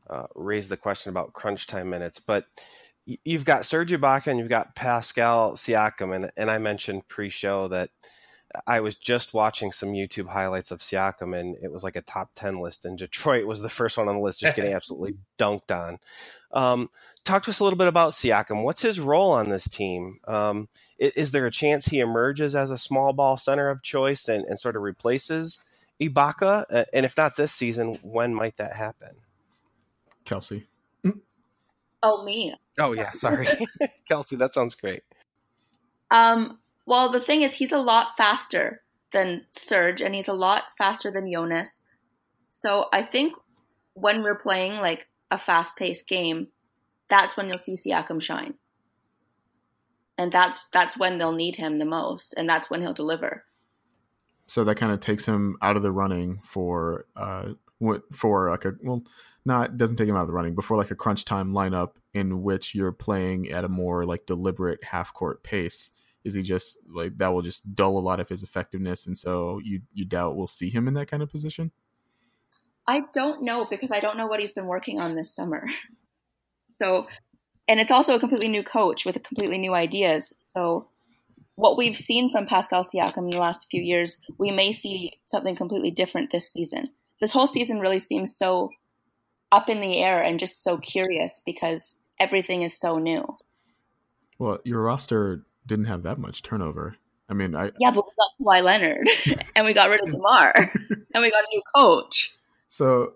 uh, 0.09 0.27
raised 0.35 0.69
the 0.69 0.77
question 0.77 1.09
about 1.09 1.33
crunch 1.33 1.65
time 1.65 1.89
minutes, 1.89 2.19
but 2.19 2.45
you've 3.25 3.45
got 3.45 3.65
Serge 3.65 3.91
Ibaka 3.91 4.27
and 4.27 4.39
you've 4.39 4.49
got 4.49 4.75
Pascal 4.75 5.53
Siakam, 5.53 6.15
and, 6.15 6.31
and 6.37 6.51
I 6.51 6.59
mentioned 6.59 7.07
pre-show 7.07 7.67
that 7.69 7.89
I 8.65 8.79
was 8.79 8.95
just 8.95 9.33
watching 9.33 9.71
some 9.71 9.93
YouTube 9.93 10.29
highlights 10.29 10.71
of 10.71 10.79
Siakam, 10.79 11.37
and 11.37 11.55
it 11.61 11.71
was 11.71 11.83
like 11.83 11.95
a 11.95 12.01
top 12.01 12.31
ten 12.35 12.59
list, 12.59 12.85
and 12.85 12.97
Detroit 12.97 13.45
was 13.45 13.61
the 13.61 13.69
first 13.69 13.97
one 13.97 14.07
on 14.07 14.15
the 14.15 14.21
list, 14.21 14.39
just 14.39 14.55
getting 14.55 14.73
absolutely 14.73 15.17
dunked 15.37 15.71
on. 15.71 15.99
Um, 16.51 16.89
talk 17.23 17.43
to 17.43 17.51
us 17.51 17.59
a 17.59 17.63
little 17.63 17.77
bit 17.77 17.87
about 17.87 18.13
Siakam. 18.13 18.63
What's 18.63 18.81
his 18.81 18.99
role 18.99 19.31
on 19.31 19.49
this 19.49 19.67
team? 19.67 20.19
Um, 20.27 20.67
is, 20.97 21.11
is, 21.11 21.31
there 21.31 21.45
a 21.45 21.51
chance 21.51 21.85
he 21.85 21.99
emerges 21.99 22.55
as 22.55 22.71
a 22.71 22.77
small 22.77 23.13
ball 23.13 23.37
center 23.37 23.69
of 23.69 23.83
choice 23.83 24.27
and, 24.27 24.43
and 24.45 24.59
sort 24.59 24.75
of 24.75 24.81
replaces 24.81 25.63
Ibaka? 26.01 26.85
And 26.91 27.05
if 27.05 27.15
not 27.15 27.35
this 27.35 27.51
season, 27.51 27.99
when 28.01 28.33
might 28.33 28.57
that 28.57 28.73
happen? 28.73 29.17
Kelsey. 30.25 30.67
Oh, 32.01 32.23
me. 32.23 32.55
Oh 32.79 32.93
yeah, 32.93 33.11
sorry, 33.11 33.47
Kelsey. 34.07 34.35
That 34.37 34.53
sounds 34.53 34.75
great. 34.75 35.03
Um. 36.11 36.59
Well, 36.89 37.11
the 37.11 37.19
thing 37.19 37.43
is, 37.43 37.53
he's 37.53 37.71
a 37.71 37.77
lot 37.77 38.17
faster 38.17 38.81
than 39.13 39.45
Serge, 39.51 40.01
and 40.01 40.15
he's 40.15 40.27
a 40.27 40.33
lot 40.33 40.63
faster 40.75 41.11
than 41.11 41.31
Jonas. 41.31 41.83
So 42.49 42.87
I 42.91 43.03
think 43.03 43.35
when 43.93 44.23
we're 44.23 44.33
playing 44.33 44.81
like 44.81 45.07
a 45.29 45.37
fast-paced 45.37 46.07
game, 46.07 46.47
that's 47.07 47.37
when 47.37 47.45
you'll 47.45 47.59
see 47.59 47.75
Siakam 47.75 48.19
shine, 48.19 48.55
and 50.17 50.31
that's 50.31 50.65
that's 50.73 50.97
when 50.97 51.19
they'll 51.19 51.31
need 51.31 51.57
him 51.57 51.77
the 51.77 51.85
most, 51.85 52.33
and 52.35 52.49
that's 52.49 52.71
when 52.71 52.81
he'll 52.81 52.93
deliver. 52.93 53.43
So 54.47 54.63
that 54.63 54.77
kind 54.77 54.91
of 54.91 54.99
takes 54.99 55.27
him 55.27 55.57
out 55.61 55.77
of 55.77 55.83
the 55.83 55.91
running 55.91 56.39
for 56.43 57.05
uh 57.15 57.49
for 58.11 58.49
like 58.49 58.65
a 58.65 58.73
well 58.81 59.03
not 59.45 59.77
doesn't 59.77 59.97
take 59.97 60.09
him 60.09 60.15
out 60.15 60.23
of 60.23 60.27
the 60.27 60.33
running 60.33 60.55
before 60.55 60.75
like 60.75 60.89
a 60.89 60.95
crunch 60.95 61.23
time 61.23 61.53
lineup 61.53 61.91
in 62.15 62.41
which 62.41 62.73
you're 62.73 62.91
playing 62.91 63.51
at 63.51 63.63
a 63.63 63.69
more 63.69 64.05
like 64.05 64.25
deliberate 64.25 64.83
half 64.83 65.13
court 65.13 65.43
pace 65.43 65.91
is 66.23 66.33
he 66.33 66.41
just 66.41 66.77
like 66.87 67.17
that 67.17 67.33
will 67.33 67.41
just 67.41 67.75
dull 67.75 67.97
a 67.97 67.99
lot 67.99 68.19
of 68.19 68.29
his 68.29 68.43
effectiveness 68.43 69.07
and 69.07 69.17
so 69.17 69.59
you 69.63 69.81
you 69.93 70.05
doubt 70.05 70.35
we'll 70.35 70.47
see 70.47 70.69
him 70.69 70.87
in 70.87 70.93
that 70.95 71.09
kind 71.09 71.23
of 71.23 71.31
position? 71.31 71.71
I 72.87 73.03
don't 73.13 73.43
know 73.43 73.65
because 73.69 73.91
i 73.91 73.99
don't 73.99 74.17
know 74.17 74.27
what 74.27 74.39
he's 74.39 74.51
been 74.51 74.65
working 74.65 74.99
on 74.99 75.15
this 75.15 75.33
summer. 75.33 75.67
So 76.81 77.07
and 77.67 77.79
it's 77.79 77.91
also 77.91 78.15
a 78.15 78.19
completely 78.19 78.47
new 78.47 78.63
coach 78.63 79.05
with 79.05 79.21
completely 79.21 79.57
new 79.57 79.73
ideas. 79.73 80.33
So 80.37 80.87
what 81.55 81.77
we've 81.77 81.97
seen 81.97 82.31
from 82.31 82.47
pascal 82.47 82.83
siakam 82.83 83.17
in 83.25 83.29
the 83.31 83.37
last 83.37 83.67
few 83.69 83.81
years 83.81 84.21
we 84.37 84.49
may 84.49 84.71
see 84.71 85.11
something 85.27 85.55
completely 85.55 85.91
different 85.91 86.31
this 86.31 86.51
season. 86.51 86.89
This 87.19 87.33
whole 87.33 87.47
season 87.47 87.79
really 87.79 87.99
seems 87.99 88.37
so 88.37 88.69
up 89.51 89.67
in 89.67 89.81
the 89.81 89.97
air 89.97 90.21
and 90.21 90.39
just 90.39 90.63
so 90.63 90.77
curious 90.77 91.41
because 91.45 91.97
everything 92.19 92.61
is 92.61 92.79
so 92.79 92.95
new. 92.95 93.25
Well, 94.37 94.59
your 94.63 94.81
roster 94.81 95.45
didn't 95.69 95.85
have 95.85 96.03
that 96.03 96.17
much 96.17 96.43
turnover. 96.43 96.97
I 97.29 97.33
mean, 97.33 97.55
I 97.55 97.71
yeah, 97.79 97.91
but 97.91 98.05
we 98.05 98.11
got 98.17 98.59
Kawhi 98.59 98.63
Leonard 98.63 99.07
and 99.55 99.65
we 99.65 99.73
got 99.73 99.89
rid 99.89 100.01
of 100.01 100.11
DeMar 100.11 100.53
and 101.13 101.23
we 101.23 101.31
got 101.31 101.43
a 101.43 101.47
new 101.53 101.61
coach. 101.75 102.35
So, 102.67 103.13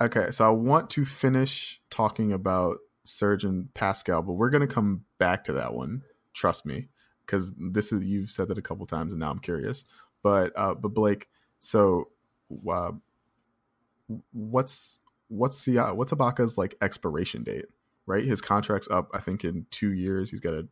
okay, 0.00 0.30
so 0.30 0.46
I 0.46 0.50
want 0.50 0.88
to 0.90 1.04
finish 1.04 1.80
talking 1.90 2.32
about 2.32 2.78
Serge 3.04 3.44
and 3.44 3.72
Pascal, 3.74 4.22
but 4.22 4.34
we're 4.34 4.50
going 4.50 4.66
to 4.66 4.72
come 4.72 5.04
back 5.18 5.44
to 5.44 5.52
that 5.54 5.74
one. 5.74 6.02
Trust 6.32 6.64
me, 6.64 6.88
because 7.26 7.52
this 7.58 7.92
is 7.92 8.04
you've 8.04 8.30
said 8.30 8.48
that 8.48 8.58
a 8.58 8.62
couple 8.62 8.86
times, 8.86 9.12
and 9.12 9.20
now 9.20 9.30
I'm 9.30 9.40
curious. 9.40 9.84
But 10.22 10.52
uh, 10.56 10.74
but 10.74 10.94
Blake, 10.94 11.28
so 11.58 12.08
uh, 12.70 12.92
what's 14.32 15.00
what's 15.28 15.64
the 15.64 15.78
uh, 15.80 15.94
what's 15.94 16.12
Ibaka's 16.12 16.56
like 16.56 16.76
expiration 16.80 17.42
date? 17.42 17.66
Right, 18.06 18.24
his 18.24 18.40
contract's 18.40 18.88
up. 18.90 19.10
I 19.12 19.18
think 19.18 19.44
in 19.44 19.66
two 19.70 19.92
years 19.92 20.30
he's 20.30 20.40
got 20.40 20.54
a 20.54 20.68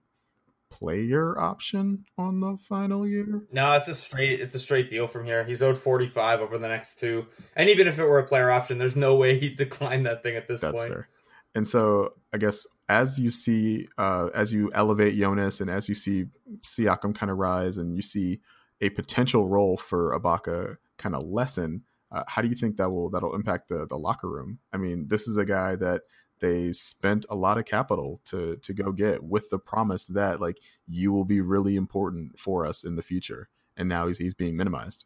player 0.71 1.39
option 1.39 2.05
on 2.17 2.41
the 2.41 2.57
final 2.57 3.07
year. 3.07 3.43
No, 3.53 3.73
it's 3.73 3.89
a 3.89 3.95
straight 3.95 4.41
it's 4.41 4.55
a 4.55 4.59
straight 4.59 4.89
deal 4.89 5.07
from 5.07 5.25
here. 5.25 5.45
He's 5.45 5.63
owed 5.63 5.79
forty 5.79 6.09
five 6.09 6.41
over 6.41 6.59
the 6.59 6.69
next 6.69 6.99
two, 6.99 7.27
and 7.57 7.69
even 7.69 7.87
if 7.87 7.99
it 7.99 8.05
were 8.05 8.19
a 8.19 8.27
player 8.27 8.51
option, 8.51 8.79
there's 8.79 8.97
no 8.97 9.17
way 9.17 9.39
he'd 9.39 9.57
decline 9.57 10.03
that 10.05 10.23
thing 10.23 10.37
at 10.37 10.49
this 10.49 10.61
That's 10.61 10.79
point. 10.79 10.93
Fair. 10.93 11.09
And 11.55 11.67
so 11.67 12.15
I 12.33 12.39
guess 12.39 12.67
as 12.89 13.19
you 13.19 13.31
see, 13.31 13.89
uh, 13.99 14.29
as 14.35 14.53
you 14.53 14.71
elevate 14.75 15.19
Jonas 15.19 15.61
and 15.61 15.71
as 15.71 15.89
you 15.89 15.95
see 15.95 16.27
Siakam 16.63 17.15
kind 17.15 17.31
of 17.31 17.39
rise, 17.39 17.77
and 17.77 17.95
you 17.97 18.03
see 18.03 18.41
a 18.81 18.91
potential 18.91 19.49
role 19.49 19.77
for 19.77 20.19
Ibaka 20.19 20.77
kind 20.99 21.15
of 21.15 21.23
lessen, 21.25 21.83
uh, 22.13 22.23
how 22.27 22.43
do 22.43 22.49
you 22.49 22.55
think 22.55 22.77
that 22.77 22.91
will 22.91 23.11
that'll 23.11 23.35
impact 23.35 23.69
the 23.69 23.87
the 23.87 23.99
locker 23.99 24.29
room? 24.29 24.59
I 24.73 24.77
mean, 24.77 25.09
this 25.09 25.27
is 25.27 25.37
a 25.37 25.45
guy 25.45 25.77
that 25.77 26.03
they 26.41 26.73
spent 26.73 27.27
a 27.31 27.37
lot 27.37 27.59
of 27.59 27.65
capital 27.65 28.21
to 28.27 28.57
to 28.57 28.73
go 28.73 28.93
get 28.93 29.23
with 29.23 29.49
the 29.51 29.59
promise 29.59 30.07
that 30.09 30.41
like 30.41 30.59
you 30.87 31.13
will 31.13 31.25
be 31.25 31.41
really 31.41 31.77
important 31.77 32.39
for 32.39 32.67
us 32.67 32.85
in 32.85 32.97
the 32.97 33.03
future, 33.03 33.49
and 33.77 33.89
now 33.89 34.07
he's 34.07 34.19
he's 34.19 34.35
being 34.35 34.57
minimized. 34.57 35.05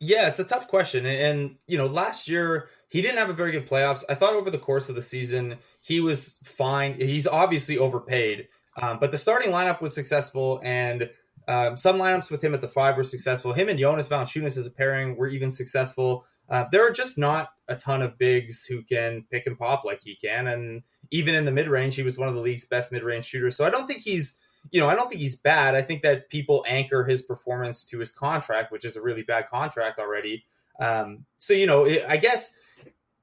Yeah, 0.00 0.28
it's 0.28 0.40
a 0.40 0.44
tough 0.44 0.68
question, 0.68 1.06
and, 1.06 1.56
you 1.66 1.78
know, 1.78 1.86
last 1.86 2.28
year 2.28 2.68
he 2.88 3.00
didn't 3.00 3.16
have 3.18 3.30
a 3.30 3.32
very 3.32 3.52
good 3.52 3.66
playoffs. 3.66 4.04
I 4.08 4.14
thought 4.14 4.34
over 4.34 4.50
the 4.50 4.58
course 4.58 4.88
of 4.88 4.96
the 4.96 5.02
season 5.02 5.58
he 5.80 6.00
was 6.00 6.36
fine. 6.44 6.94
He's 7.00 7.26
obviously 7.26 7.78
overpaid, 7.78 8.48
um, 8.82 8.98
but 8.98 9.12
the 9.12 9.18
starting 9.18 9.50
lineup 9.50 9.80
was 9.80 9.94
successful 9.94 10.60
and 10.62 11.08
um, 11.46 11.76
some 11.76 11.96
lineups 11.96 12.30
with 12.30 12.42
him 12.42 12.54
at 12.54 12.60
the 12.60 12.68
five 12.68 12.96
were 12.96 13.04
successful. 13.04 13.52
Him 13.52 13.68
and 13.68 13.78
Jonas 13.78 14.08
Valanciunas 14.08 14.56
as 14.56 14.66
a 14.66 14.70
pairing 14.70 15.16
were 15.16 15.28
even 15.28 15.50
successful. 15.50 16.26
Uh, 16.48 16.64
there 16.70 16.86
are 16.86 16.92
just 16.92 17.16
not 17.18 17.50
a 17.68 17.76
ton 17.76 18.02
of 18.02 18.18
bigs 18.18 18.64
who 18.64 18.82
can 18.82 19.24
pick 19.30 19.46
and 19.46 19.58
pop 19.58 19.84
like 19.84 20.00
he 20.02 20.16
can, 20.16 20.46
and 20.46 20.82
even 21.10 21.34
in 21.34 21.44
the 21.44 21.52
mid 21.52 21.68
range, 21.68 21.96
he 21.96 22.02
was 22.02 22.18
one 22.18 22.28
of 22.28 22.34
the 22.34 22.40
league's 22.40 22.64
best 22.64 22.92
mid 22.92 23.02
range 23.02 23.24
shooters. 23.24 23.56
So 23.56 23.64
I 23.64 23.70
don't 23.70 23.86
think 23.86 24.00
he's 24.02 24.38
you 24.70 24.80
know, 24.80 24.88
I 24.88 24.94
don't 24.94 25.08
think 25.08 25.20
he's 25.20 25.36
bad. 25.36 25.74
I 25.74 25.82
think 25.82 26.02
that 26.02 26.28
people 26.28 26.64
anchor 26.66 27.04
his 27.04 27.22
performance 27.22 27.84
to 27.84 27.98
his 27.98 28.10
contract, 28.10 28.72
which 28.72 28.84
is 28.84 28.96
a 28.96 29.02
really 29.02 29.22
bad 29.22 29.48
contract 29.50 29.98
already. 29.98 30.44
Um, 30.80 31.26
so, 31.38 31.52
you 31.52 31.66
know, 31.66 31.86
I 32.08 32.16
guess 32.16 32.56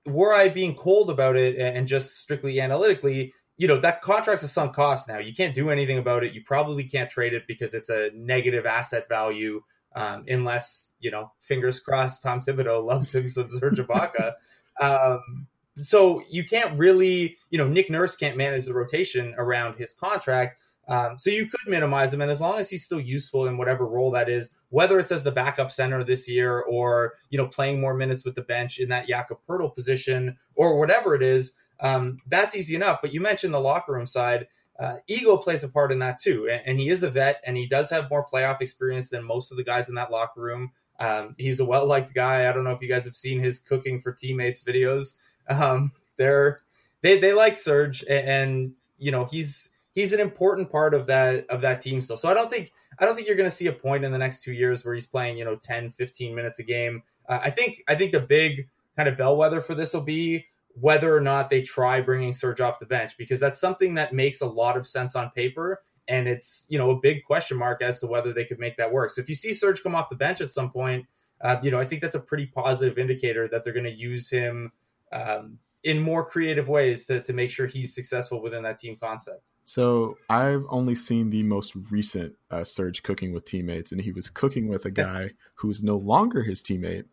were 0.05 0.33
I 0.33 0.49
being 0.49 0.75
cold 0.75 1.09
about 1.09 1.35
it 1.35 1.57
and 1.57 1.87
just 1.87 2.17
strictly 2.17 2.59
analytically, 2.59 3.33
you 3.57 3.67
know, 3.67 3.79
that 3.79 4.01
contract's 4.01 4.43
a 4.43 4.47
sunk 4.47 4.75
cost 4.75 5.07
now. 5.07 5.17
You 5.17 5.33
can't 5.33 5.53
do 5.53 5.69
anything 5.69 5.97
about 5.97 6.23
it. 6.23 6.33
You 6.33 6.41
probably 6.43 6.83
can't 6.83 7.09
trade 7.09 7.33
it 7.33 7.47
because 7.47 7.73
it's 7.73 7.89
a 7.89 8.11
negative 8.15 8.65
asset 8.65 9.07
value, 9.09 9.61
um, 9.95 10.25
unless, 10.27 10.93
you 10.99 11.11
know, 11.11 11.31
fingers 11.39 11.79
crossed, 11.79 12.23
Tom 12.23 12.41
Thibodeau 12.41 12.83
loves 12.85 13.13
him 13.13 13.29
some 13.29 13.49
Serge 13.49 13.79
Ibaka. 13.79 14.33
um, 14.79 15.47
so 15.77 16.23
you 16.29 16.43
can't 16.43 16.77
really, 16.77 17.37
you 17.49 17.57
know, 17.57 17.67
Nick 17.67 17.89
Nurse 17.89 18.15
can't 18.15 18.37
manage 18.37 18.65
the 18.65 18.73
rotation 18.73 19.33
around 19.37 19.77
his 19.77 19.93
contract. 19.93 20.61
Um, 20.87 21.17
so 21.17 21.29
you 21.29 21.45
could 21.45 21.67
minimize 21.67 22.13
him, 22.13 22.21
and 22.21 22.31
as 22.31 22.41
long 22.41 22.59
as 22.59 22.69
he's 22.69 22.83
still 22.83 22.99
useful 22.99 23.45
in 23.45 23.57
whatever 23.57 23.85
role 23.85 24.11
that 24.11 24.27
is, 24.27 24.49
whether 24.69 24.99
it's 24.99 25.11
as 25.11 25.23
the 25.23 25.31
backup 25.31 25.71
center 25.71 26.03
this 26.03 26.27
year 26.27 26.61
or 26.61 27.13
you 27.29 27.37
know 27.37 27.47
playing 27.47 27.79
more 27.79 27.93
minutes 27.93 28.25
with 28.25 28.35
the 28.35 28.41
bench 28.41 28.79
in 28.79 28.89
that 28.89 29.07
Jakob 29.07 29.37
Poeltl 29.47 29.73
position 29.73 30.37
or 30.55 30.77
whatever 30.77 31.15
it 31.15 31.21
is, 31.21 31.53
um, 31.79 32.17
that's 32.27 32.55
easy 32.55 32.75
enough. 32.75 32.99
But 33.01 33.13
you 33.13 33.21
mentioned 33.21 33.53
the 33.53 33.59
locker 33.59 33.93
room 33.93 34.07
side. 34.07 34.47
Uh, 34.81 34.97
ego 35.05 35.37
plays 35.37 35.63
a 35.63 35.69
part 35.69 35.91
in 35.91 35.99
that 35.99 36.19
too, 36.19 36.49
and, 36.49 36.59
and, 36.65 36.79
he 36.79 36.89
is 36.89 37.03
a 37.03 37.09
vet, 37.09 37.39
and 37.45 37.55
he 37.55 37.67
does 37.67 37.91
have 37.91 38.09
more 38.09 38.25
playoff 38.25 38.61
experience 38.61 39.11
than 39.11 39.23
most 39.23 39.51
of 39.51 39.57
the 39.57 39.63
guys 39.63 39.89
in 39.89 39.93
that 39.93 40.09
locker 40.09 40.41
room. 40.41 40.71
Um, 40.99 41.35
he's 41.37 41.59
a 41.59 41.65
well 41.65 41.85
liked 41.85 42.15
guy. 42.15 42.49
I 42.49 42.51
don't 42.51 42.63
know 42.63 42.71
if 42.71 42.81
you 42.81 42.89
guys 42.89 43.05
have 43.05 43.13
seen 43.13 43.39
his 43.39 43.59
cooking 43.59 44.01
for 44.01 44.11
teammates 44.11 44.63
videos. 44.63 45.17
Um, 45.47 45.91
they're 46.17 46.61
they 47.01 47.19
they 47.19 47.31
like 47.31 47.57
Serge, 47.57 48.03
and, 48.09 48.27
and 48.27 48.73
you 48.97 49.11
know 49.11 49.25
he's 49.25 49.69
he's 49.93 50.13
an 50.13 50.19
important 50.19 50.71
part 50.71 50.95
of 50.95 51.05
that 51.07 51.47
of 51.47 51.61
that 51.61 51.81
team 51.81 52.01
still. 52.01 52.17
So 52.17 52.27
I 52.27 52.33
don't 52.33 52.49
think 52.49 52.71
I 52.97 53.05
don't 53.05 53.15
think 53.15 53.27
you're 53.27 53.37
going 53.37 53.49
to 53.49 53.55
see 53.55 53.67
a 53.67 53.73
point 53.73 54.03
in 54.03 54.11
the 54.11 54.17
next 54.17 54.41
two 54.41 54.53
years 54.53 54.83
where 54.83 54.95
he's 54.95 55.05
playing 55.05 55.37
you 55.37 55.45
know 55.45 55.57
10, 55.57 55.91
15 55.91 56.33
minutes 56.33 56.57
a 56.57 56.63
game. 56.63 57.03
Uh, 57.29 57.39
I 57.43 57.51
think 57.51 57.83
I 57.87 57.93
think 57.93 58.13
the 58.13 58.19
big 58.19 58.67
kind 58.95 59.07
of 59.07 59.15
bellwether 59.15 59.61
for 59.61 59.75
this 59.75 59.93
will 59.93 60.01
be 60.01 60.45
whether 60.75 61.15
or 61.15 61.21
not 61.21 61.49
they 61.49 61.61
try 61.61 62.01
bringing 62.01 62.33
Serge 62.33 62.61
off 62.61 62.79
the 62.79 62.85
bench 62.85 63.17
because 63.17 63.39
that's 63.39 63.59
something 63.59 63.95
that 63.95 64.13
makes 64.13 64.41
a 64.41 64.45
lot 64.45 64.77
of 64.77 64.87
sense 64.87 65.15
on 65.15 65.29
paper 65.31 65.81
and 66.07 66.27
it's 66.27 66.65
you 66.69 66.77
know 66.77 66.89
a 66.91 66.99
big 66.99 67.23
question 67.23 67.57
mark 67.57 67.81
as 67.81 67.99
to 67.99 68.07
whether 68.07 68.33
they 68.33 68.45
could 68.45 68.59
make 68.59 68.77
that 68.77 68.91
work. 68.91 69.11
So 69.11 69.21
if 69.21 69.29
you 69.29 69.35
see 69.35 69.53
Serge 69.53 69.81
come 69.81 69.95
off 69.95 70.09
the 70.09 70.15
bench 70.15 70.41
at 70.41 70.51
some 70.51 70.71
point, 70.71 71.05
uh, 71.41 71.57
you 71.63 71.71
know 71.71 71.79
I 71.79 71.85
think 71.85 72.01
that's 72.01 72.15
a 72.15 72.19
pretty 72.19 72.47
positive 72.47 72.97
indicator 72.97 73.47
that 73.47 73.63
they're 73.63 73.73
going 73.73 73.85
to 73.85 73.91
use 73.91 74.29
him 74.29 74.71
um, 75.11 75.59
in 75.83 75.99
more 75.99 76.25
creative 76.25 76.69
ways 76.69 77.05
to, 77.07 77.21
to 77.21 77.33
make 77.33 77.49
sure 77.49 77.65
he's 77.65 77.95
successful 77.95 78.41
within 78.41 78.63
that 78.63 78.77
team 78.77 78.97
concept. 78.99 79.51
So 79.63 80.17
I've 80.29 80.63
only 80.69 80.95
seen 80.95 81.29
the 81.29 81.43
most 81.43 81.73
recent 81.89 82.35
uh, 82.49 82.63
Serge 82.63 83.03
cooking 83.03 83.31
with 83.31 83.45
teammates, 83.45 83.91
and 83.91 84.01
he 84.01 84.11
was 84.11 84.29
cooking 84.29 84.67
with 84.67 84.85
a 84.85 84.91
guy 84.91 85.31
who 85.55 85.69
is 85.69 85.83
no 85.83 85.97
longer 85.97 86.43
his 86.43 86.63
teammate 86.63 87.05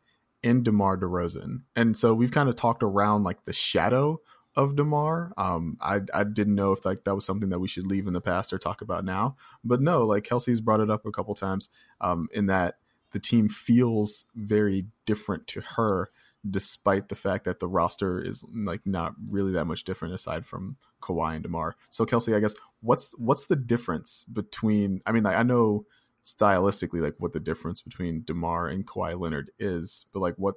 in 0.42 0.62
DeMar 0.62 0.96
DeRozan. 0.98 1.62
And 1.74 1.96
so 1.96 2.14
we've 2.14 2.30
kind 2.30 2.48
of 2.48 2.56
talked 2.56 2.82
around 2.82 3.24
like 3.24 3.44
the 3.44 3.52
shadow 3.52 4.20
of 4.54 4.76
DeMar. 4.76 5.32
Um, 5.36 5.76
I 5.80 6.00
I 6.12 6.24
didn't 6.24 6.54
know 6.54 6.72
if 6.72 6.84
like 6.84 7.04
that 7.04 7.14
was 7.14 7.24
something 7.24 7.50
that 7.50 7.60
we 7.60 7.68
should 7.68 7.86
leave 7.86 8.06
in 8.06 8.12
the 8.12 8.20
past 8.20 8.52
or 8.52 8.58
talk 8.58 8.82
about 8.82 9.04
now, 9.04 9.36
but 9.64 9.80
no, 9.80 10.04
like 10.04 10.24
Kelsey's 10.24 10.60
brought 10.60 10.80
it 10.80 10.90
up 10.90 11.06
a 11.06 11.12
couple 11.12 11.34
times. 11.34 11.68
Um, 12.00 12.28
in 12.32 12.46
that 12.46 12.78
the 13.12 13.20
team 13.20 13.48
feels 13.48 14.26
very 14.34 14.86
different 15.06 15.46
to 15.48 15.60
her 15.76 16.10
despite 16.48 17.08
the 17.08 17.14
fact 17.14 17.44
that 17.44 17.58
the 17.60 17.68
roster 17.68 18.20
is 18.20 18.44
like 18.54 18.80
not 18.86 19.12
really 19.28 19.52
that 19.52 19.64
much 19.64 19.84
different 19.84 20.14
aside 20.14 20.46
from 20.46 20.76
Kawhi 21.02 21.34
and 21.34 21.42
Demar. 21.42 21.76
So 21.90 22.04
Kelsey, 22.04 22.34
I 22.34 22.40
guess 22.40 22.54
what's 22.80 23.16
what's 23.18 23.46
the 23.46 23.56
difference 23.56 24.24
between? 24.24 25.02
I 25.06 25.12
mean, 25.12 25.24
like, 25.24 25.36
I 25.36 25.42
know 25.42 25.86
stylistically 26.28 27.00
like 27.00 27.14
what 27.18 27.32
the 27.32 27.40
difference 27.40 27.80
between 27.80 28.22
Demar 28.22 28.68
and 28.68 28.86
Kawhi 28.86 29.18
Leonard 29.18 29.50
is, 29.58 30.06
but 30.12 30.20
like 30.20 30.34
what 30.36 30.56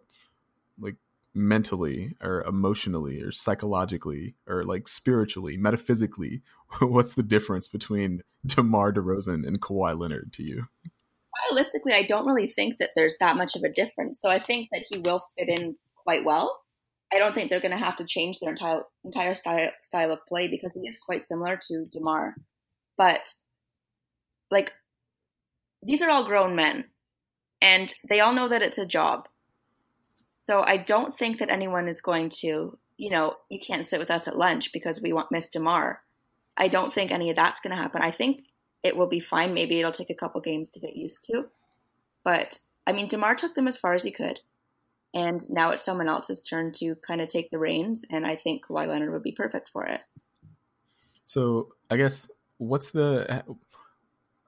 like 0.79 0.95
mentally 1.33 2.15
or 2.21 2.43
emotionally 2.43 3.21
or 3.21 3.31
psychologically 3.31 4.35
or 4.47 4.63
like 4.63 4.87
spiritually, 4.87 5.57
metaphysically, 5.57 6.41
what's 6.79 7.13
the 7.13 7.23
difference 7.23 7.67
between 7.67 8.21
DeMar 8.45 8.91
DeRozan 8.93 9.47
and 9.47 9.61
Kawhi 9.61 9.97
Leonard 9.97 10.33
to 10.33 10.43
you? 10.43 10.67
stylistically, 11.51 11.93
I 11.93 12.03
don't 12.03 12.25
really 12.25 12.47
think 12.47 12.77
that 12.79 12.91
there's 12.95 13.15
that 13.19 13.37
much 13.37 13.55
of 13.55 13.63
a 13.63 13.69
difference. 13.69 14.19
So 14.21 14.29
I 14.29 14.39
think 14.39 14.69
that 14.71 14.83
he 14.89 14.99
will 14.99 15.23
fit 15.37 15.49
in 15.49 15.75
quite 15.95 16.25
well. 16.25 16.61
I 17.13 17.19
don't 17.19 17.33
think 17.33 17.49
they're 17.49 17.59
going 17.59 17.77
to 17.77 17.77
have 17.77 17.97
to 17.97 18.05
change 18.05 18.39
their 18.39 18.51
entire 18.51 18.83
entire 19.03 19.33
style 19.33 19.71
style 19.83 20.11
of 20.11 20.19
play 20.27 20.47
because 20.47 20.71
he 20.73 20.87
is 20.87 20.97
quite 21.05 21.27
similar 21.27 21.59
to 21.67 21.85
Demar. 21.91 22.35
But 22.97 23.33
like 24.49 24.71
these 25.83 26.01
are 26.01 26.09
all 26.09 26.25
grown 26.25 26.55
men 26.55 26.85
and 27.61 27.93
they 28.09 28.19
all 28.19 28.33
know 28.33 28.47
that 28.47 28.61
it's 28.61 28.77
a 28.77 28.85
job. 28.85 29.27
So 30.49 30.63
I 30.65 30.77
don't 30.77 31.17
think 31.17 31.39
that 31.39 31.49
anyone 31.49 31.87
is 31.87 32.01
going 32.01 32.29
to, 32.41 32.77
you 32.97 33.09
know, 33.09 33.33
you 33.49 33.59
can't 33.59 33.85
sit 33.85 33.99
with 33.99 34.11
us 34.11 34.27
at 34.27 34.37
lunch 34.37 34.73
because 34.73 35.01
we 35.01 35.13
want 35.13 35.31
Miss 35.31 35.49
Demar. 35.49 36.01
I 36.57 36.67
don't 36.67 36.93
think 36.93 37.11
any 37.11 37.29
of 37.29 37.35
that's 37.35 37.59
going 37.59 37.75
to 37.75 37.81
happen. 37.81 38.01
I 38.01 38.11
think 38.11 38.43
it 38.83 38.97
will 38.97 39.07
be 39.07 39.19
fine. 39.19 39.53
Maybe 39.53 39.79
it'll 39.79 39.91
take 39.91 40.09
a 40.09 40.15
couple 40.15 40.41
games 40.41 40.69
to 40.71 40.79
get 40.79 40.95
used 40.95 41.23
to. 41.31 41.45
But 42.23 42.59
I 42.85 42.91
mean, 42.91 43.07
DeMar 43.07 43.35
took 43.35 43.55
them 43.55 43.67
as 43.67 43.77
far 43.77 43.93
as 43.93 44.03
he 44.03 44.11
could. 44.11 44.39
And 45.13 45.47
now 45.49 45.71
it's 45.71 45.83
someone 45.83 46.07
else's 46.07 46.43
turn 46.43 46.71
to 46.73 46.95
kind 46.95 47.21
of 47.21 47.27
take 47.27 47.51
the 47.51 47.59
reins. 47.59 48.03
And 48.09 48.25
I 48.25 48.35
think 48.35 48.65
Kawhi 48.65 48.87
Leonard 48.87 49.11
would 49.11 49.23
be 49.23 49.33
perfect 49.33 49.69
for 49.69 49.85
it. 49.85 50.01
So 51.25 51.69
I 51.89 51.97
guess 51.97 52.29
what's 52.57 52.91
the 52.91 53.43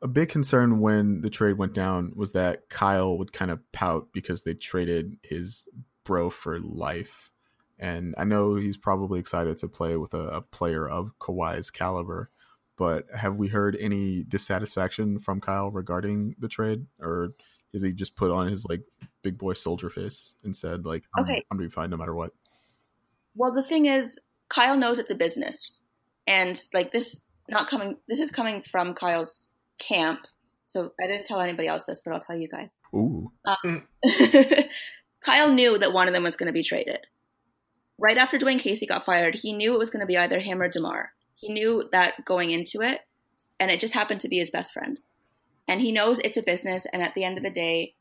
a 0.03 0.07
big 0.07 0.29
concern 0.29 0.79
when 0.79 1.21
the 1.21 1.29
trade 1.29 1.57
went 1.57 1.73
down 1.73 2.13
was 2.15 2.33
that 2.33 2.69
Kyle 2.69 3.17
would 3.17 3.33
kind 3.33 3.49
of 3.49 3.59
pout 3.71 4.09
because 4.13 4.43
they 4.43 4.53
traded 4.53 5.17
his 5.23 5.67
bro 6.03 6.29
for 6.29 6.59
life. 6.59 7.31
And 7.79 8.13
I 8.17 8.23
know 8.23 8.55
he's 8.55 8.77
probably 8.77 9.19
excited 9.19 9.57
to 9.59 9.67
play 9.67 9.97
with 9.97 10.13
a, 10.13 10.27
a 10.27 10.41
player 10.41 10.87
of 10.87 11.17
Kawhi's 11.19 11.71
caliber 11.71 12.29
but 12.77 13.05
have 13.15 13.35
we 13.35 13.47
heard 13.47 13.77
any 13.79 14.23
dissatisfaction 14.23 15.19
from 15.19 15.41
Kyle 15.41 15.71
regarding 15.71 16.35
the 16.39 16.47
trade, 16.47 16.85
or 16.99 17.33
is 17.71 17.83
he 17.83 17.91
just 17.91 18.15
put 18.15 18.31
on 18.31 18.47
his 18.47 18.65
like 18.65 18.81
big 19.21 19.37
boy 19.37 19.53
soldier 19.53 19.89
face 19.89 20.35
and 20.43 20.55
said 20.55 20.85
like, 20.85 21.03
"I'm, 21.15 21.23
okay. 21.23 21.45
I'm 21.51 21.57
gonna 21.57 21.67
be 21.67 21.71
fine 21.71 21.89
no 21.89 21.97
matter 21.97 22.15
what"? 22.15 22.31
Well, 23.35 23.53
the 23.53 23.63
thing 23.63 23.85
is, 23.85 24.19
Kyle 24.49 24.77
knows 24.77 24.99
it's 24.99 25.11
a 25.11 25.15
business, 25.15 25.71
and 26.25 26.59
like 26.73 26.91
this 26.91 27.21
not 27.47 27.69
coming. 27.69 27.97
This 28.07 28.19
is 28.19 28.31
coming 28.31 28.63
from 28.63 28.95
Kyle's 28.95 29.47
camp, 29.79 30.21
so 30.67 30.91
I 31.01 31.07
didn't 31.07 31.25
tell 31.25 31.41
anybody 31.41 31.67
else 31.67 31.83
this, 31.83 32.01
but 32.03 32.13
I'll 32.13 32.19
tell 32.19 32.37
you 32.37 32.47
guys. 32.47 32.69
Ooh. 32.93 33.31
Um, 33.45 33.83
Kyle 35.21 35.51
knew 35.51 35.77
that 35.77 35.93
one 35.93 36.07
of 36.07 36.13
them 36.13 36.23
was 36.23 36.35
going 36.35 36.47
to 36.47 36.53
be 36.53 36.63
traded. 36.63 36.99
Right 37.97 38.17
after 38.17 38.37
Dwane 38.37 38.59
Casey 38.59 38.85
got 38.85 39.05
fired, 39.05 39.35
he 39.35 39.53
knew 39.53 39.73
it 39.73 39.79
was 39.79 39.89
going 39.89 40.01
to 40.01 40.07
be 40.07 40.17
either 40.17 40.39
him 40.39 40.61
or 40.61 40.67
Demar. 40.67 41.11
He 41.35 41.51
knew 41.51 41.87
that 41.91 42.25
going 42.25 42.51
into 42.51 42.81
it, 42.81 43.01
and 43.59 43.69
it 43.69 43.79
just 43.79 43.93
happened 43.93 44.21
to 44.21 44.29
be 44.29 44.39
his 44.39 44.49
best 44.49 44.73
friend. 44.73 44.99
And 45.67 45.79
he 45.79 45.91
knows 45.91 46.19
it's 46.19 46.37
a 46.37 46.43
business, 46.43 46.85
and 46.91 47.01
at 47.01 47.13
the 47.13 47.23
end 47.23 47.37
of 47.37 47.43
the 47.43 47.49
day, 47.49 47.93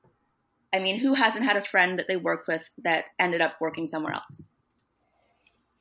I 0.73 0.79
mean, 0.79 0.99
who 0.99 1.15
hasn't 1.15 1.45
had 1.45 1.57
a 1.57 1.65
friend 1.65 1.99
that 1.99 2.09
they 2.09 2.17
worked 2.17 2.49
with 2.49 2.69
that 2.83 3.05
ended 3.19 3.41
up 3.41 3.57
working 3.61 3.87
somewhere 3.87 4.15
else? 4.15 4.43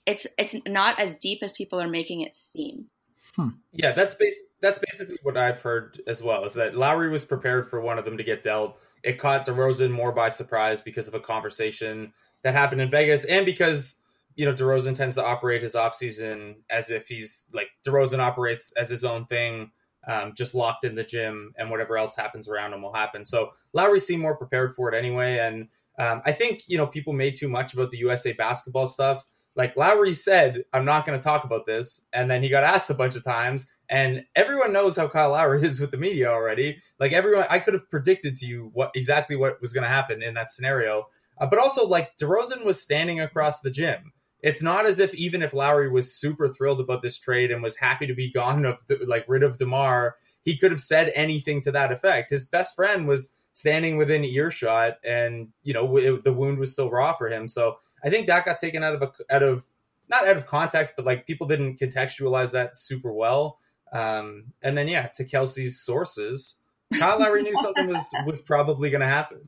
It's 0.05 0.27
it's 0.37 0.55
not 0.67 0.99
as 0.99 1.15
deep 1.15 1.39
as 1.41 1.51
people 1.51 1.79
are 1.79 1.87
making 1.87 2.21
it 2.21 2.35
seem. 2.35 2.87
Hmm. 3.35 3.49
Yeah, 3.71 3.93
that's 3.93 4.15
bas- 4.15 4.43
that's 4.61 4.79
basically 4.79 5.17
what 5.23 5.37
I've 5.37 5.61
heard 5.61 6.01
as 6.07 6.21
well. 6.21 6.43
Is 6.45 6.53
that 6.55 6.75
Lowry 6.75 7.09
was 7.09 7.25
prepared 7.25 7.69
for 7.69 7.81
one 7.81 7.97
of 7.97 8.05
them 8.05 8.17
to 8.17 8.23
get 8.23 8.43
dealt. 8.43 8.79
It 9.03 9.17
caught 9.17 9.45
DeRozan 9.45 9.91
more 9.91 10.11
by 10.11 10.29
surprise 10.29 10.81
because 10.81 11.07
of 11.07 11.13
a 11.13 11.19
conversation 11.19 12.13
that 12.43 12.53
happened 12.53 12.81
in 12.81 12.91
Vegas, 12.91 13.25
and 13.25 13.45
because 13.45 14.01
you 14.35 14.45
know, 14.45 14.53
DeRozan 14.53 14.95
tends 14.95 15.15
to 15.15 15.25
operate 15.25 15.61
his 15.61 15.75
offseason 15.75 16.55
as 16.69 16.89
if 16.89 17.07
he's 17.07 17.47
like 17.53 17.69
DeRozan 17.85 18.19
operates 18.19 18.71
as 18.73 18.89
his 18.89 19.03
own 19.03 19.25
thing, 19.25 19.71
um, 20.07 20.33
just 20.35 20.55
locked 20.55 20.83
in 20.83 20.95
the 20.95 21.03
gym, 21.03 21.53
and 21.57 21.69
whatever 21.69 21.97
else 21.97 22.15
happens 22.15 22.47
around 22.47 22.73
him 22.73 22.81
will 22.81 22.93
happen. 22.93 23.25
So 23.25 23.51
Lowry 23.73 23.99
seemed 23.99 24.21
more 24.21 24.35
prepared 24.35 24.75
for 24.75 24.91
it 24.91 24.97
anyway. 24.97 25.39
And 25.39 25.67
um, 25.99 26.21
I 26.25 26.31
think, 26.31 26.63
you 26.67 26.77
know, 26.77 26.87
people 26.87 27.13
made 27.13 27.35
too 27.35 27.49
much 27.49 27.73
about 27.73 27.91
the 27.91 27.97
USA 27.99 28.33
basketball 28.33 28.87
stuff. 28.87 29.25
Like 29.55 29.75
Lowry 29.75 30.13
said, 30.13 30.63
I'm 30.73 30.85
not 30.85 31.05
going 31.05 31.17
to 31.17 31.23
talk 31.23 31.43
about 31.43 31.65
this. 31.65 32.05
And 32.13 32.31
then 32.31 32.41
he 32.41 32.49
got 32.49 32.63
asked 32.63 32.89
a 32.89 32.95
bunch 32.95 33.15
of 33.15 33.23
times. 33.23 33.69
And 33.89 34.25
everyone 34.35 34.71
knows 34.71 34.95
how 34.95 35.07
Kyle 35.07 35.31
Lowry 35.31 35.61
is 35.65 35.79
with 35.79 35.91
the 35.91 35.97
media 35.97 36.29
already. 36.29 36.81
Like 36.99 37.11
everyone, 37.11 37.45
I 37.49 37.59
could 37.59 37.73
have 37.73 37.89
predicted 37.89 38.35
to 38.37 38.45
you 38.45 38.69
what 38.73 38.91
exactly 38.95 39.35
what 39.35 39.61
was 39.61 39.73
going 39.73 39.83
to 39.83 39.89
happen 39.89 40.21
in 40.23 40.33
that 40.35 40.49
scenario. 40.49 41.07
Uh, 41.39 41.47
but 41.47 41.59
also, 41.59 41.87
like 41.87 42.17
DeRozan 42.17 42.63
was 42.63 42.81
standing 42.81 43.19
across 43.19 43.61
the 43.61 43.71
gym 43.71 44.13
it's 44.43 44.61
not 44.61 44.85
as 44.85 44.99
if 44.99 45.13
even 45.13 45.41
if 45.41 45.53
Lowry 45.53 45.89
was 45.89 46.13
super 46.13 46.47
thrilled 46.47 46.79
about 46.79 47.01
this 47.01 47.17
trade 47.17 47.51
and 47.51 47.61
was 47.61 47.77
happy 47.77 48.07
to 48.07 48.13
be 48.13 48.31
gone 48.31 48.65
of 48.65 48.79
like 49.05 49.25
rid 49.27 49.43
of 49.43 49.57
Demar, 49.57 50.15
he 50.43 50.57
could 50.57 50.71
have 50.71 50.81
said 50.81 51.11
anything 51.15 51.61
to 51.61 51.71
that 51.71 51.91
effect. 51.91 52.31
His 52.31 52.45
best 52.45 52.75
friend 52.75 53.07
was 53.07 53.31
standing 53.53 53.97
within 53.97 54.23
earshot, 54.23 54.97
and 55.03 55.49
you 55.63 55.73
know 55.73 56.19
the 56.23 56.33
wound 56.33 56.57
was 56.57 56.71
still 56.71 56.89
raw 56.89 57.13
for 57.13 57.29
him. 57.29 57.47
So 57.47 57.77
I 58.03 58.09
think 58.09 58.27
that 58.27 58.45
got 58.45 58.59
taken 58.59 58.83
out 58.83 58.95
of 58.95 59.01
a, 59.01 59.11
out 59.33 59.43
of 59.43 59.65
not 60.09 60.27
out 60.27 60.37
of 60.37 60.45
context, 60.45 60.93
but 60.95 61.05
like 61.05 61.25
people 61.25 61.47
didn't 61.47 61.79
contextualize 61.79 62.51
that 62.51 62.77
super 62.77 63.11
well. 63.11 63.59
Um, 63.91 64.53
and 64.61 64.77
then 64.77 64.87
yeah, 64.87 65.07
to 65.15 65.25
Kelsey's 65.25 65.79
sources, 65.79 66.59
Kyle 66.97 67.19
Lowry 67.19 67.43
knew 67.43 67.55
something 67.61 67.87
was 67.87 68.03
was 68.25 68.41
probably 68.41 68.89
going 68.89 69.01
to 69.01 69.07
happen. 69.07 69.41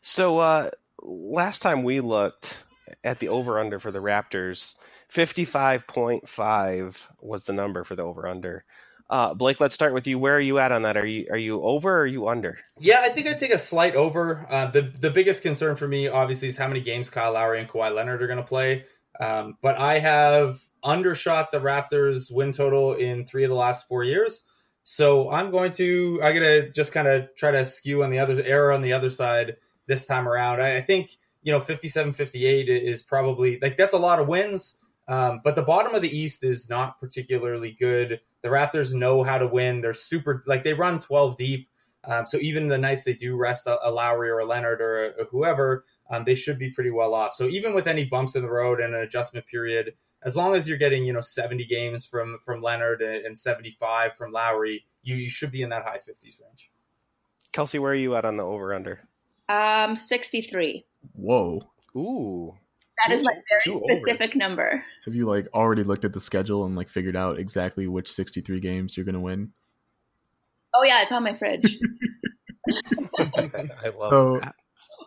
So 0.00 0.38
uh, 0.38 0.70
last 1.02 1.62
time 1.62 1.82
we 1.82 2.00
looked 2.00 2.64
at 3.04 3.18
the 3.20 3.28
over 3.28 3.58
under 3.58 3.78
for 3.78 3.90
the 3.90 4.00
Raptors, 4.00 4.76
fifty 5.08 5.44
five 5.44 5.86
point 5.86 6.28
five 6.28 7.08
was 7.20 7.44
the 7.44 7.52
number 7.52 7.84
for 7.84 7.96
the 7.96 8.02
over 8.02 8.26
under. 8.26 8.64
Uh, 9.10 9.34
Blake, 9.34 9.60
let's 9.60 9.74
start 9.74 9.92
with 9.92 10.06
you. 10.06 10.18
Where 10.18 10.36
are 10.36 10.40
you 10.40 10.58
at 10.58 10.72
on 10.72 10.82
that? 10.82 10.96
Are 10.96 11.06
you 11.06 11.26
are 11.30 11.38
you 11.38 11.60
over 11.62 11.90
or 11.90 12.00
are 12.00 12.06
you 12.06 12.28
under? 12.28 12.58
Yeah, 12.78 13.00
I 13.02 13.08
think 13.08 13.26
I'd 13.26 13.38
take 13.38 13.52
a 13.52 13.58
slight 13.58 13.94
over. 13.94 14.46
Uh, 14.48 14.70
the 14.70 14.82
the 14.82 15.10
biggest 15.10 15.42
concern 15.42 15.76
for 15.76 15.86
me, 15.86 16.08
obviously, 16.08 16.48
is 16.48 16.56
how 16.56 16.68
many 16.68 16.80
games 16.80 17.08
Kyle 17.08 17.32
Lowry 17.32 17.60
and 17.60 17.68
Kawhi 17.68 17.94
Leonard 17.94 18.22
are 18.22 18.26
going 18.26 18.38
to 18.38 18.44
play. 18.44 18.84
Um, 19.20 19.58
but 19.60 19.78
I 19.78 19.98
have 19.98 20.62
undershot 20.82 21.52
the 21.52 21.60
Raptors 21.60 22.34
win 22.34 22.52
total 22.52 22.94
in 22.94 23.24
three 23.24 23.44
of 23.44 23.50
the 23.50 23.56
last 23.56 23.86
four 23.86 24.04
years. 24.04 24.44
So 24.84 25.30
I'm 25.30 25.50
going 25.50 25.72
to 25.72 26.20
I'm 26.22 26.34
gonna 26.34 26.68
just 26.70 26.92
kind 26.92 27.06
of 27.06 27.28
try 27.36 27.50
to 27.52 27.64
skew 27.64 28.02
on 28.02 28.10
the 28.10 28.18
other 28.18 28.42
error 28.42 28.72
on 28.72 28.82
the 28.82 28.92
other 28.92 29.10
side 29.10 29.56
this 29.86 30.06
time 30.06 30.28
around. 30.28 30.60
I, 30.60 30.78
I 30.78 30.80
think 30.80 31.16
you 31.42 31.52
know 31.52 31.60
57 31.60 32.12
58 32.12 32.68
is 32.68 33.02
probably 33.02 33.58
like 33.60 33.76
that's 33.76 33.94
a 33.94 33.98
lot 33.98 34.18
of 34.18 34.28
wins. 34.28 34.78
Um, 35.08 35.40
but 35.44 35.56
the 35.56 35.62
bottom 35.62 35.94
of 35.94 36.02
the 36.02 36.16
East 36.16 36.44
is 36.44 36.70
not 36.70 36.98
particularly 36.98 37.76
good. 37.78 38.20
The 38.42 38.48
Raptors 38.48 38.92
know 38.92 39.22
how 39.22 39.38
to 39.38 39.46
win. 39.46 39.80
They're 39.80 39.94
super 39.94 40.42
like 40.46 40.64
they 40.64 40.74
run 40.74 41.00
12 41.00 41.36
deep. 41.36 41.68
Um, 42.04 42.26
so 42.26 42.38
even 42.38 42.68
the 42.68 42.78
nights 42.78 43.04
they 43.04 43.14
do 43.14 43.36
rest 43.36 43.66
a, 43.66 43.78
a 43.86 43.90
Lowry 43.90 44.28
or 44.28 44.40
a 44.40 44.44
Leonard 44.44 44.80
or, 44.80 45.04
a, 45.04 45.08
or 45.10 45.24
whoever, 45.30 45.84
um, 46.10 46.24
they 46.24 46.34
should 46.34 46.58
be 46.58 46.70
pretty 46.70 46.90
well 46.90 47.14
off. 47.14 47.32
So 47.34 47.46
even 47.46 47.74
with 47.74 47.86
any 47.86 48.04
bumps 48.04 48.34
in 48.34 48.42
the 48.42 48.50
road 48.50 48.80
and 48.80 48.94
an 48.94 49.02
adjustment 49.02 49.46
period, 49.46 49.94
as 50.24 50.36
long 50.36 50.54
as 50.56 50.68
you're 50.68 50.78
getting 50.78 51.04
you 51.04 51.12
know 51.12 51.20
70 51.20 51.64
games 51.66 52.06
from 52.06 52.38
from 52.44 52.60
Leonard 52.60 53.02
and 53.02 53.38
75 53.38 54.16
from 54.16 54.32
Lowry, 54.32 54.84
you, 55.02 55.16
you 55.16 55.30
should 55.30 55.50
be 55.50 55.62
in 55.62 55.70
that 55.70 55.84
high 55.84 55.98
50s 55.98 56.40
range. 56.40 56.70
Kelsey, 57.52 57.78
where 57.78 57.92
are 57.92 57.96
you 57.96 58.14
at 58.16 58.24
on 58.24 58.36
the 58.36 58.44
over 58.44 58.72
under? 58.72 59.00
Um, 59.48 59.96
63. 59.96 60.84
Whoa. 61.12 61.62
Ooh. 61.94 62.56
That 62.98 63.16
Two- 63.16 63.22
my 63.24 63.32
very 63.48 63.80
specific 63.80 64.20
overs. 64.30 64.36
number. 64.36 64.82
Have 65.06 65.14
you 65.14 65.26
like 65.26 65.48
already 65.54 65.82
looked 65.82 66.04
at 66.04 66.12
the 66.12 66.20
schedule 66.20 66.64
and 66.64 66.76
like 66.76 66.88
figured 66.88 67.16
out 67.16 67.38
exactly 67.38 67.86
which 67.88 68.10
63 68.12 68.60
games 68.60 68.96
you're 68.96 69.04
going 69.04 69.14
to 69.14 69.20
win? 69.20 69.52
Oh 70.74 70.84
yeah, 70.84 71.02
it's 71.02 71.12
on 71.12 71.24
my 71.24 71.34
fridge. 71.34 71.78
I 73.18 73.88
love 73.98 74.10
So- 74.10 74.38
that. 74.40 74.54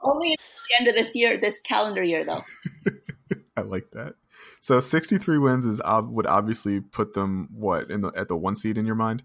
Only 0.03 0.33
at 0.33 0.39
the 0.69 0.75
end 0.79 0.87
of 0.87 0.95
this 0.95 1.15
year, 1.15 1.39
this 1.39 1.59
calendar 1.61 2.03
year, 2.03 2.23
though. 2.23 2.41
I 3.57 3.61
like 3.61 3.89
that. 3.93 4.13
So 4.61 4.79
63 4.79 5.39
wins 5.39 5.65
is 5.65 5.81
would 5.85 6.27
obviously 6.27 6.79
put 6.79 7.13
them 7.15 7.49
what 7.51 7.89
in 7.89 8.01
the 8.01 8.11
at 8.15 8.27
the 8.27 8.35
one 8.35 8.55
seed 8.55 8.77
in 8.77 8.85
your 8.85 8.95
mind. 8.95 9.23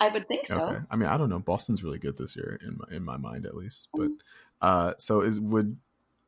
I 0.00 0.08
would 0.08 0.28
think 0.28 0.48
so. 0.48 0.60
Okay. 0.60 0.80
I 0.90 0.96
mean, 0.96 1.08
I 1.08 1.16
don't 1.16 1.30
know. 1.30 1.38
Boston's 1.38 1.82
really 1.82 1.98
good 1.98 2.18
this 2.18 2.36
year 2.36 2.58
in 2.66 2.76
my 2.76 2.96
in 2.96 3.04
my 3.04 3.16
mind 3.16 3.46
at 3.46 3.54
least. 3.56 3.88
But 3.94 4.08
Mm. 4.08 4.16
uh 4.60 4.94
so 4.98 5.20
is 5.22 5.40
would 5.40 5.78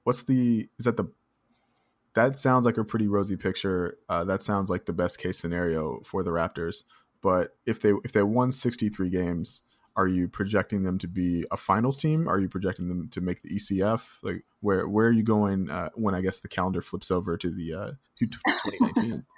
what's 0.05 0.23
the 0.23 0.69
is 0.79 0.85
that 0.85 0.97
the 0.97 1.07
that 2.15 2.37
sounds 2.37 2.65
like 2.65 2.79
a 2.79 2.85
pretty 2.85 3.09
rosy 3.09 3.37
picture. 3.37 3.99
Uh 4.09 4.25
that 4.25 4.43
sounds 4.43 4.71
like 4.71 4.87
the 4.87 4.93
best 4.93 5.19
case 5.19 5.39
scenario 5.39 6.01
for 6.05 6.23
the 6.23 6.31
Raptors. 6.31 6.85
But 7.21 7.57
if 7.67 7.81
they 7.81 7.93
if 8.05 8.13
they 8.13 8.23
won 8.23 8.53
63 8.53 9.11
games, 9.11 9.63
are 9.97 10.07
you 10.07 10.29
projecting 10.29 10.83
them 10.83 10.99
to 10.99 11.09
be 11.09 11.45
a 11.51 11.57
finals 11.57 11.99
team? 11.99 12.29
Are 12.29 12.39
you 12.39 12.49
projecting 12.49 12.89
them 12.89 13.09
to 13.09 13.21
make 13.21 13.43
the 13.43 13.51
ECF? 13.51 14.19
Like 14.23 14.45
where 14.61 14.89
where 14.89 15.07
are 15.07 15.13
you 15.13 15.23
going 15.23 15.71
uh, 15.71 15.91
when 15.95 16.15
I 16.15 16.21
guess 16.21 16.41
the 16.41 16.49
calendar 16.49 16.81
flips 16.81 17.11
over 17.11 17.37
to 17.37 17.51
the 17.51 17.75
uh 17.75 17.91
to 18.17 18.27
2019? 18.27 19.25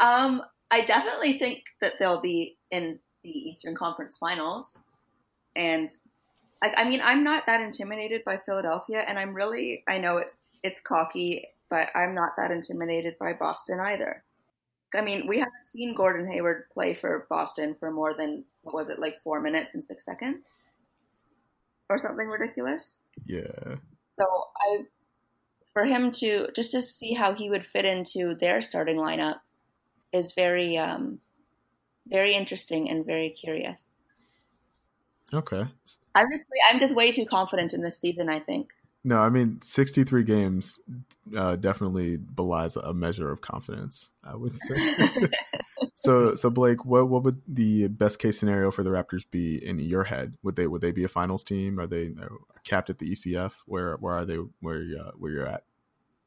Um, 0.00 0.42
I 0.70 0.80
definitely 0.80 1.38
think 1.38 1.64
that 1.82 1.98
they'll 1.98 2.22
be 2.22 2.56
in 2.70 2.98
the 3.22 3.30
Eastern 3.30 3.74
Conference 3.74 4.16
Finals, 4.16 4.78
and 5.54 5.90
I, 6.62 6.74
I 6.78 6.88
mean, 6.88 7.00
I'm 7.02 7.24
not 7.24 7.46
that 7.46 7.60
intimidated 7.60 8.22
by 8.24 8.38
Philadelphia, 8.38 9.00
and 9.00 9.18
I'm 9.18 9.34
really, 9.34 9.82
I 9.88 9.98
know 9.98 10.18
it's 10.18 10.46
it's 10.62 10.80
cocky, 10.80 11.48
but 11.68 11.88
I'm 11.94 12.14
not 12.14 12.30
that 12.36 12.50
intimidated 12.50 13.16
by 13.18 13.32
Boston 13.32 13.80
either. 13.80 14.22
I 14.94 15.00
mean, 15.00 15.26
we 15.26 15.38
haven't 15.38 15.54
seen 15.74 15.94
Gordon 15.94 16.30
Hayward 16.30 16.68
play 16.72 16.94
for 16.94 17.26
Boston 17.28 17.74
for 17.74 17.90
more 17.90 18.14
than 18.14 18.44
what 18.62 18.74
was 18.74 18.90
it, 18.90 18.98
like 18.98 19.18
four 19.18 19.40
minutes 19.40 19.74
and 19.74 19.82
six 19.82 20.04
seconds, 20.04 20.44
or 21.88 21.98
something 21.98 22.28
ridiculous. 22.28 22.98
yeah. 23.26 23.76
So 24.18 24.26
I, 24.56 24.84
for 25.72 25.84
him 25.84 26.10
to 26.12 26.48
just 26.54 26.72
to 26.72 26.82
see 26.82 27.14
how 27.14 27.34
he 27.34 27.48
would 27.48 27.64
fit 27.64 27.86
into 27.86 28.36
their 28.38 28.60
starting 28.60 28.98
lineup 28.98 29.36
is 30.12 30.32
very, 30.32 30.76
um, 30.76 31.18
very 32.06 32.34
interesting 32.34 32.90
and 32.90 33.06
very 33.06 33.30
curious. 33.30 33.82
Okay. 35.34 35.66
I'm 36.14 36.26
just, 36.30 36.44
I'm 36.70 36.78
just 36.78 36.94
way 36.94 37.12
too 37.12 37.26
confident 37.26 37.72
in 37.72 37.82
this 37.82 37.98
season. 37.98 38.28
I 38.28 38.40
think. 38.40 38.72
No, 39.04 39.18
I 39.18 39.30
mean, 39.30 39.60
63 39.62 40.22
games 40.22 40.78
uh, 41.36 41.56
definitely 41.56 42.18
belies 42.18 42.76
a 42.76 42.94
measure 42.94 43.32
of 43.32 43.40
confidence, 43.40 44.12
I 44.22 44.36
would 44.36 44.52
say. 44.52 44.94
so, 45.94 46.36
so 46.36 46.50
Blake, 46.50 46.84
what 46.84 47.08
what 47.08 47.24
would 47.24 47.42
the 47.48 47.88
best 47.88 48.20
case 48.20 48.38
scenario 48.38 48.70
for 48.70 48.84
the 48.84 48.90
Raptors 48.90 49.24
be 49.28 49.64
in 49.64 49.80
your 49.80 50.04
head? 50.04 50.36
Would 50.44 50.54
they 50.54 50.68
would 50.68 50.82
they 50.82 50.92
be 50.92 51.02
a 51.02 51.08
finals 51.08 51.42
team? 51.42 51.80
Are 51.80 51.88
they 51.88 52.14
capped 52.64 52.90
at 52.90 52.98
the 52.98 53.10
ECF? 53.10 53.54
Where 53.66 53.96
where 53.96 54.14
are 54.14 54.24
they? 54.24 54.36
Where 54.60 54.84
uh, 55.00 55.10
where 55.16 55.32
you're 55.32 55.48
at? 55.48 55.64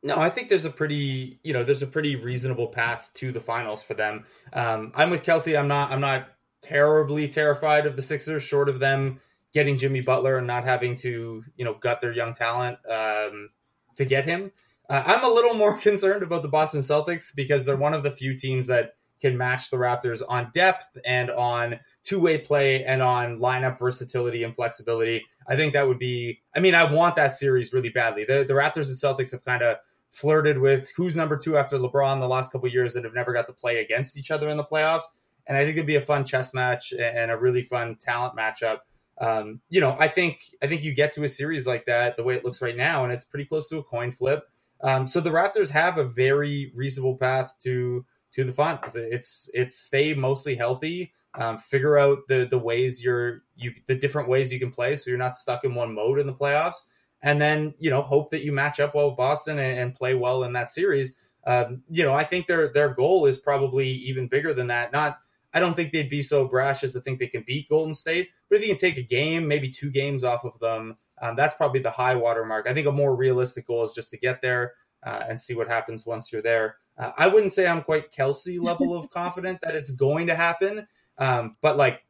No, 0.04 0.18
I 0.18 0.30
think 0.30 0.50
there's 0.50 0.66
a 0.66 0.70
pretty, 0.70 1.40
you 1.44 1.52
know, 1.52 1.64
there's 1.64 1.82
a 1.82 1.88
pretty 1.88 2.16
reasonable 2.16 2.68
path 2.68 3.10
to 3.16 3.32
the 3.32 3.42
finals 3.42 3.82
for 3.82 3.96
them. 3.96 4.26
Um, 4.54 4.92
I'm 4.94 5.10
with 5.10 5.24
Kelsey. 5.24 5.58
I'm 5.58 5.68
not, 5.68 5.92
I'm 5.92 6.00
not 6.00 6.28
terribly 6.62 7.28
terrified 7.28 7.86
of 7.86 7.96
the 7.96 8.02
Sixers, 8.02 8.44
short 8.44 8.70
of 8.70 8.80
them 8.80 9.20
getting 9.54 9.78
Jimmy 9.78 10.02
Butler 10.02 10.38
and 10.38 10.48
not 10.48 10.66
having 10.66 10.96
to, 10.96 11.44
you 11.56 11.66
know, 11.66 11.76
gut 11.76 12.02
their 12.02 12.12
young 12.12 12.34
talent 12.34 12.78
um, 12.90 13.50
to 13.96 14.06
get 14.06 14.26
him. 14.26 14.52
Uh, 14.90 15.04
I'm 15.06 15.24
a 15.24 15.34
little 15.34 15.54
more 15.56 15.78
concerned 15.78 16.24
about 16.24 16.42
the 16.42 16.50
Boston 16.50 16.82
Celtics 16.82 17.34
because 17.36 17.66
they're 17.66 17.78
one 17.78 17.94
of 17.94 18.04
the 18.04 18.12
few 18.12 18.38
teams 18.38 18.68
that 18.68 18.96
can 19.22 19.38
match 19.38 19.70
the 19.70 19.78
Raptors 19.78 20.22
on 20.28 20.52
depth 20.54 20.98
and 21.06 21.32
on 21.32 21.80
two 22.04 22.20
way 22.20 22.38
play 22.38 22.84
and 22.84 23.02
on 23.02 23.40
lineup 23.40 23.80
versatility 23.80 24.44
and 24.44 24.56
flexibility. 24.56 25.24
I 25.48 25.56
think 25.56 25.74
that 25.74 25.88
would 25.88 26.00
be, 26.00 26.42
I 26.56 26.60
mean, 26.60 26.76
I 26.76 26.92
want 26.92 27.16
that 27.16 27.36
series 27.36 27.72
really 27.72 27.90
badly. 27.90 28.26
The, 28.26 28.44
the 28.44 28.54
Raptors 28.54 28.88
and 28.88 28.98
Celtics 28.98 29.32
have 29.32 29.46
kind 29.46 29.64
of 29.64 29.78
flirted 30.12 30.60
with 30.60 30.92
who's 30.96 31.16
number 31.16 31.38
two 31.38 31.58
after 31.58 31.78
LeBron 31.78 32.20
the 32.20 32.28
last 32.28 32.52
couple 32.52 32.70
years 32.70 32.96
and 32.96 33.06
have 33.06 33.14
never 33.14 33.34
got 33.34 33.48
to 33.48 33.54
play 33.54 33.82
against 33.82 34.18
each 34.18 34.32
other 34.32 34.50
in 34.50 34.58
the 34.58 34.64
playoffs. 34.64 35.04
And 35.48 35.58
I 35.58 35.64
think 35.64 35.78
it'd 35.78 35.86
be 35.86 35.96
a 35.96 36.02
fun 36.02 36.26
chess 36.26 36.54
match 36.54 36.94
and 36.94 37.32
a 37.32 37.38
really 37.38 37.62
fun 37.62 37.96
talent 37.96 38.36
matchup. 38.36 38.80
Um, 39.20 39.62
you 39.70 39.80
know, 39.80 39.96
I 40.00 40.08
think 40.08 40.46
I 40.62 40.68
think 40.68 40.84
you 40.84 40.94
get 40.94 41.14
to 41.14 41.24
a 41.24 41.30
series 41.30 41.66
like 41.66 41.86
that 41.86 42.18
the 42.18 42.24
way 42.24 42.36
it 42.36 42.44
looks 42.44 42.62
right 42.62 42.76
now, 42.76 43.04
and 43.04 43.14
it's 43.14 43.24
pretty 43.24 43.46
close 43.46 43.70
to 43.70 43.78
a 43.78 43.84
coin 43.84 44.12
flip. 44.12 44.44
Um, 44.82 45.08
so 45.08 45.22
the 45.22 45.30
Raptors 45.30 45.70
have 45.70 45.98
a 45.98 46.04
very 46.04 46.72
reasonable 46.76 47.18
path 47.18 47.56
to 47.64 48.06
to 48.34 48.44
the 48.44 48.52
finals. 48.52 48.96
It's 48.96 49.50
it's 49.54 49.78
stay 49.78 50.14
mostly 50.14 50.56
healthy, 50.56 51.14
um, 51.36 51.60
figure 51.60 51.98
out 51.98 52.28
the 52.28 52.46
the 52.50 52.60
ways 52.60 53.02
you're 53.04 53.44
you 53.56 53.72
the 53.88 53.96
different 53.96 54.28
ways 54.28 54.52
you 54.52 54.60
can 54.60 54.72
play, 54.72 54.98
so 54.98 55.10
you're 55.10 55.18
not 55.18 55.36
stuck 55.36 55.64
in 55.64 55.76
one 55.76 55.96
mode 55.96 56.20
in 56.20 56.28
the 56.28 56.34
playoffs 56.34 56.82
and 57.26 57.42
then 57.42 57.74
you 57.80 57.90
know 57.90 58.02
hope 58.02 58.32
that 58.32 58.44
you 58.44 58.54
match 58.54 58.80
up 58.80 58.96
well 58.96 59.10
with 59.10 59.18
Boston 59.18 59.60
and, 59.60 59.78
and 59.78 59.96
play 59.96 60.14
well 60.14 60.44
in 60.44 60.54
that 60.54 60.70
series. 60.70 61.18
Um, 61.46 61.84
you 61.90 62.04
know, 62.04 62.14
I 62.14 62.24
think 62.24 62.48
their 62.48 62.72
their 62.72 62.90
goal 62.90 63.26
is 63.26 63.38
probably 63.38 63.90
even 63.90 64.28
bigger 64.28 64.54
than 64.54 64.68
that. 64.68 64.92
Not, 64.94 65.20
I 65.56 65.62
don't 65.62 65.74
think 65.74 65.94
they'd 65.94 66.10
be 66.10 66.22
so 66.22 66.46
brash 66.46 66.84
as 66.84 66.92
to 66.94 67.00
think 67.00 67.18
they 67.18 67.28
can 67.28 67.46
beat 67.48 67.70
Golden 67.70 67.96
State, 67.96 68.30
but 68.50 68.58
if 68.58 68.62
you 68.62 68.68
can 68.68 68.78
take 68.78 68.98
a 68.98 69.02
game, 69.02 69.48
maybe 69.48 69.70
two 69.70 69.90
games 69.90 70.26
off 70.26 70.44
of 70.44 70.60
them, 70.60 70.98
um, 71.22 71.38
that's 71.38 71.56
probably 71.56 71.80
the 71.80 71.92
high 71.92 72.16
water 72.16 72.44
mark. 72.44 72.68
I 72.68 72.74
think 72.74 72.88
a 72.88 72.92
more 72.92 73.16
realistic 73.16 73.66
goal 73.66 73.86
is 73.86 73.94
just 73.94 74.12
to 74.12 74.18
get 74.18 74.42
there 74.42 74.74
uh, 75.02 75.24
and 75.30 75.40
see 75.40 75.56
what 75.56 75.70
happens 75.70 76.06
once 76.06 76.30
you're 76.32 76.42
there. 76.42 76.76
Uh, 76.98 77.12
I 77.18 77.30
wouldn't 77.30 77.54
say 77.54 77.68
I'm 77.68 77.84
quite 77.84 78.12
Kelsey 78.12 78.60
level 78.60 78.96
of 78.98 79.10
confident 79.10 79.62
that 79.62 79.76
it's 79.76 79.92
going 79.92 80.28
to 80.28 80.36
happen, 80.36 80.88
um, 81.18 81.56
but 81.62 81.78
like, 81.78 82.04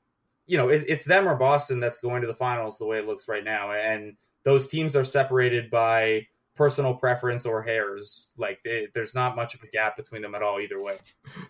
you 0.47 0.57
know, 0.57 0.69
it, 0.69 0.83
it's 0.87 1.05
them 1.05 1.27
or 1.27 1.35
Boston 1.35 1.79
that's 1.79 1.99
going 1.99 2.21
to 2.21 2.27
the 2.27 2.33
finals 2.33 2.79
the 2.79 2.87
way 2.87 2.97
it 2.97 3.05
looks 3.05 3.27
right 3.27 3.43
now, 3.43 3.71
and 3.71 4.15
those 4.43 4.67
teams 4.67 4.95
are 4.95 5.03
separated 5.03 5.69
by 5.69 6.25
personal 6.55 6.93
preference 6.93 7.45
or 7.45 7.61
hairs. 7.61 8.31
Like 8.37 8.59
they, 8.63 8.87
there's 8.93 9.13
not 9.13 9.35
much 9.35 9.55
of 9.55 9.63
a 9.63 9.67
gap 9.67 9.97
between 9.97 10.21
them 10.21 10.35
at 10.35 10.41
all 10.41 10.59
either 10.59 10.81
way. 10.81 10.97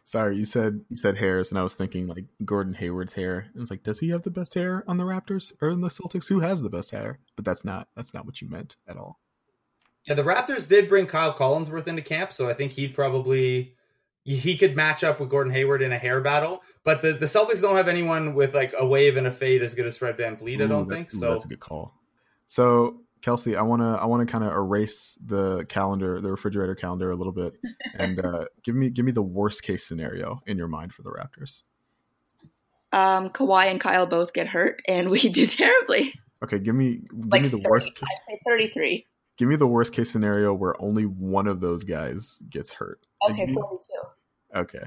Sorry, 0.03 0.37
you 0.37 0.45
said 0.45 0.81
you 0.89 0.97
said 0.97 1.17
hairs, 1.17 1.51
and 1.51 1.59
I 1.59 1.63
was 1.63 1.75
thinking 1.75 2.07
like 2.07 2.25
Gordon 2.43 2.73
Hayward's 2.73 3.13
hair. 3.13 3.47
It 3.55 3.59
was 3.59 3.69
like, 3.69 3.83
does 3.83 3.99
he 3.99 4.09
have 4.09 4.23
the 4.23 4.31
best 4.31 4.53
hair 4.53 4.83
on 4.87 4.97
the 4.97 5.03
Raptors 5.03 5.53
or 5.61 5.69
in 5.69 5.81
the 5.81 5.89
Celtics? 5.89 6.27
Who 6.27 6.39
has 6.39 6.61
the 6.61 6.69
best 6.69 6.91
hair? 6.91 7.19
But 7.35 7.45
that's 7.45 7.63
not 7.63 7.87
that's 7.95 8.13
not 8.13 8.25
what 8.25 8.41
you 8.41 8.49
meant 8.49 8.77
at 8.87 8.97
all. 8.97 9.19
Yeah, 10.05 10.15
the 10.15 10.23
Raptors 10.23 10.67
did 10.67 10.87
bring 10.87 11.07
Kyle 11.07 11.33
Collinsworth 11.33 11.87
into 11.87 12.01
camp, 12.01 12.31
so 12.31 12.49
I 12.49 12.53
think 12.53 12.73
he'd 12.73 12.93
probably 12.93 13.75
he 14.23 14.57
could 14.57 14.75
match 14.75 15.03
up 15.03 15.19
with 15.19 15.29
Gordon 15.29 15.53
Hayward 15.53 15.83
in 15.83 15.91
a 15.91 15.99
hair 15.99 16.19
battle. 16.19 16.63
But 16.83 17.03
the, 17.03 17.13
the 17.13 17.27
Celtics 17.27 17.61
don't 17.61 17.75
have 17.75 17.87
anyone 17.87 18.33
with 18.33 18.55
like 18.55 18.73
a 18.77 18.85
wave 18.85 19.17
and 19.17 19.27
a 19.27 19.31
fade 19.31 19.61
as 19.61 19.75
good 19.75 19.85
as 19.85 19.97
Fred 19.97 20.17
VanVleet, 20.17 20.63
I 20.63 20.67
don't 20.67 20.89
think. 20.89 21.11
So 21.11 21.29
that's 21.29 21.45
a 21.45 21.47
good 21.47 21.59
call. 21.59 21.93
So 22.47 23.01
Kelsey, 23.25 23.55
I 23.55 23.63
wanna 23.63 23.95
I 23.95 24.05
wanna 24.05 24.27
kind 24.27 24.43
of 24.43 24.53
erase 24.53 25.17
the 25.25 25.65
calendar, 25.65 26.21
the 26.21 26.29
refrigerator 26.29 26.75
calendar 26.75 27.09
a 27.09 27.15
little 27.15 27.33
bit, 27.33 27.55
and 27.95 28.19
uh, 28.23 28.45
give 28.63 28.75
me 28.75 28.91
give 28.91 29.03
me 29.03 29.11
the 29.11 29.23
worst 29.23 29.63
case 29.63 29.83
scenario 29.83 30.43
in 30.45 30.59
your 30.59 30.67
mind 30.67 30.93
for 30.93 31.01
the 31.01 31.09
Raptors. 31.09 31.63
Um, 32.91 33.31
Kawhi 33.31 33.65
and 33.71 33.81
Kyle 33.81 34.05
both 34.05 34.31
get 34.33 34.45
hurt, 34.45 34.83
and 34.87 35.09
we 35.09 35.17
do 35.29 35.47
terribly. 35.47 36.13
Okay, 36.43 36.59
give 36.59 36.75
me 36.75 36.97
give 36.97 37.27
Like 37.31 37.41
me 37.41 37.47
the 37.47 37.57
30, 37.57 37.67
worst. 37.67 37.89
I 38.03 38.07
say 38.29 38.39
thirty-three. 38.45 39.07
Give 39.37 39.49
me 39.49 39.55
the 39.55 39.65
worst 39.67 39.91
case 39.91 40.11
scenario 40.11 40.53
where 40.53 40.79
only 40.79 41.05
one 41.07 41.47
of 41.47 41.59
those 41.61 41.83
guys 41.83 42.37
gets 42.47 42.71
hurt. 42.71 43.07
Okay, 43.27 43.47
you- 43.47 43.55
forty-two. 43.55 44.59
okay. 44.59 44.85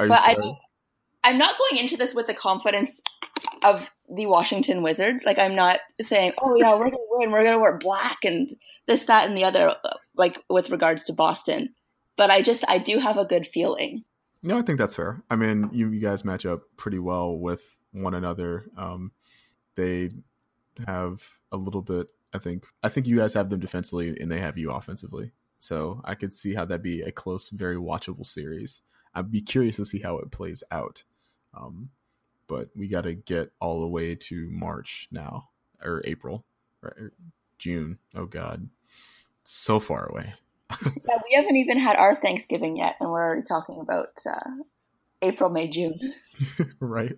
Are 0.00 0.06
you 0.06 0.08
But 0.08 0.20
I 0.22 0.34
just, 0.34 0.60
I'm 1.22 1.38
not 1.38 1.54
going 1.56 1.80
into 1.84 1.96
this 1.96 2.14
with 2.14 2.26
the 2.26 2.34
confidence 2.34 3.00
of 3.64 3.88
the 4.14 4.26
Washington 4.26 4.82
Wizards. 4.82 5.24
Like, 5.24 5.38
I'm 5.38 5.54
not 5.54 5.80
saying, 6.00 6.32
oh, 6.38 6.56
yeah, 6.56 6.74
we're 6.74 6.90
to 6.90 6.98
win. 7.10 7.30
We're 7.30 7.50
to 7.50 7.58
wear 7.58 7.78
black 7.78 8.18
and 8.24 8.50
this, 8.86 9.04
that, 9.06 9.28
and 9.28 9.36
the 9.36 9.44
other, 9.44 9.76
uh, 9.84 9.96
like 10.16 10.42
with 10.48 10.70
regards 10.70 11.04
to 11.04 11.12
Boston. 11.12 11.74
But 12.16 12.30
I 12.30 12.42
just, 12.42 12.64
I 12.68 12.78
do 12.78 12.98
have 12.98 13.16
a 13.16 13.24
good 13.24 13.46
feeling. 13.46 14.04
No, 14.42 14.58
I 14.58 14.62
think 14.62 14.78
that's 14.78 14.96
fair. 14.96 15.22
I 15.30 15.36
mean, 15.36 15.70
you, 15.72 15.90
you 15.90 16.00
guys 16.00 16.24
match 16.24 16.44
up 16.44 16.62
pretty 16.76 16.98
well 16.98 17.38
with 17.38 17.78
one 17.92 18.14
another. 18.14 18.66
Um, 18.76 19.12
they 19.76 20.10
have 20.86 21.26
a 21.50 21.56
little 21.56 21.82
bit. 21.82 22.10
I 22.34 22.38
think. 22.38 22.64
I 22.82 22.88
think 22.88 23.06
you 23.06 23.16
guys 23.16 23.34
have 23.34 23.50
them 23.50 23.60
defensively, 23.60 24.16
and 24.18 24.30
they 24.30 24.40
have 24.40 24.56
you 24.56 24.70
offensively. 24.70 25.32
So 25.58 26.00
I 26.04 26.14
could 26.14 26.34
see 26.34 26.54
how 26.54 26.64
that'd 26.64 26.82
be 26.82 27.02
a 27.02 27.12
close, 27.12 27.50
very 27.50 27.76
watchable 27.76 28.26
series. 28.26 28.80
I'd 29.14 29.30
be 29.30 29.42
curious 29.42 29.76
to 29.76 29.84
see 29.84 30.00
how 30.00 30.16
it 30.18 30.30
plays 30.30 30.64
out. 30.70 31.04
Um, 31.54 31.90
but 32.52 32.68
we 32.76 32.86
got 32.86 33.04
to 33.04 33.14
get 33.14 33.50
all 33.60 33.80
the 33.80 33.88
way 33.88 34.14
to 34.14 34.48
March 34.50 35.08
now, 35.10 35.48
or 35.82 36.02
April, 36.04 36.44
right? 36.82 36.92
or 36.92 37.12
June. 37.58 37.98
Oh 38.14 38.26
God, 38.26 38.68
so 39.44 39.80
far 39.80 40.06
away. 40.10 40.34
Yeah, 40.84 41.18
we 41.30 41.36
haven't 41.36 41.56
even 41.56 41.78
had 41.78 41.96
our 41.96 42.14
Thanksgiving 42.20 42.76
yet, 42.76 42.96
and 43.00 43.10
we're 43.10 43.22
already 43.22 43.42
talking 43.42 43.78
about 43.80 44.18
uh, 44.26 44.50
April, 45.20 45.50
May, 45.50 45.68
June. 45.68 45.98
right? 46.80 47.16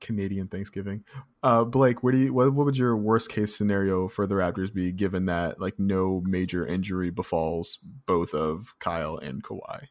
Canadian 0.00 0.48
Thanksgiving. 0.48 1.04
Uh, 1.42 1.64
Blake, 1.64 2.02
where 2.02 2.12
do 2.12 2.18
you 2.18 2.34
what, 2.34 2.52
what 2.52 2.66
would 2.66 2.76
your 2.76 2.96
worst 2.96 3.30
case 3.30 3.56
scenario 3.56 4.08
for 4.08 4.26
the 4.26 4.34
Raptors 4.34 4.72
be, 4.72 4.92
given 4.92 5.26
that 5.26 5.60
like 5.60 5.78
no 5.78 6.22
major 6.24 6.66
injury 6.66 7.10
befalls 7.10 7.78
both 8.06 8.34
of 8.34 8.74
Kyle 8.78 9.16
and 9.16 9.42
Kawhi? 9.42 9.88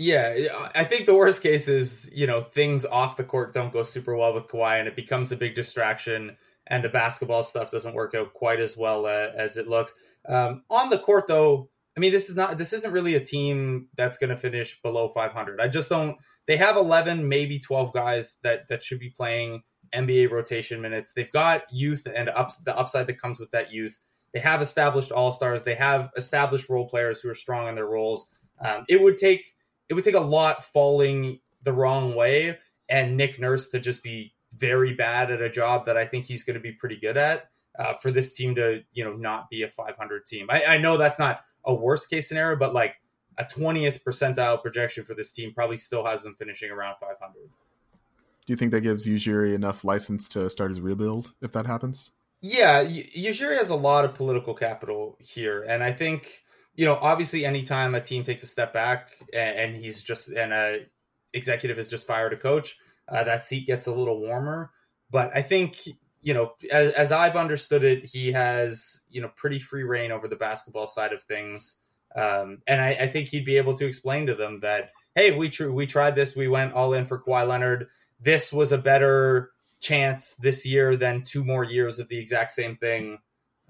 Yeah, 0.00 0.68
I 0.76 0.84
think 0.84 1.06
the 1.06 1.16
worst 1.16 1.42
case 1.42 1.66
is, 1.66 2.08
you 2.14 2.28
know, 2.28 2.42
things 2.42 2.84
off 2.84 3.16
the 3.16 3.24
court 3.24 3.52
don't 3.52 3.72
go 3.72 3.82
super 3.82 4.14
well 4.14 4.32
with 4.32 4.46
Kawhi 4.46 4.78
and 4.78 4.86
it 4.86 4.94
becomes 4.94 5.32
a 5.32 5.36
big 5.36 5.56
distraction 5.56 6.36
and 6.68 6.84
the 6.84 6.88
basketball 6.88 7.42
stuff 7.42 7.72
doesn't 7.72 7.94
work 7.94 8.14
out 8.14 8.32
quite 8.32 8.60
as 8.60 8.76
well 8.76 9.06
uh, 9.06 9.30
as 9.34 9.56
it 9.56 9.66
looks. 9.66 9.98
Um, 10.28 10.62
on 10.70 10.88
the 10.88 10.98
court 10.98 11.26
though, 11.26 11.68
I 11.96 12.00
mean, 12.00 12.12
this 12.12 12.30
is 12.30 12.36
not 12.36 12.58
this 12.58 12.72
isn't 12.74 12.92
really 12.92 13.16
a 13.16 13.20
team 13.20 13.88
that's 13.96 14.18
going 14.18 14.30
to 14.30 14.36
finish 14.36 14.80
below 14.82 15.08
500. 15.08 15.60
I 15.60 15.66
just 15.66 15.88
don't 15.88 16.16
they 16.46 16.56
have 16.56 16.76
11 16.76 17.28
maybe 17.28 17.58
12 17.58 17.92
guys 17.92 18.38
that 18.44 18.68
that 18.68 18.84
should 18.84 19.00
be 19.00 19.10
playing 19.10 19.64
NBA 19.92 20.30
rotation 20.30 20.80
minutes. 20.80 21.12
They've 21.12 21.32
got 21.32 21.64
youth 21.72 22.06
and 22.14 22.28
ups, 22.28 22.58
the 22.58 22.78
upside 22.78 23.08
that 23.08 23.20
comes 23.20 23.40
with 23.40 23.50
that 23.50 23.72
youth. 23.72 24.00
They 24.32 24.38
have 24.38 24.62
established 24.62 25.10
all-stars. 25.10 25.64
They 25.64 25.74
have 25.74 26.10
established 26.16 26.68
role 26.68 26.88
players 26.88 27.20
who 27.20 27.30
are 27.30 27.34
strong 27.34 27.68
in 27.68 27.74
their 27.74 27.86
roles. 27.88 28.30
Um, 28.60 28.84
it 28.88 29.00
would 29.00 29.18
take 29.18 29.56
it 29.88 29.94
would 29.94 30.04
take 30.04 30.14
a 30.14 30.20
lot 30.20 30.64
falling 30.64 31.40
the 31.62 31.72
wrong 31.72 32.14
way 32.14 32.58
and 32.88 33.16
Nick 33.16 33.38
Nurse 33.38 33.68
to 33.70 33.80
just 33.80 34.02
be 34.02 34.32
very 34.56 34.94
bad 34.94 35.30
at 35.30 35.42
a 35.42 35.50
job 35.50 35.86
that 35.86 35.96
I 35.96 36.06
think 36.06 36.24
he's 36.24 36.42
going 36.42 36.54
to 36.54 36.60
be 36.60 36.72
pretty 36.72 36.96
good 36.96 37.16
at 37.16 37.50
uh, 37.78 37.94
for 37.94 38.10
this 38.10 38.32
team 38.32 38.54
to 38.56 38.82
you 38.92 39.04
know 39.04 39.12
not 39.12 39.50
be 39.50 39.62
a 39.62 39.68
500 39.68 40.26
team. 40.26 40.46
I, 40.48 40.64
I 40.64 40.78
know 40.78 40.96
that's 40.96 41.18
not 41.18 41.40
a 41.64 41.74
worst 41.74 42.10
case 42.10 42.28
scenario, 42.28 42.56
but 42.56 42.74
like 42.74 42.96
a 43.36 43.44
20th 43.44 44.00
percentile 44.02 44.60
projection 44.60 45.04
for 45.04 45.14
this 45.14 45.30
team 45.30 45.52
probably 45.54 45.76
still 45.76 46.04
has 46.04 46.22
them 46.22 46.34
finishing 46.38 46.70
around 46.70 46.96
500. 47.00 47.34
Do 47.34 48.52
you 48.52 48.56
think 48.56 48.72
that 48.72 48.80
gives 48.80 49.06
Ujiri 49.06 49.54
enough 49.54 49.84
license 49.84 50.28
to 50.30 50.48
start 50.48 50.70
his 50.70 50.80
rebuild 50.80 51.32
if 51.42 51.52
that 51.52 51.66
happens? 51.66 52.12
Yeah, 52.40 52.84
Ujiri 52.84 53.58
has 53.58 53.70
a 53.70 53.76
lot 53.76 54.04
of 54.04 54.14
political 54.14 54.54
capital 54.54 55.16
here, 55.20 55.62
and 55.62 55.82
I 55.82 55.92
think 55.92 56.42
you 56.78 56.84
know 56.84 56.96
obviously 57.02 57.44
anytime 57.44 57.96
a 57.96 58.00
team 58.00 58.22
takes 58.22 58.44
a 58.44 58.46
step 58.46 58.72
back 58.72 59.10
and, 59.34 59.58
and 59.58 59.76
he's 59.76 60.00
just 60.00 60.28
and 60.28 60.52
a 60.52 60.86
executive 61.34 61.76
has 61.76 61.90
just 61.90 62.06
fired 62.06 62.32
a 62.32 62.36
coach, 62.36 62.78
uh, 63.08 63.24
that 63.24 63.44
seat 63.44 63.66
gets 63.66 63.88
a 63.88 63.92
little 63.92 64.20
warmer. 64.20 64.70
But 65.10 65.32
I 65.34 65.42
think 65.42 65.80
you 66.22 66.34
know 66.34 66.54
as, 66.72 66.92
as 66.92 67.10
I've 67.10 67.34
understood 67.34 67.82
it, 67.82 68.06
he 68.06 68.30
has 68.30 69.00
you 69.10 69.20
know 69.20 69.30
pretty 69.34 69.58
free 69.58 69.82
reign 69.82 70.12
over 70.12 70.28
the 70.28 70.36
basketball 70.36 70.86
side 70.86 71.12
of 71.12 71.24
things. 71.24 71.80
Um, 72.14 72.62
and 72.68 72.80
I, 72.80 72.90
I, 72.90 73.06
think 73.06 73.28
he'd 73.28 73.44
be 73.44 73.58
able 73.58 73.74
to 73.74 73.84
explain 73.84 74.26
to 74.28 74.34
them 74.34 74.60
that, 74.60 74.92
hey, 75.14 75.36
we 75.36 75.50
tr- 75.50 75.70
we 75.70 75.86
tried 75.86 76.14
this, 76.14 76.34
we 76.34 76.48
went 76.48 76.72
all 76.72 76.94
in 76.94 77.04
for 77.04 77.20
Kawhi 77.20 77.46
Leonard. 77.46 77.88
This 78.18 78.50
was 78.50 78.72
a 78.72 78.78
better 78.78 79.50
chance 79.80 80.34
this 80.36 80.64
year 80.64 80.96
than 80.96 81.22
two 81.22 81.44
more 81.44 81.64
years 81.64 81.98
of 81.98 82.08
the 82.08 82.18
exact 82.18 82.52
same 82.52 82.76
thing. 82.76 83.18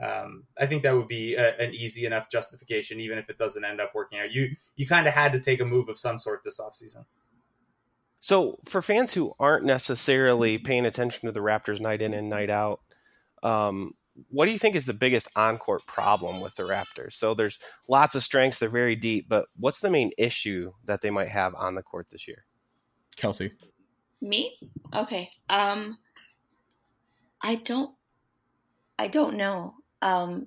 Um, 0.00 0.44
I 0.56 0.66
think 0.66 0.82
that 0.84 0.94
would 0.94 1.08
be 1.08 1.34
a, 1.34 1.56
an 1.56 1.74
easy 1.74 2.06
enough 2.06 2.30
justification, 2.30 3.00
even 3.00 3.18
if 3.18 3.28
it 3.28 3.38
doesn't 3.38 3.64
end 3.64 3.80
up 3.80 3.94
working 3.94 4.20
out. 4.20 4.32
You 4.32 4.54
you 4.76 4.86
kind 4.86 5.08
of 5.08 5.14
had 5.14 5.32
to 5.32 5.40
take 5.40 5.60
a 5.60 5.64
move 5.64 5.88
of 5.88 5.98
some 5.98 6.18
sort 6.18 6.42
this 6.44 6.60
offseason. 6.60 7.04
So, 8.20 8.58
for 8.64 8.82
fans 8.82 9.14
who 9.14 9.34
aren't 9.38 9.64
necessarily 9.64 10.58
paying 10.58 10.86
attention 10.86 11.26
to 11.26 11.32
the 11.32 11.40
Raptors 11.40 11.80
night 11.80 12.02
in 12.02 12.14
and 12.14 12.28
night 12.28 12.50
out, 12.50 12.80
um, 13.42 13.94
what 14.28 14.46
do 14.46 14.52
you 14.52 14.58
think 14.58 14.74
is 14.74 14.86
the 14.86 14.92
biggest 14.92 15.28
on-court 15.36 15.86
problem 15.86 16.40
with 16.40 16.56
the 16.56 16.64
Raptors? 16.64 17.12
So 17.12 17.34
there's 17.34 17.58
lots 17.88 18.14
of 18.14 18.22
strengths; 18.22 18.58
they're 18.58 18.68
very 18.68 18.96
deep, 18.96 19.28
but 19.28 19.46
what's 19.56 19.80
the 19.80 19.90
main 19.90 20.10
issue 20.18 20.72
that 20.84 21.00
they 21.00 21.10
might 21.10 21.28
have 21.28 21.54
on 21.54 21.74
the 21.74 21.82
court 21.82 22.08
this 22.10 22.26
year? 22.26 22.44
Kelsey, 23.16 23.52
me? 24.20 24.56
Okay. 24.94 25.30
Um, 25.48 25.98
I 27.40 27.56
don't. 27.56 27.94
I 28.98 29.08
don't 29.08 29.36
know. 29.36 29.74
Um, 30.02 30.46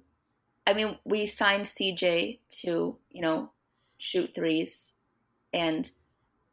I 0.66 0.74
mean, 0.74 0.98
we 1.06 1.26
signed 1.26 1.66
CJ 1.66 2.40
to 2.62 2.98
you 3.10 3.22
know 3.22 3.52
shoot 3.98 4.34
threes, 4.34 4.94
and 5.54 5.90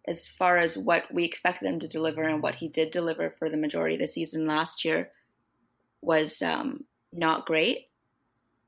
as 0.07 0.27
far 0.27 0.57
as 0.57 0.77
what 0.77 1.13
we 1.13 1.25
expected 1.25 1.69
him 1.69 1.79
to 1.81 1.89
deliver 1.89 2.23
and 2.23 2.43
what 2.43 2.55
he 2.55 2.69
did 2.69 2.91
deliver 2.91 3.35
for 3.39 3.51
the 3.51 3.57
majority 3.57 3.95
of 3.95 4.01
the 4.01 4.09
season 4.09 4.47
last 4.47 4.85
year 4.85 5.11
was 6.01 6.41
um, 6.41 6.85
not 7.13 7.47
great. 7.47 7.89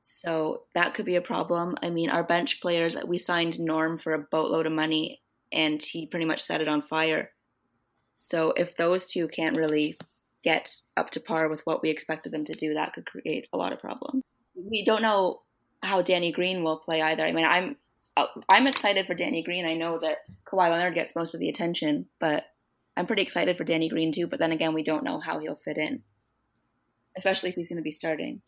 So 0.03 0.63
that 0.75 0.93
could 0.93 1.05
be 1.05 1.15
a 1.15 1.21
problem. 1.21 1.75
I 1.81 1.89
mean, 1.89 2.11
our 2.11 2.23
bench 2.23 2.61
players, 2.61 2.95
we 3.07 3.17
signed 3.17 3.59
Norm 3.59 3.97
for 3.97 4.13
a 4.13 4.19
boatload 4.19 4.67
of 4.67 4.71
money 4.71 5.21
and 5.51 5.81
he 5.81 6.05
pretty 6.05 6.25
much 6.25 6.41
set 6.43 6.61
it 6.61 6.67
on 6.67 6.83
fire. 6.83 7.31
So 8.17 8.53
if 8.55 8.77
those 8.77 9.07
two 9.07 9.27
can't 9.27 9.57
really 9.57 9.95
get 10.43 10.73
up 10.97 11.11
to 11.11 11.19
par 11.19 11.49
with 11.49 11.61
what 11.65 11.81
we 11.81 11.89
expected 11.89 12.31
them 12.31 12.45
to 12.45 12.53
do, 12.53 12.73
that 12.73 12.93
could 12.93 13.05
create 13.05 13.47
a 13.53 13.57
lot 13.57 13.73
of 13.73 13.79
problems. 13.79 14.23
We 14.55 14.83
don't 14.85 15.01
know 15.01 15.41
how 15.83 16.01
Danny 16.01 16.31
Green 16.31 16.63
will 16.63 16.77
play 16.77 17.01
either. 17.01 17.25
I 17.25 17.31
mean, 17.31 17.45
I'm 17.45 17.75
I'm 18.49 18.67
excited 18.67 19.07
for 19.07 19.13
Danny 19.13 19.41
Green. 19.41 19.65
I 19.65 19.73
know 19.73 19.97
that 19.99 20.19
Kawhi 20.45 20.69
Leonard 20.69 20.95
gets 20.95 21.15
most 21.15 21.33
of 21.33 21.39
the 21.39 21.49
attention, 21.49 22.07
but 22.19 22.45
I'm 22.97 23.07
pretty 23.07 23.21
excited 23.21 23.57
for 23.57 23.63
Danny 23.63 23.89
Green 23.89 24.11
too. 24.11 24.27
But 24.27 24.39
then 24.39 24.51
again, 24.51 24.73
we 24.73 24.83
don't 24.83 25.05
know 25.05 25.19
how 25.19 25.39
he'll 25.39 25.55
fit 25.55 25.77
in 25.77 26.03
especially 27.17 27.49
if 27.49 27.55
he's 27.55 27.67
going 27.67 27.77
to 27.77 27.83
be 27.83 27.91
starting. 27.91 28.41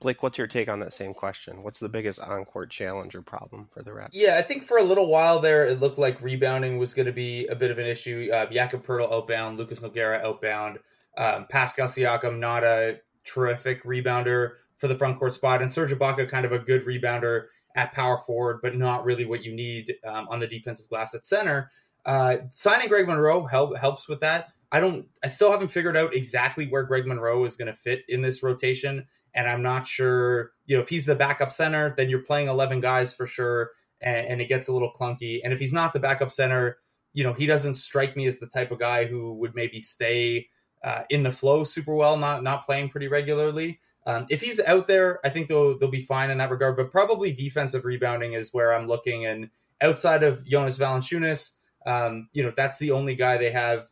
Blake, 0.00 0.22
what's 0.22 0.38
your 0.38 0.46
take 0.46 0.68
on 0.68 0.78
that 0.80 0.92
same 0.92 1.12
question? 1.12 1.62
What's 1.62 1.80
the 1.80 1.88
biggest 1.88 2.20
on-court 2.20 2.70
challenge 2.70 3.16
or 3.16 3.22
problem 3.22 3.66
for 3.66 3.82
the 3.82 3.90
Raptors? 3.90 4.10
Yeah, 4.12 4.36
I 4.36 4.42
think 4.42 4.62
for 4.62 4.78
a 4.78 4.82
little 4.82 5.08
while 5.08 5.40
there, 5.40 5.64
it 5.64 5.80
looked 5.80 5.98
like 5.98 6.22
rebounding 6.22 6.78
was 6.78 6.94
going 6.94 7.06
to 7.06 7.12
be 7.12 7.46
a 7.48 7.56
bit 7.56 7.72
of 7.72 7.78
an 7.78 7.86
issue. 7.86 8.28
Uh, 8.32 8.46
Jakob 8.46 8.86
Poeltl 8.86 9.12
outbound, 9.12 9.58
Lucas 9.58 9.80
Nogueira 9.80 10.22
outbound, 10.22 10.78
um, 11.18 11.46
Pascal 11.50 11.88
Siakam 11.88 12.38
not 12.38 12.64
a 12.64 13.00
terrific 13.24 13.82
rebounder 13.84 14.52
for 14.78 14.88
the 14.88 14.96
front 14.96 15.18
court 15.18 15.34
spot, 15.34 15.60
and 15.60 15.70
Serge 15.70 15.92
Ibaka 15.92 16.30
kind 16.30 16.46
of 16.46 16.52
a 16.52 16.58
good 16.58 16.86
rebounder 16.86 17.46
at 17.74 17.92
power 17.92 18.18
forward, 18.18 18.60
but 18.62 18.76
not 18.76 19.04
really 19.04 19.26
what 19.26 19.44
you 19.44 19.52
need 19.52 19.94
um, 20.06 20.26
on 20.30 20.38
the 20.38 20.46
defensive 20.46 20.88
glass 20.88 21.14
at 21.14 21.24
center. 21.24 21.70
Uh, 22.06 22.38
signing 22.52 22.88
Greg 22.88 23.06
Monroe 23.06 23.44
help, 23.44 23.76
helps 23.76 24.08
with 24.08 24.20
that. 24.20 24.48
I 24.70 24.80
don't. 24.80 25.06
I 25.24 25.26
still 25.26 25.50
haven't 25.50 25.68
figured 25.68 25.96
out 25.96 26.14
exactly 26.14 26.66
where 26.66 26.84
Greg 26.84 27.06
Monroe 27.06 27.44
is 27.44 27.56
going 27.56 27.72
to 27.72 27.74
fit 27.74 28.02
in 28.08 28.22
this 28.22 28.42
rotation, 28.42 29.06
and 29.34 29.48
I'm 29.48 29.62
not 29.62 29.86
sure. 29.86 30.52
You 30.66 30.76
know, 30.76 30.82
if 30.82 30.88
he's 30.88 31.06
the 31.06 31.14
backup 31.14 31.52
center, 31.52 31.94
then 31.96 32.08
you're 32.10 32.22
playing 32.22 32.48
11 32.48 32.80
guys 32.80 33.14
for 33.14 33.26
sure, 33.26 33.70
and, 34.02 34.26
and, 34.26 34.40
it 34.40 34.48
gets 34.48 34.68
a 34.68 34.72
little 34.72 34.92
clunky. 34.92 35.40
And 35.42 35.52
if 35.52 35.58
he's 35.58 35.72
not 35.72 35.94
the 35.94 36.00
backup 36.00 36.30
center, 36.30 36.78
you 37.14 37.24
know, 37.24 37.32
he 37.32 37.46
doesn't 37.46 37.74
strike 37.74 38.14
me 38.14 38.26
as 38.26 38.38
the 38.38 38.46
type 38.46 38.70
of 38.70 38.78
guy 38.78 39.06
who 39.06 39.34
would 39.34 39.54
maybe 39.54 39.80
stay 39.80 40.48
uh, 40.82 41.02
in 41.10 41.22
the 41.22 41.32
flow 41.32 41.64
super 41.64 41.94
well, 41.94 42.16
not 42.16 42.42
not 42.42 42.64
playing 42.64 42.88
pretty 42.90 43.08
regularly. 43.08 43.80
Um, 44.06 44.26
if 44.30 44.40
he's 44.40 44.60
out 44.60 44.86
there, 44.86 45.20
I 45.24 45.28
think 45.28 45.48
they'll 45.48 45.78
they'll 45.78 45.90
be 45.90 46.00
fine 46.00 46.30
in 46.30 46.38
that 46.38 46.50
regard. 46.50 46.76
But 46.76 46.90
probably 46.90 47.32
defensive 47.32 47.84
rebounding 47.84 48.32
is 48.32 48.54
where 48.54 48.74
I'm 48.74 48.86
looking. 48.86 49.26
And 49.26 49.50
outside 49.80 50.22
of 50.22 50.46
Jonas 50.46 50.78
Valanciunas, 50.78 51.56
um, 51.86 52.28
you 52.32 52.42
know, 52.42 52.52
that's 52.56 52.78
the 52.78 52.90
only 52.90 53.14
guy 53.14 53.36
they 53.36 53.50
have 53.50 53.88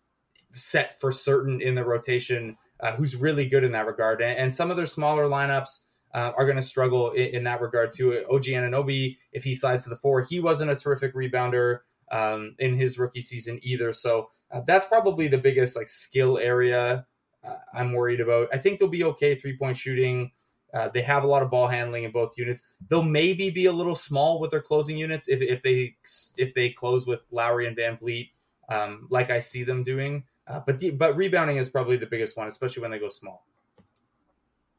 set 0.54 1.00
for 1.00 1.12
certain 1.12 1.60
in 1.60 1.74
the 1.74 1.84
rotation 1.84 2.56
uh, 2.80 2.92
who's 2.92 3.16
really 3.16 3.46
good 3.46 3.64
in 3.64 3.72
that 3.72 3.86
regard. 3.86 4.22
And, 4.22 4.38
and, 4.38 4.54
some 4.54 4.70
of 4.70 4.76
their 4.76 4.86
smaller 4.86 5.24
lineups, 5.24 5.80
uh, 6.14 6.32
are 6.36 6.44
going 6.44 6.56
to 6.56 6.62
struggle 6.62 7.10
in, 7.10 7.26
in, 7.26 7.44
that 7.44 7.60
regard 7.60 7.92
too. 7.92 8.24
OG 8.30 8.44
Anunoby, 8.44 9.18
if 9.32 9.44
he 9.44 9.54
slides 9.54 9.84
to 9.84 9.90
the 9.90 9.96
four, 9.96 10.22
he 10.22 10.40
wasn't 10.40 10.70
a 10.70 10.76
terrific 10.76 11.14
rebounder 11.14 11.80
um, 12.10 12.54
in 12.58 12.76
his 12.76 12.98
rookie 12.98 13.20
season 13.20 13.58
either. 13.62 13.92
So 13.92 14.30
uh, 14.50 14.60
that's 14.66 14.86
probably 14.86 15.28
the 15.28 15.38
biggest 15.38 15.76
like 15.76 15.88
skill 15.88 16.38
area 16.38 17.06
uh, 17.46 17.56
I'm 17.72 17.92
worried 17.92 18.20
about. 18.20 18.48
I 18.52 18.58
think 18.58 18.78
they'll 18.78 18.88
be 18.88 19.04
okay 19.04 19.34
three 19.34 19.56
point 19.56 19.76
shooting. 19.76 20.32
Uh, 20.74 20.88
they 20.92 21.02
have 21.02 21.24
a 21.24 21.26
lot 21.26 21.42
of 21.42 21.50
ball 21.50 21.68
handling 21.68 22.04
in 22.04 22.10
both 22.10 22.36
units. 22.36 22.62
They'll 22.88 23.02
maybe 23.02 23.50
be 23.50 23.66
a 23.66 23.72
little 23.72 23.94
small 23.94 24.40
with 24.40 24.50
their 24.50 24.60
closing 24.60 24.98
units 24.98 25.28
if, 25.28 25.40
if 25.40 25.62
they 25.62 25.96
if 26.36 26.54
they 26.54 26.70
close 26.70 27.06
with 27.06 27.20
Lowry 27.30 27.66
and 27.66 27.76
VanVleet, 27.76 28.30
um, 28.68 29.06
like 29.10 29.30
I 29.30 29.40
see 29.40 29.62
them 29.62 29.82
doing. 29.82 30.24
Uh, 30.46 30.60
but 30.66 30.82
but 30.98 31.16
rebounding 31.16 31.56
is 31.56 31.68
probably 31.68 31.96
the 31.96 32.06
biggest 32.06 32.36
one, 32.36 32.48
especially 32.48 32.82
when 32.82 32.90
they 32.90 32.98
go 32.98 33.08
small. 33.08 33.46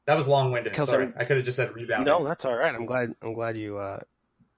That 0.05 0.15
was 0.15 0.27
long 0.27 0.51
winded. 0.51 0.75
Sorry, 0.75 1.11
I 1.17 1.25
could 1.25 1.37
have 1.37 1.45
just 1.45 1.57
said 1.57 1.73
rebounding. 1.73 2.05
No, 2.05 2.23
that's 2.23 2.45
all 2.45 2.55
right. 2.55 2.73
I'm 2.73 2.85
glad. 2.85 3.13
I'm 3.21 3.33
glad 3.33 3.57
you 3.57 3.77
uh, 3.77 3.99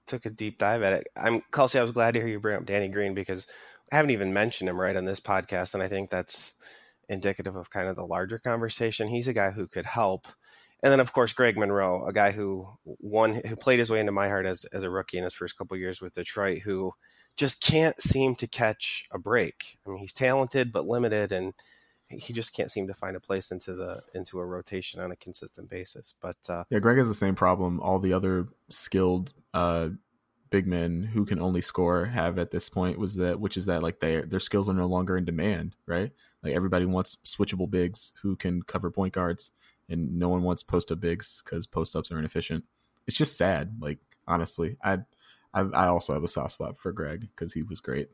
took 0.06 0.26
a 0.26 0.30
deep 0.30 0.58
dive 0.58 0.82
at 0.82 0.92
it. 0.92 1.08
I'm 1.16 1.42
Kelsey. 1.52 1.78
I 1.78 1.82
was 1.82 1.90
glad 1.90 2.14
to 2.14 2.20
hear 2.20 2.28
you 2.28 2.38
bring 2.38 2.56
up 2.56 2.66
Danny 2.66 2.88
Green 2.88 3.14
because 3.14 3.46
I 3.90 3.96
haven't 3.96 4.12
even 4.12 4.32
mentioned 4.32 4.68
him 4.68 4.80
right 4.80 4.96
on 4.96 5.04
this 5.04 5.20
podcast, 5.20 5.74
and 5.74 5.82
I 5.82 5.88
think 5.88 6.10
that's 6.10 6.54
indicative 7.08 7.56
of 7.56 7.70
kind 7.70 7.88
of 7.88 7.96
the 7.96 8.06
larger 8.06 8.38
conversation. 8.38 9.08
He's 9.08 9.28
a 9.28 9.32
guy 9.32 9.50
who 9.50 9.66
could 9.66 9.86
help. 9.86 10.28
And 10.82 10.90
then, 10.90 11.00
of 11.00 11.12
course, 11.12 11.32
Greg 11.32 11.58
Monroe, 11.58 12.04
a 12.06 12.12
guy 12.12 12.30
who 12.30 12.68
won, 12.84 13.42
who 13.46 13.56
played 13.56 13.80
his 13.80 13.90
way 13.90 14.00
into 14.00 14.12
my 14.12 14.28
heart 14.28 14.46
as, 14.46 14.64
as 14.66 14.82
a 14.82 14.90
rookie 14.90 15.18
in 15.18 15.24
his 15.24 15.34
first 15.34 15.58
couple 15.58 15.76
years 15.76 16.00
with 16.00 16.14
Detroit, 16.14 16.60
who 16.60 16.92
just 17.36 17.62
can't 17.62 18.00
seem 18.00 18.34
to 18.36 18.46
catch 18.46 19.06
a 19.10 19.18
break. 19.18 19.78
I 19.86 19.90
mean, 19.90 19.98
he's 19.98 20.12
talented 20.12 20.72
but 20.72 20.86
limited, 20.86 21.32
and 21.32 21.52
he 22.08 22.32
just 22.32 22.54
can't 22.54 22.70
seem 22.70 22.86
to 22.86 22.94
find 22.94 23.16
a 23.16 23.20
place 23.20 23.50
into 23.50 23.74
the 23.74 24.02
into 24.14 24.38
a 24.38 24.46
rotation 24.46 25.00
on 25.00 25.12
a 25.12 25.16
consistent 25.16 25.68
basis. 25.68 26.14
But 26.20 26.38
uh, 26.48 26.64
yeah, 26.70 26.78
Greg 26.78 26.98
has 26.98 27.08
the 27.08 27.14
same 27.14 27.34
problem. 27.34 27.80
All 27.80 27.98
the 27.98 28.12
other 28.12 28.48
skilled 28.68 29.32
uh, 29.54 29.90
big 30.50 30.66
men 30.66 31.02
who 31.02 31.24
can 31.24 31.40
only 31.40 31.60
score 31.60 32.06
have 32.06 32.38
at 32.38 32.50
this 32.50 32.68
point 32.68 32.98
was 32.98 33.14
that, 33.16 33.40
which 33.40 33.56
is 33.56 33.66
that 33.66 33.82
like 33.82 34.00
their 34.00 34.22
their 34.22 34.40
skills 34.40 34.68
are 34.68 34.74
no 34.74 34.86
longer 34.86 35.16
in 35.16 35.24
demand, 35.24 35.76
right? 35.86 36.12
Like 36.42 36.54
everybody 36.54 36.86
wants 36.86 37.16
switchable 37.24 37.70
bigs 37.70 38.12
who 38.22 38.36
can 38.36 38.62
cover 38.62 38.90
point 38.90 39.14
guards, 39.14 39.52
and 39.88 40.18
no 40.18 40.28
one 40.28 40.42
wants 40.42 40.62
post 40.62 40.90
up 40.92 41.00
bigs 41.00 41.42
because 41.44 41.66
post 41.66 41.96
ups 41.96 42.10
are 42.10 42.18
inefficient. 42.18 42.64
It's 43.06 43.16
just 43.16 43.36
sad. 43.36 43.76
Like 43.80 43.98
honestly, 44.26 44.76
I 44.82 44.98
I, 45.54 45.60
I 45.62 45.86
also 45.86 46.12
have 46.12 46.24
a 46.24 46.28
soft 46.28 46.52
spot 46.52 46.76
for 46.76 46.92
Greg 46.92 47.20
because 47.20 47.52
he 47.52 47.62
was 47.62 47.80
great. 47.80 48.08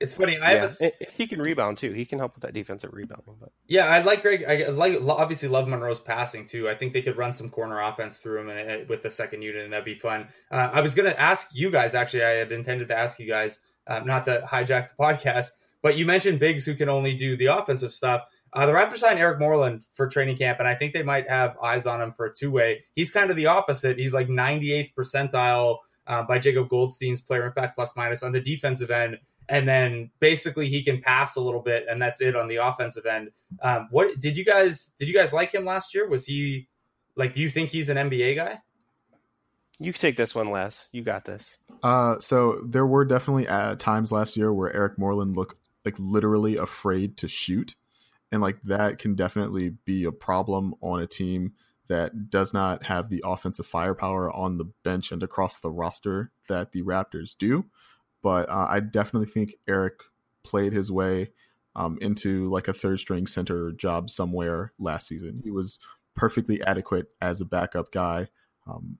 It's 0.00 0.14
funny. 0.14 0.36
I 0.38 0.54
yeah. 0.54 0.68
a... 0.80 0.90
he 1.12 1.26
can 1.26 1.40
rebound 1.40 1.78
too. 1.78 1.92
He 1.92 2.04
can 2.04 2.18
help 2.18 2.34
with 2.34 2.42
that 2.42 2.52
defensive 2.52 2.90
rebounding. 2.92 3.36
But 3.40 3.50
yeah, 3.68 3.86
I 3.86 4.00
like 4.00 4.22
Greg. 4.22 4.44
I 4.46 4.68
like 4.70 4.98
obviously 5.06 5.48
love 5.48 5.68
Monroe's 5.68 6.00
passing 6.00 6.46
too. 6.46 6.68
I 6.68 6.74
think 6.74 6.92
they 6.92 7.02
could 7.02 7.16
run 7.16 7.32
some 7.32 7.48
corner 7.48 7.80
offense 7.80 8.18
through 8.18 8.40
him 8.40 8.48
and, 8.50 8.82
uh, 8.82 8.84
with 8.88 9.02
the 9.02 9.10
second 9.10 9.42
unit, 9.42 9.64
and 9.64 9.72
that'd 9.72 9.84
be 9.84 9.94
fun. 9.94 10.28
Uh, 10.50 10.70
I 10.72 10.80
was 10.80 10.94
going 10.94 11.10
to 11.10 11.20
ask 11.20 11.48
you 11.54 11.70
guys. 11.70 11.94
Actually, 11.94 12.24
I 12.24 12.30
had 12.30 12.52
intended 12.52 12.88
to 12.88 12.98
ask 12.98 13.18
you 13.18 13.26
guys, 13.26 13.60
uh, 13.86 14.00
not 14.00 14.24
to 14.24 14.46
hijack 14.50 14.88
the 14.88 14.94
podcast, 15.00 15.50
but 15.80 15.96
you 15.96 16.06
mentioned 16.06 16.40
bigs 16.40 16.64
who 16.64 16.74
can 16.74 16.88
only 16.88 17.14
do 17.14 17.36
the 17.36 17.46
offensive 17.46 17.92
stuff. 17.92 18.24
Uh, 18.52 18.66
the 18.66 18.72
Raptors 18.72 18.98
signed 18.98 19.18
Eric 19.18 19.40
Moreland 19.40 19.82
for 19.92 20.06
training 20.06 20.36
camp, 20.36 20.60
and 20.60 20.68
I 20.68 20.74
think 20.74 20.92
they 20.92 21.02
might 21.02 21.28
have 21.28 21.56
eyes 21.58 21.86
on 21.86 22.00
him 22.00 22.12
for 22.12 22.26
a 22.26 22.34
two 22.34 22.50
way. 22.50 22.84
He's 22.94 23.10
kind 23.10 23.30
of 23.30 23.36
the 23.36 23.46
opposite. 23.46 23.98
He's 23.98 24.14
like 24.14 24.28
98th 24.28 24.94
percentile 24.94 25.78
uh, 26.06 26.22
by 26.22 26.38
Jacob 26.38 26.68
Goldstein's 26.68 27.20
player 27.20 27.46
impact 27.46 27.76
plus 27.76 27.96
minus 27.96 28.22
on 28.22 28.32
the 28.32 28.40
defensive 28.40 28.90
end. 28.90 29.18
And 29.48 29.68
then 29.68 30.10
basically 30.20 30.68
he 30.68 30.82
can 30.82 31.00
pass 31.00 31.36
a 31.36 31.40
little 31.40 31.60
bit, 31.60 31.86
and 31.88 32.00
that's 32.00 32.20
it 32.20 32.34
on 32.36 32.48
the 32.48 32.56
offensive 32.56 33.06
end. 33.06 33.30
Um, 33.60 33.88
what 33.90 34.18
did 34.18 34.36
you 34.36 34.44
guys 34.44 34.92
did 34.98 35.08
you 35.08 35.14
guys 35.14 35.32
like 35.32 35.52
him 35.52 35.64
last 35.64 35.94
year? 35.94 36.08
Was 36.08 36.26
he 36.26 36.68
like? 37.16 37.34
Do 37.34 37.42
you 37.42 37.50
think 37.50 37.70
he's 37.70 37.88
an 37.88 37.96
NBA 37.96 38.36
guy? 38.36 38.60
You 39.78 39.92
can 39.92 40.00
take 40.00 40.16
this 40.16 40.34
one, 40.34 40.50
Les. 40.50 40.88
You 40.92 41.02
got 41.02 41.24
this. 41.24 41.58
Uh, 41.82 42.18
so 42.20 42.62
there 42.64 42.86
were 42.86 43.04
definitely 43.04 43.48
uh, 43.48 43.74
times 43.76 44.12
last 44.12 44.36
year 44.36 44.52
where 44.52 44.74
Eric 44.74 44.98
Moreland 44.98 45.36
looked 45.36 45.58
like 45.84 45.96
literally 45.98 46.56
afraid 46.56 47.16
to 47.18 47.28
shoot, 47.28 47.74
and 48.32 48.40
like 48.40 48.62
that 48.62 48.98
can 48.98 49.14
definitely 49.14 49.70
be 49.84 50.04
a 50.04 50.12
problem 50.12 50.74
on 50.80 51.00
a 51.00 51.06
team 51.06 51.52
that 51.88 52.30
does 52.30 52.54
not 52.54 52.84
have 52.84 53.08
the 53.08 53.22
offensive 53.24 53.66
firepower 53.66 54.30
on 54.30 54.58
the 54.58 54.64
bench 54.82 55.12
and 55.12 55.22
across 55.22 55.58
the 55.58 55.70
roster 55.70 56.32
that 56.48 56.72
the 56.72 56.82
Raptors 56.82 57.36
do. 57.36 57.66
But 58.24 58.48
uh, 58.48 58.66
I 58.70 58.80
definitely 58.80 59.28
think 59.28 59.56
Eric 59.68 60.00
played 60.44 60.72
his 60.72 60.90
way 60.90 61.32
um, 61.76 61.98
into 62.00 62.48
like 62.48 62.68
a 62.68 62.72
third 62.72 62.98
string 62.98 63.26
center 63.26 63.70
job 63.72 64.08
somewhere 64.08 64.72
last 64.78 65.08
season. 65.08 65.42
He 65.44 65.50
was 65.50 65.78
perfectly 66.16 66.62
adequate 66.62 67.08
as 67.20 67.42
a 67.42 67.44
backup 67.44 67.92
guy. 67.92 68.28
Um, 68.66 68.96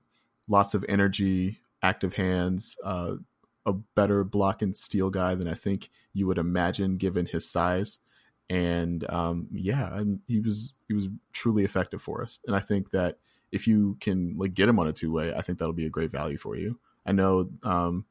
lots 0.47 0.75
of 0.75 0.85
energy, 0.91 1.61
active 1.83 2.13
hands, 2.13 2.77
uh, 2.85 3.15
a 3.65 3.73
better 3.73 4.25
block 4.25 4.61
and 4.61 4.77
steal 4.77 5.09
guy 5.09 5.35
than 5.35 5.49
I 5.49 5.55
think 5.55 5.89
you 6.13 6.27
would 6.27 6.37
imagine 6.37 6.99
given 6.99 7.25
his 7.25 7.51
size. 7.51 8.01
And 8.51 9.11
um, 9.11 9.49
yeah, 9.53 10.03
he 10.29 10.41
was 10.41 10.75
he 10.87 10.93
was 10.93 11.09
truly 11.33 11.65
effective 11.65 12.03
for 12.03 12.23
us. 12.23 12.41
And 12.47 12.55
I 12.55 12.61
think 12.61 12.91
that 12.91 13.21
if 13.53 13.67
you 13.67 13.97
can 14.03 14.37
like 14.37 14.53
get 14.53 14.69
him 14.69 14.79
on 14.79 14.87
a 14.87 14.93
two 14.93 15.13
way, 15.13 15.33
I 15.35 15.41
think 15.41 15.59
that'll 15.59 15.73
be 15.73 15.87
a 15.87 15.91
great 15.91 16.13
value 16.13 16.37
for 16.37 16.57
you. 16.57 16.79
I 17.07 17.13
know 17.13 17.49
um, 17.63 18.05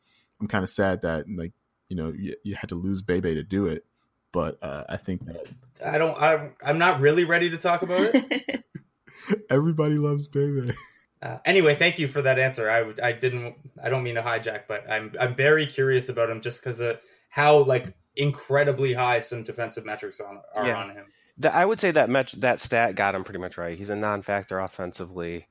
I'm 0.43 0.49
kind 0.49 0.63
of 0.63 0.69
sad 0.69 1.03
that 1.03 1.25
like 1.29 1.53
you 1.87 1.95
know 1.95 2.11
you, 2.11 2.35
you, 2.43 2.53
had 2.53 2.67
to 2.67 2.75
lose 2.75 3.01
Bebe 3.01 3.33
to 3.33 3.43
do 3.43 3.65
it, 3.67 3.85
but 4.33 4.61
uh, 4.61 4.83
I 4.89 4.97
think 4.97 5.25
that 5.27 5.47
I 5.85 5.97
don't. 5.97 6.21
I'm, 6.21 6.53
I'm 6.61 6.77
not 6.77 6.99
really 6.99 7.23
ready 7.23 7.49
to 7.49 7.57
talk 7.57 7.81
about 7.81 8.13
it. 8.13 8.65
Everybody 9.49 9.97
loves 9.97 10.27
Bebe. 10.27 10.73
Uh, 11.21 11.37
anyway, 11.45 11.75
thank 11.75 11.97
you 11.97 12.09
for 12.09 12.21
that 12.21 12.37
answer. 12.37 12.69
I 12.69 12.93
I 13.01 13.13
didn't. 13.13 13.55
I 13.81 13.87
don't 13.87 14.03
mean 14.03 14.15
to 14.15 14.21
hijack, 14.21 14.63
but 14.67 14.83
I'm 14.91 15.13
I'm 15.17 15.33
very 15.33 15.65
curious 15.65 16.09
about 16.09 16.29
him 16.29 16.41
just 16.41 16.61
because 16.61 16.81
of 16.81 16.99
how 17.29 17.59
like 17.59 17.95
incredibly 18.17 18.91
high 18.91 19.21
some 19.21 19.43
defensive 19.43 19.85
metrics 19.85 20.19
on 20.19 20.41
are 20.57 20.67
yeah. 20.67 20.75
on 20.75 20.89
him. 20.89 21.05
The, 21.37 21.55
I 21.55 21.63
would 21.63 21.79
say 21.79 21.91
that 21.91 22.09
met- 22.09 22.35
that 22.39 22.59
stat 22.59 22.95
got 22.95 23.15
him 23.15 23.23
pretty 23.23 23.39
much 23.39 23.57
right. 23.57 23.77
He's 23.77 23.89
a 23.89 23.95
non-factor 23.95 24.59
offensively, 24.59 25.47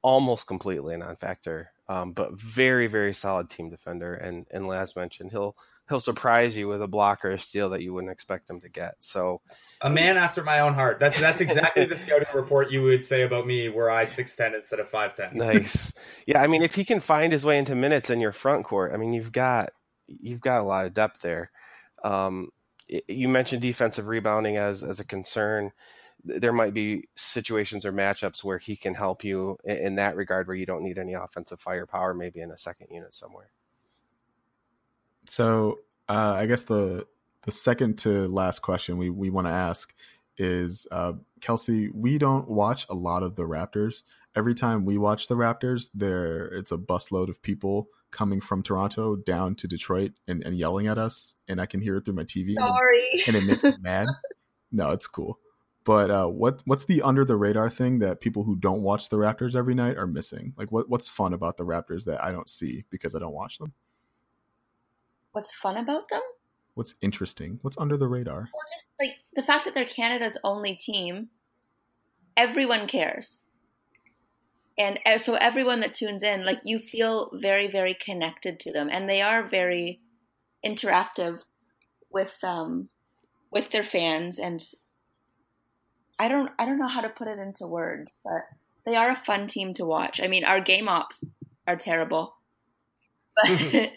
almost 0.00 0.46
completely 0.46 0.94
a 0.94 0.98
non-factor, 0.98 1.71
um, 1.88 2.12
but 2.12 2.32
very 2.32 2.86
very 2.86 3.12
solid 3.12 3.50
team 3.50 3.70
defender. 3.70 4.14
And 4.14 4.46
and 4.50 4.66
last 4.66 4.96
mentioned, 4.96 5.30
he'll 5.30 5.56
he'll 5.88 6.00
surprise 6.00 6.56
you 6.56 6.68
with 6.68 6.80
a 6.80 6.88
block 6.88 7.24
or 7.24 7.30
a 7.30 7.38
steal 7.38 7.68
that 7.70 7.82
you 7.82 7.92
wouldn't 7.92 8.12
expect 8.12 8.48
him 8.48 8.60
to 8.60 8.68
get. 8.68 8.94
So 9.00 9.40
a 9.80 9.90
man 9.90 10.16
after 10.16 10.42
my 10.42 10.60
own 10.60 10.74
heart. 10.74 10.98
That's 11.00 11.18
that's 11.20 11.40
exactly 11.40 11.84
the 11.84 11.96
scouting 11.96 12.28
report 12.34 12.70
you 12.70 12.82
would 12.82 13.02
say 13.02 13.22
about 13.22 13.46
me 13.46 13.68
were 13.68 13.90
I 13.90 14.04
six 14.04 14.34
ten 14.34 14.54
instead 14.54 14.80
of 14.80 14.88
five 14.88 15.14
ten. 15.14 15.36
Nice. 15.36 15.92
Yeah, 16.24 16.40
I 16.40 16.46
mean 16.46 16.62
if 16.62 16.76
he 16.76 16.84
can 16.84 17.00
find 17.00 17.32
his 17.32 17.44
way 17.44 17.58
into 17.58 17.74
minutes 17.74 18.08
in 18.08 18.20
your 18.20 18.32
front 18.32 18.64
court, 18.64 18.92
I 18.94 18.96
mean 18.96 19.12
you've 19.12 19.32
got 19.32 19.70
you've 20.06 20.40
got 20.40 20.60
a 20.60 20.64
lot 20.64 20.86
of 20.86 20.94
depth 20.94 21.20
there. 21.20 21.50
Um, 22.04 22.50
you 23.08 23.28
mentioned 23.28 23.62
defensive 23.62 24.06
rebounding 24.06 24.56
as 24.56 24.84
as 24.84 25.00
a 25.00 25.04
concern. 25.04 25.72
There 26.24 26.52
might 26.52 26.74
be 26.74 27.08
situations 27.16 27.84
or 27.84 27.92
matchups 27.92 28.44
where 28.44 28.58
he 28.58 28.76
can 28.76 28.94
help 28.94 29.24
you 29.24 29.56
in 29.64 29.96
that 29.96 30.16
regard, 30.16 30.46
where 30.46 30.56
you 30.56 30.66
don't 30.66 30.82
need 30.82 30.98
any 30.98 31.14
offensive 31.14 31.60
firepower, 31.60 32.14
maybe 32.14 32.40
in 32.40 32.50
a 32.50 32.58
second 32.58 32.88
unit 32.90 33.12
somewhere. 33.12 33.50
So 35.28 35.78
uh, 36.08 36.36
I 36.38 36.46
guess 36.46 36.64
the 36.64 37.06
the 37.42 37.52
second 37.52 37.98
to 37.98 38.28
last 38.28 38.60
question 38.60 38.98
we 38.98 39.10
we 39.10 39.30
want 39.30 39.46
to 39.46 39.52
ask 39.52 39.94
is 40.38 40.86
uh, 40.90 41.14
Kelsey. 41.40 41.88
We 41.92 42.18
don't 42.18 42.48
watch 42.48 42.86
a 42.88 42.94
lot 42.94 43.22
of 43.22 43.36
the 43.36 43.44
Raptors. 43.44 44.02
Every 44.34 44.54
time 44.54 44.84
we 44.84 44.96
watch 44.96 45.28
the 45.28 45.34
Raptors, 45.34 45.90
there 45.94 46.46
it's 46.46 46.72
a 46.72 46.78
busload 46.78 47.28
of 47.28 47.42
people 47.42 47.88
coming 48.10 48.40
from 48.40 48.62
Toronto 48.62 49.16
down 49.16 49.54
to 49.56 49.66
Detroit 49.66 50.12
and, 50.28 50.42
and 50.44 50.56
yelling 50.56 50.86
at 50.86 50.98
us, 50.98 51.36
and 51.48 51.60
I 51.60 51.66
can 51.66 51.80
hear 51.80 51.96
it 51.96 52.04
through 52.04 52.14
my 52.14 52.24
TV. 52.24 52.54
Sorry, 52.54 53.22
and, 53.26 53.34
and 53.34 53.36
it 53.36 53.46
makes 53.46 53.64
me 53.64 53.74
mad. 53.80 54.06
No, 54.70 54.90
it's 54.90 55.06
cool. 55.06 55.38
But 55.84 56.10
uh, 56.10 56.26
what 56.28 56.62
what's 56.64 56.84
the 56.84 57.02
under 57.02 57.24
the 57.24 57.36
radar 57.36 57.68
thing 57.68 57.98
that 58.00 58.20
people 58.20 58.44
who 58.44 58.56
don't 58.56 58.82
watch 58.82 59.08
the 59.08 59.16
Raptors 59.16 59.56
every 59.56 59.74
night 59.74 59.96
are 59.96 60.06
missing? 60.06 60.54
Like 60.56 60.70
what 60.70 60.88
what's 60.88 61.08
fun 61.08 61.32
about 61.32 61.56
the 61.56 61.64
Raptors 61.64 62.04
that 62.04 62.22
I 62.22 62.32
don't 62.32 62.48
see 62.48 62.84
because 62.90 63.14
I 63.14 63.18
don't 63.18 63.34
watch 63.34 63.58
them? 63.58 63.72
What's 65.32 65.52
fun 65.52 65.76
about 65.78 66.08
them? 66.08 66.20
What's 66.74 66.94
interesting? 67.00 67.58
What's 67.62 67.78
under 67.78 67.96
the 67.96 68.08
radar? 68.08 68.48
Well, 68.52 68.62
just 68.72 68.86
like 69.00 69.18
the 69.34 69.42
fact 69.42 69.64
that 69.64 69.74
they're 69.74 69.84
Canada's 69.84 70.38
only 70.44 70.76
team. 70.76 71.28
Everyone 72.36 72.88
cares 72.88 73.42
and 74.78 74.98
uh, 75.04 75.18
so 75.18 75.34
everyone 75.34 75.80
that 75.80 75.94
tunes 75.94 76.22
in 76.22 76.44
like 76.44 76.60
you 76.64 76.78
feel 76.78 77.30
very 77.34 77.70
very 77.70 77.96
connected 78.04 78.58
to 78.60 78.72
them 78.72 78.88
and 78.90 79.08
they 79.08 79.20
are 79.20 79.46
very 79.46 80.00
interactive 80.64 81.44
with 82.10 82.34
um 82.42 82.88
with 83.50 83.70
their 83.70 83.84
fans 83.84 84.38
and 84.38 84.62
i 86.18 86.28
don't 86.28 86.50
i 86.58 86.64
don't 86.64 86.78
know 86.78 86.88
how 86.88 87.00
to 87.00 87.08
put 87.08 87.28
it 87.28 87.38
into 87.38 87.66
words 87.66 88.10
but 88.24 88.42
they 88.84 88.96
are 88.96 89.10
a 89.10 89.16
fun 89.16 89.46
team 89.46 89.74
to 89.74 89.84
watch 89.84 90.20
i 90.20 90.26
mean 90.26 90.44
our 90.44 90.60
game 90.60 90.88
ops 90.88 91.24
are 91.66 91.76
terrible 91.76 92.36
but 93.36 93.46
mm-hmm. 93.46 93.94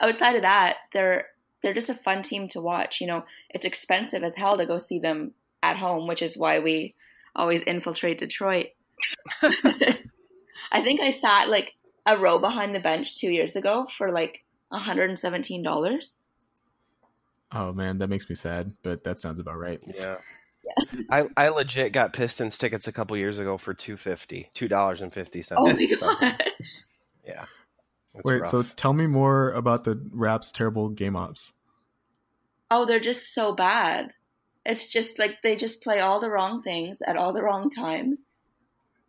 outside 0.00 0.36
of 0.36 0.42
that 0.42 0.76
they're 0.92 1.26
they're 1.62 1.74
just 1.74 1.88
a 1.88 1.94
fun 1.94 2.22
team 2.22 2.48
to 2.48 2.60
watch 2.60 3.00
you 3.00 3.06
know 3.06 3.24
it's 3.50 3.64
expensive 3.64 4.22
as 4.22 4.36
hell 4.36 4.56
to 4.56 4.66
go 4.66 4.78
see 4.78 4.98
them 4.98 5.32
at 5.62 5.76
home 5.76 6.06
which 6.06 6.22
is 6.22 6.36
why 6.36 6.58
we 6.58 6.94
always 7.34 7.62
infiltrate 7.62 8.18
detroit 8.18 8.66
I 10.74 10.82
think 10.82 11.00
I 11.00 11.12
sat 11.12 11.48
like 11.48 11.74
a 12.06 12.18
row 12.18 12.38
behind 12.38 12.74
the 12.74 12.80
bench 12.80 13.16
two 13.16 13.30
years 13.30 13.56
ago 13.56 13.86
for 13.96 14.10
like 14.10 14.44
$117. 14.72 16.14
Oh 17.52 17.72
man, 17.72 17.98
that 17.98 18.08
makes 18.08 18.28
me 18.28 18.34
sad, 18.34 18.72
but 18.82 19.04
that 19.04 19.20
sounds 19.20 19.38
about 19.38 19.58
right. 19.58 19.80
Yeah. 19.86 20.16
Yeah. 20.64 21.02
I, 21.10 21.24
I 21.36 21.48
legit 21.48 21.92
got 21.92 22.12
Pistons 22.12 22.58
tickets 22.58 22.88
a 22.88 22.92
couple 22.92 23.16
years 23.16 23.38
ago 23.38 23.58
for 23.58 23.74
two 23.74 23.96
fifty, 23.96 24.50
two 24.54 24.68
dollars 24.68 25.00
and 25.00 25.12
fifty 25.12 25.42
cents. 25.42 25.60
Oh 25.62 25.72
my 25.72 25.86
gosh! 26.20 26.38
Yeah. 27.26 27.46
Wait, 28.24 28.42
rough. 28.42 28.50
so 28.50 28.62
tell 28.62 28.92
me 28.92 29.06
more 29.06 29.50
about 29.50 29.84
the 29.84 30.00
Raps' 30.12 30.52
terrible 30.52 30.88
game 30.88 31.16
ops. 31.16 31.52
Oh, 32.70 32.86
they're 32.86 33.00
just 33.00 33.34
so 33.34 33.54
bad. 33.54 34.12
It's 34.64 34.90
just 34.90 35.18
like 35.18 35.42
they 35.42 35.56
just 35.56 35.82
play 35.82 36.00
all 36.00 36.20
the 36.20 36.30
wrong 36.30 36.62
things 36.62 36.98
at 37.06 37.16
all 37.16 37.32
the 37.32 37.42
wrong 37.42 37.70
times. 37.70 38.20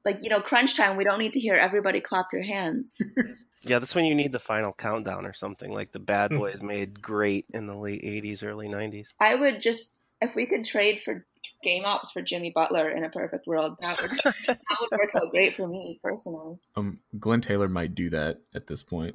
Like, 0.04 0.18
you 0.22 0.30
know, 0.30 0.42
crunch 0.42 0.76
time, 0.76 0.98
we 0.98 1.04
don't 1.04 1.20
need 1.20 1.34
to 1.34 1.40
hear 1.40 1.56
everybody 1.56 2.00
clap 2.00 2.28
your 2.32 2.44
hands. 2.44 2.94
yeah, 3.64 3.80
that's 3.80 3.96
when 3.96 4.06
you 4.06 4.14
need 4.14 4.32
the 4.32 4.40
final 4.40 4.74
countdown 4.74 5.26
or 5.26 5.34
something 5.34 5.72
like 5.72 5.92
the 5.92 6.00
Bad 6.00 6.32
hmm. 6.32 6.38
Boys 6.38 6.62
made 6.62 7.02
great 7.02 7.46
in 7.54 7.66
the 7.66 7.76
late 7.76 8.04
80s, 8.04 8.44
early 8.44 8.68
90s. 8.68 9.08
I 9.20 9.34
would 9.34 9.62
just, 9.62 9.94
if 10.22 10.36
we 10.36 10.46
could 10.46 10.66
trade 10.66 11.02
for 11.04 11.26
game 11.64 11.86
ops 11.86 12.12
for 12.12 12.22
Jimmy 12.22 12.52
Butler 12.52 12.90
in 12.90 13.04
a 13.04 13.10
perfect 13.10 13.48
world, 13.48 13.78
that 13.82 14.02
would 14.02 14.12
that 14.48 14.60
would 14.80 14.92
work 14.92 15.16
out 15.16 15.32
great 15.32 15.56
for 15.56 15.68
me 15.68 16.00
personally. 16.04 16.58
Um, 16.76 17.00
Glen 17.20 17.42
Taylor 17.42 17.70
might 17.70 17.96
do 17.96 18.10
that 18.12 18.42
at 18.54 18.68
this 18.68 18.84
point. 18.84 19.14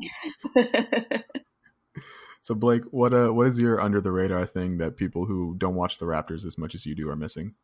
so 2.42 2.54
Blake, 2.54 2.82
what 2.90 3.12
uh, 3.12 3.28
what 3.28 3.46
is 3.46 3.58
your 3.58 3.80
under 3.80 4.00
the 4.00 4.12
radar 4.12 4.46
thing 4.46 4.78
that 4.78 4.96
people 4.96 5.26
who 5.26 5.54
don't 5.58 5.76
watch 5.76 5.98
the 5.98 6.06
Raptors 6.06 6.44
as 6.44 6.58
much 6.58 6.74
as 6.74 6.86
you 6.86 6.94
do 6.94 7.08
are 7.08 7.16
missing? 7.16 7.54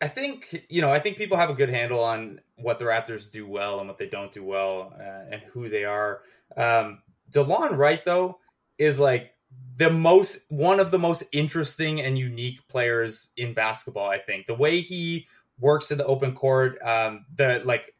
I 0.00 0.08
think 0.08 0.66
you 0.68 0.80
know. 0.80 0.90
I 0.90 0.98
think 0.98 1.16
people 1.16 1.36
have 1.36 1.50
a 1.50 1.54
good 1.54 1.70
handle 1.70 2.02
on 2.02 2.40
what 2.56 2.78
the 2.78 2.84
Raptors 2.84 3.30
do 3.30 3.46
well 3.46 3.78
and 3.78 3.88
what 3.88 3.98
they 3.98 4.08
don't 4.08 4.32
do 4.32 4.44
well, 4.44 4.92
uh, 4.98 5.30
and 5.30 5.42
who 5.52 5.68
they 5.68 5.84
are. 5.84 6.22
Um, 6.56 7.02
Delon 7.30 7.76
Wright, 7.76 8.04
though, 8.04 8.38
is 8.78 8.98
like 8.98 9.33
the 9.76 9.90
most 9.90 10.50
one 10.50 10.78
of 10.78 10.90
the 10.90 10.98
most 10.98 11.24
interesting 11.32 12.00
and 12.00 12.18
unique 12.18 12.66
players 12.68 13.30
in 13.36 13.54
basketball. 13.54 14.08
I 14.08 14.18
think 14.18 14.46
the 14.46 14.54
way 14.54 14.80
he 14.80 15.26
works 15.58 15.90
in 15.90 15.98
the 15.98 16.06
open 16.06 16.34
court, 16.34 16.78
um, 16.82 17.26
the 17.34 17.62
like 17.64 17.94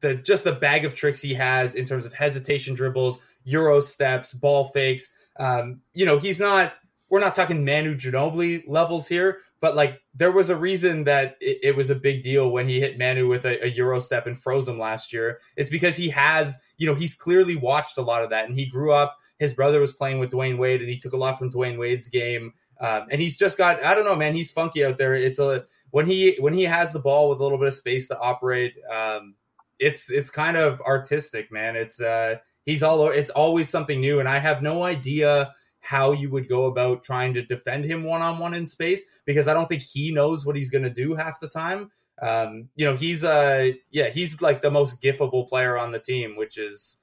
the 0.00 0.14
just 0.14 0.44
the 0.44 0.52
bag 0.52 0.84
of 0.84 0.94
tricks 0.94 1.22
he 1.22 1.34
has 1.34 1.74
in 1.74 1.86
terms 1.86 2.06
of 2.06 2.12
hesitation 2.12 2.74
dribbles, 2.74 3.20
euro 3.44 3.80
steps, 3.80 4.32
ball 4.32 4.66
fakes. 4.66 5.14
Um, 5.38 5.80
you 5.92 6.06
know, 6.06 6.18
he's 6.18 6.40
not. 6.40 6.74
We're 7.10 7.20
not 7.20 7.34
talking 7.34 7.64
Manu 7.64 7.96
Ginobili 7.96 8.64
levels 8.66 9.06
here, 9.06 9.38
but 9.60 9.76
like 9.76 10.00
there 10.14 10.32
was 10.32 10.50
a 10.50 10.56
reason 10.56 11.04
that 11.04 11.36
it, 11.40 11.58
it 11.62 11.76
was 11.76 11.90
a 11.90 11.94
big 11.94 12.22
deal 12.22 12.50
when 12.50 12.66
he 12.66 12.80
hit 12.80 12.98
Manu 12.98 13.28
with 13.28 13.44
a, 13.44 13.64
a 13.64 13.68
euro 13.68 14.00
step 14.00 14.26
and 14.26 14.36
froze 14.36 14.66
him 14.66 14.78
last 14.78 15.12
year. 15.12 15.38
It's 15.56 15.70
because 15.70 15.96
he 15.96 16.08
has, 16.08 16.60
you 16.76 16.88
know, 16.88 16.94
he's 16.94 17.14
clearly 17.14 17.54
watched 17.54 17.98
a 17.98 18.02
lot 18.02 18.24
of 18.24 18.30
that, 18.30 18.46
and 18.46 18.54
he 18.54 18.66
grew 18.66 18.92
up 18.92 19.16
his 19.44 19.54
brother 19.54 19.80
was 19.80 19.92
playing 19.92 20.18
with 20.18 20.32
Dwyane 20.32 20.58
Wade, 20.58 20.80
and 20.80 20.90
he 20.90 20.96
took 20.96 21.12
a 21.12 21.16
lot 21.16 21.38
from 21.38 21.52
Dwyane 21.52 21.78
Wade's 21.78 22.08
game. 22.08 22.52
Um, 22.80 23.06
and 23.10 23.20
he's 23.20 23.38
just 23.38 23.56
got 23.56 23.82
I 23.84 23.94
don't 23.94 24.04
know, 24.04 24.16
man. 24.16 24.34
He's 24.34 24.50
funky 24.50 24.84
out 24.84 24.98
there. 24.98 25.14
It's 25.14 25.38
a 25.38 25.64
when 25.90 26.06
he 26.06 26.36
when 26.40 26.54
he 26.54 26.64
has 26.64 26.92
the 26.92 26.98
ball 26.98 27.28
with 27.28 27.38
a 27.38 27.42
little 27.42 27.58
bit 27.58 27.68
of 27.68 27.74
space 27.74 28.08
to 28.08 28.18
operate. 28.18 28.74
Um, 28.92 29.36
it's 29.78 30.10
it's 30.10 30.30
kind 30.30 30.56
of 30.56 30.80
artistic, 30.80 31.52
man. 31.52 31.76
It's 31.76 32.00
uh, 32.00 32.36
he's 32.66 32.82
all 32.82 33.08
it's 33.08 33.30
always 33.30 33.68
something 33.68 34.00
new, 34.00 34.18
and 34.20 34.28
I 34.28 34.38
have 34.38 34.62
no 34.62 34.82
idea 34.82 35.54
how 35.80 36.12
you 36.12 36.30
would 36.30 36.48
go 36.48 36.64
about 36.64 37.04
trying 37.04 37.34
to 37.34 37.42
defend 37.42 37.84
him 37.84 38.04
one 38.04 38.22
on 38.22 38.38
one 38.38 38.54
in 38.54 38.64
space 38.64 39.04
because 39.26 39.46
I 39.46 39.54
don't 39.54 39.68
think 39.68 39.82
he 39.82 40.10
knows 40.10 40.46
what 40.46 40.56
he's 40.56 40.70
going 40.70 40.84
to 40.84 40.90
do 40.90 41.14
half 41.14 41.40
the 41.40 41.48
time. 41.48 41.90
Um, 42.22 42.70
you 42.74 42.86
know, 42.86 42.96
he's 42.96 43.22
uh, 43.22 43.72
yeah, 43.90 44.08
he's 44.08 44.40
like 44.40 44.62
the 44.62 44.70
most 44.70 45.02
gifable 45.02 45.48
player 45.48 45.76
on 45.76 45.92
the 45.92 45.98
team, 45.98 46.36
which 46.36 46.58
is 46.58 47.00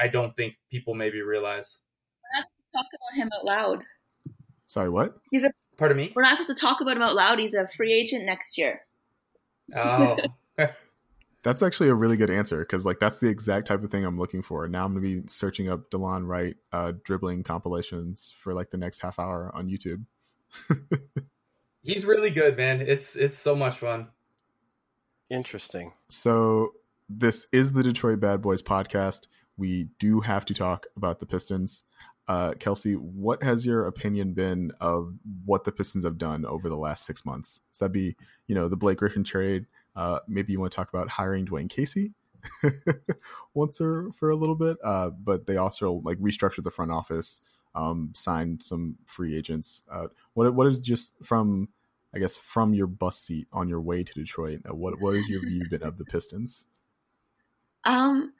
I 0.00 0.08
don't 0.08 0.36
think 0.36 0.54
people 0.70 0.94
maybe 0.94 1.20
realize. 1.22 1.78
We're 2.22 2.40
not 2.40 2.46
supposed 2.48 2.72
to 2.72 2.78
talk 2.78 2.86
about 2.94 3.22
him 3.22 3.30
out 3.34 3.44
loud. 3.44 3.84
Sorry, 4.66 4.90
what? 4.90 5.16
He's 5.30 5.44
a. 5.44 5.50
part 5.76 5.90
of 5.90 5.96
me. 5.96 6.12
We're 6.14 6.22
not 6.22 6.38
supposed 6.38 6.58
to 6.58 6.60
talk 6.60 6.80
about 6.80 6.96
him 6.96 7.02
out 7.02 7.14
loud. 7.14 7.38
He's 7.38 7.54
a 7.54 7.68
free 7.76 7.92
agent 7.92 8.24
next 8.24 8.58
year. 8.58 8.80
Oh. 9.74 10.16
that's 11.46 11.62
actually 11.62 11.88
a 11.88 11.94
really 11.94 12.16
good 12.16 12.28
answer 12.28 12.58
because 12.58 12.84
like 12.84 12.98
that's 12.98 13.20
the 13.20 13.28
exact 13.28 13.68
type 13.68 13.80
of 13.84 13.88
thing 13.88 14.04
I'm 14.04 14.18
looking 14.18 14.42
for. 14.42 14.66
Now 14.68 14.84
I'm 14.84 14.92
gonna 14.92 15.00
be 15.00 15.22
searching 15.28 15.68
up 15.68 15.90
Delon 15.90 16.26
Wright 16.26 16.56
uh, 16.72 16.92
dribbling 17.04 17.44
compilations 17.44 18.34
for 18.36 18.52
like 18.52 18.70
the 18.70 18.78
next 18.78 19.00
half 19.00 19.20
hour 19.20 19.52
on 19.54 19.68
YouTube. 19.68 20.04
He's 21.84 22.04
really 22.04 22.30
good, 22.30 22.56
man. 22.56 22.80
It's 22.80 23.14
it's 23.14 23.38
so 23.38 23.54
much 23.54 23.76
fun. 23.78 24.08
Interesting. 25.30 25.92
So 26.08 26.72
this 27.08 27.46
is 27.52 27.72
the 27.72 27.84
Detroit 27.84 28.18
Bad 28.18 28.42
Boys 28.42 28.60
podcast 28.60 29.28
we 29.56 29.88
do 29.98 30.20
have 30.20 30.44
to 30.46 30.54
talk 30.54 30.86
about 30.96 31.20
the 31.20 31.26
Pistons. 31.26 31.84
Uh, 32.28 32.54
Kelsey, 32.58 32.94
what 32.94 33.42
has 33.42 33.64
your 33.64 33.86
opinion 33.86 34.32
been 34.32 34.72
of 34.80 35.14
what 35.44 35.64
the 35.64 35.72
Pistons 35.72 36.04
have 36.04 36.18
done 36.18 36.44
over 36.44 36.68
the 36.68 36.76
last 36.76 37.04
six 37.06 37.24
months? 37.24 37.62
So 37.72 37.84
that'd 37.84 37.92
be, 37.92 38.16
you 38.46 38.54
know, 38.54 38.68
the 38.68 38.76
Blake 38.76 38.98
Griffin 38.98 39.24
trade. 39.24 39.66
Uh, 39.94 40.20
maybe 40.26 40.52
you 40.52 40.60
want 40.60 40.72
to 40.72 40.76
talk 40.76 40.88
about 40.88 41.08
hiring 41.08 41.46
Dwane 41.46 41.70
Casey 41.70 42.12
once 43.54 43.80
or 43.80 44.10
for 44.12 44.30
a 44.30 44.36
little 44.36 44.54
bit, 44.54 44.76
uh, 44.84 45.10
but 45.10 45.46
they 45.46 45.56
also 45.56 45.92
like 46.04 46.18
restructured 46.18 46.64
the 46.64 46.70
front 46.70 46.90
office, 46.90 47.40
um, 47.74 48.12
signed 48.14 48.62
some 48.62 48.96
free 49.06 49.36
agents. 49.36 49.84
Uh, 49.90 50.08
what 50.34 50.52
what 50.54 50.66
is 50.66 50.78
just 50.78 51.14
from, 51.22 51.68
I 52.14 52.18
guess, 52.18 52.36
from 52.36 52.74
your 52.74 52.88
bus 52.88 53.18
seat 53.18 53.46
on 53.52 53.68
your 53.68 53.80
way 53.80 54.02
to 54.02 54.12
Detroit? 54.12 54.60
Uh, 54.68 54.74
what 54.74 55.00
what 55.00 55.14
is 55.14 55.28
your 55.28 55.40
view 55.40 55.64
been 55.70 55.82
of 55.82 55.96
the 55.96 56.04
Pistons? 56.04 56.66
Um, 57.84 58.32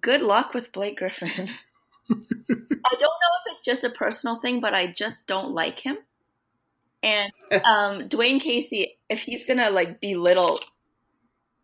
good 0.00 0.22
luck 0.22 0.54
with 0.54 0.72
Blake 0.72 0.98
Griffin. 0.98 1.48
I 2.10 2.14
don't 2.14 3.00
know 3.00 3.34
if 3.44 3.52
it's 3.52 3.64
just 3.64 3.84
a 3.84 3.90
personal 3.90 4.40
thing, 4.40 4.60
but 4.60 4.74
I 4.74 4.86
just 4.86 5.26
don't 5.26 5.50
like 5.50 5.80
him. 5.80 5.98
And 7.02 7.32
um, 7.52 8.08
Dwane 8.08 8.40
Casey, 8.40 8.98
if 9.08 9.22
he's 9.22 9.44
gonna 9.44 9.70
like 9.70 10.00
belittle 10.00 10.60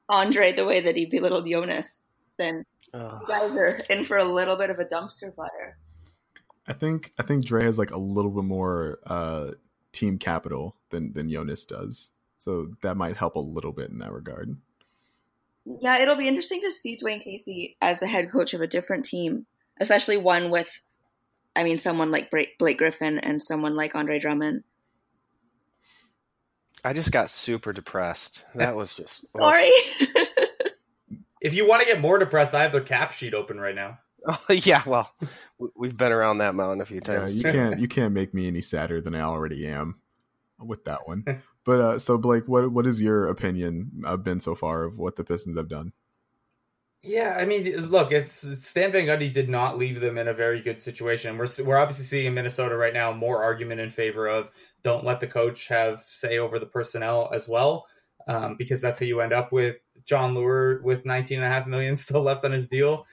Andre 0.08 0.52
the 0.52 0.66
way 0.66 0.80
that 0.80 0.96
he 0.96 1.06
belittled 1.06 1.48
Jonas, 1.48 2.04
then 2.36 2.64
Ugh. 2.92 3.22
you 3.22 3.28
guys 3.28 3.50
are 3.52 3.78
in 3.90 4.04
for 4.04 4.18
a 4.18 4.24
little 4.24 4.56
bit 4.56 4.70
of 4.70 4.78
a 4.78 4.84
dumpster 4.84 5.34
fire. 5.34 5.78
I 6.66 6.72
think 6.72 7.12
I 7.18 7.22
think 7.22 7.44
Dre 7.44 7.64
has 7.64 7.78
like 7.78 7.90
a 7.90 7.98
little 7.98 8.30
bit 8.30 8.44
more 8.44 8.98
uh, 9.06 9.52
team 9.92 10.18
capital 10.18 10.76
than 10.90 11.12
than 11.12 11.30
Jonas 11.30 11.64
does, 11.64 12.12
so 12.38 12.68
that 12.82 12.96
might 12.96 13.16
help 13.16 13.36
a 13.36 13.40
little 13.40 13.72
bit 13.72 13.90
in 13.90 13.98
that 13.98 14.12
regard. 14.12 14.56
Yeah, 15.80 15.98
it'll 15.98 16.16
be 16.16 16.28
interesting 16.28 16.60
to 16.62 16.70
see 16.70 16.96
Dwane 16.96 17.22
Casey 17.22 17.76
as 17.80 18.00
the 18.00 18.06
head 18.06 18.30
coach 18.30 18.54
of 18.54 18.60
a 18.60 18.66
different 18.66 19.04
team, 19.04 19.46
especially 19.80 20.16
one 20.16 20.50
with, 20.50 20.68
I 21.56 21.62
mean, 21.62 21.78
someone 21.78 22.10
like 22.10 22.30
Blake 22.30 22.78
Griffin 22.78 23.18
and 23.18 23.42
someone 23.42 23.74
like 23.74 23.94
Andre 23.94 24.18
Drummond. 24.18 24.64
I 26.84 26.92
just 26.92 27.12
got 27.12 27.30
super 27.30 27.72
depressed. 27.72 28.44
That 28.54 28.76
was 28.76 28.94
just 28.94 29.26
sorry. 29.36 29.70
if 31.40 31.54
you 31.54 31.66
want 31.66 31.80
to 31.80 31.86
get 31.86 32.00
more 32.00 32.18
depressed, 32.18 32.54
I 32.54 32.62
have 32.62 32.72
the 32.72 32.82
cap 32.82 33.12
sheet 33.12 33.32
open 33.32 33.58
right 33.58 33.74
now. 33.74 33.98
Oh 34.26 34.44
yeah, 34.50 34.82
well, 34.86 35.14
we've 35.76 35.96
been 35.96 36.12
around 36.12 36.38
that 36.38 36.54
mountain 36.54 36.80
a 36.80 36.86
few 36.86 37.00
times. 37.00 37.42
Yeah, 37.42 37.48
you 37.48 37.52
can't 37.52 37.80
you 37.80 37.88
can't 37.88 38.12
make 38.12 38.34
me 38.34 38.46
any 38.46 38.60
sadder 38.60 39.00
than 39.00 39.14
I 39.14 39.20
already 39.20 39.66
am 39.66 40.00
with 40.58 40.84
that 40.84 41.06
one. 41.06 41.24
But 41.64 41.80
uh, 41.80 41.98
so 41.98 42.18
Blake, 42.18 42.44
what 42.46 42.70
what 42.72 42.86
is 42.86 43.00
your 43.00 43.26
opinion 43.28 44.02
uh, 44.04 44.16
been 44.16 44.40
so 44.40 44.54
far 44.54 44.84
of 44.84 44.98
what 44.98 45.16
the 45.16 45.24
Pistons 45.24 45.56
have 45.56 45.68
done? 45.68 45.92
Yeah, 47.06 47.36
I 47.38 47.44
mean, 47.44 47.64
look, 47.90 48.12
it's, 48.12 48.44
it's 48.44 48.66
Stan 48.66 48.90
Van 48.90 49.04
Gundy 49.04 49.30
did 49.30 49.50
not 49.50 49.76
leave 49.76 50.00
them 50.00 50.16
in 50.16 50.26
a 50.26 50.32
very 50.32 50.62
good 50.62 50.80
situation. 50.80 51.36
We're 51.36 51.48
we're 51.62 51.76
obviously 51.76 52.04
seeing 52.04 52.26
in 52.26 52.34
Minnesota 52.34 52.76
right 52.76 52.94
now 52.94 53.12
more 53.12 53.42
argument 53.42 53.82
in 53.82 53.90
favor 53.90 54.26
of 54.26 54.50
don't 54.82 55.04
let 55.04 55.20
the 55.20 55.26
coach 55.26 55.68
have 55.68 56.02
say 56.06 56.38
over 56.38 56.58
the 56.58 56.66
personnel 56.66 57.28
as 57.32 57.46
well, 57.46 57.86
um, 58.26 58.56
because 58.56 58.80
that's 58.80 58.98
how 58.98 59.04
you 59.04 59.20
end 59.20 59.34
up 59.34 59.52
with 59.52 59.76
Jon 60.06 60.34
Leuer 60.34 60.82
with 60.82 61.04
19 61.04 61.38
and 61.38 61.46
a 61.46 61.50
half 61.50 61.66
million 61.66 61.94
still 61.96 62.22
left 62.22 62.44
on 62.44 62.52
his 62.52 62.68
deal. 62.68 63.06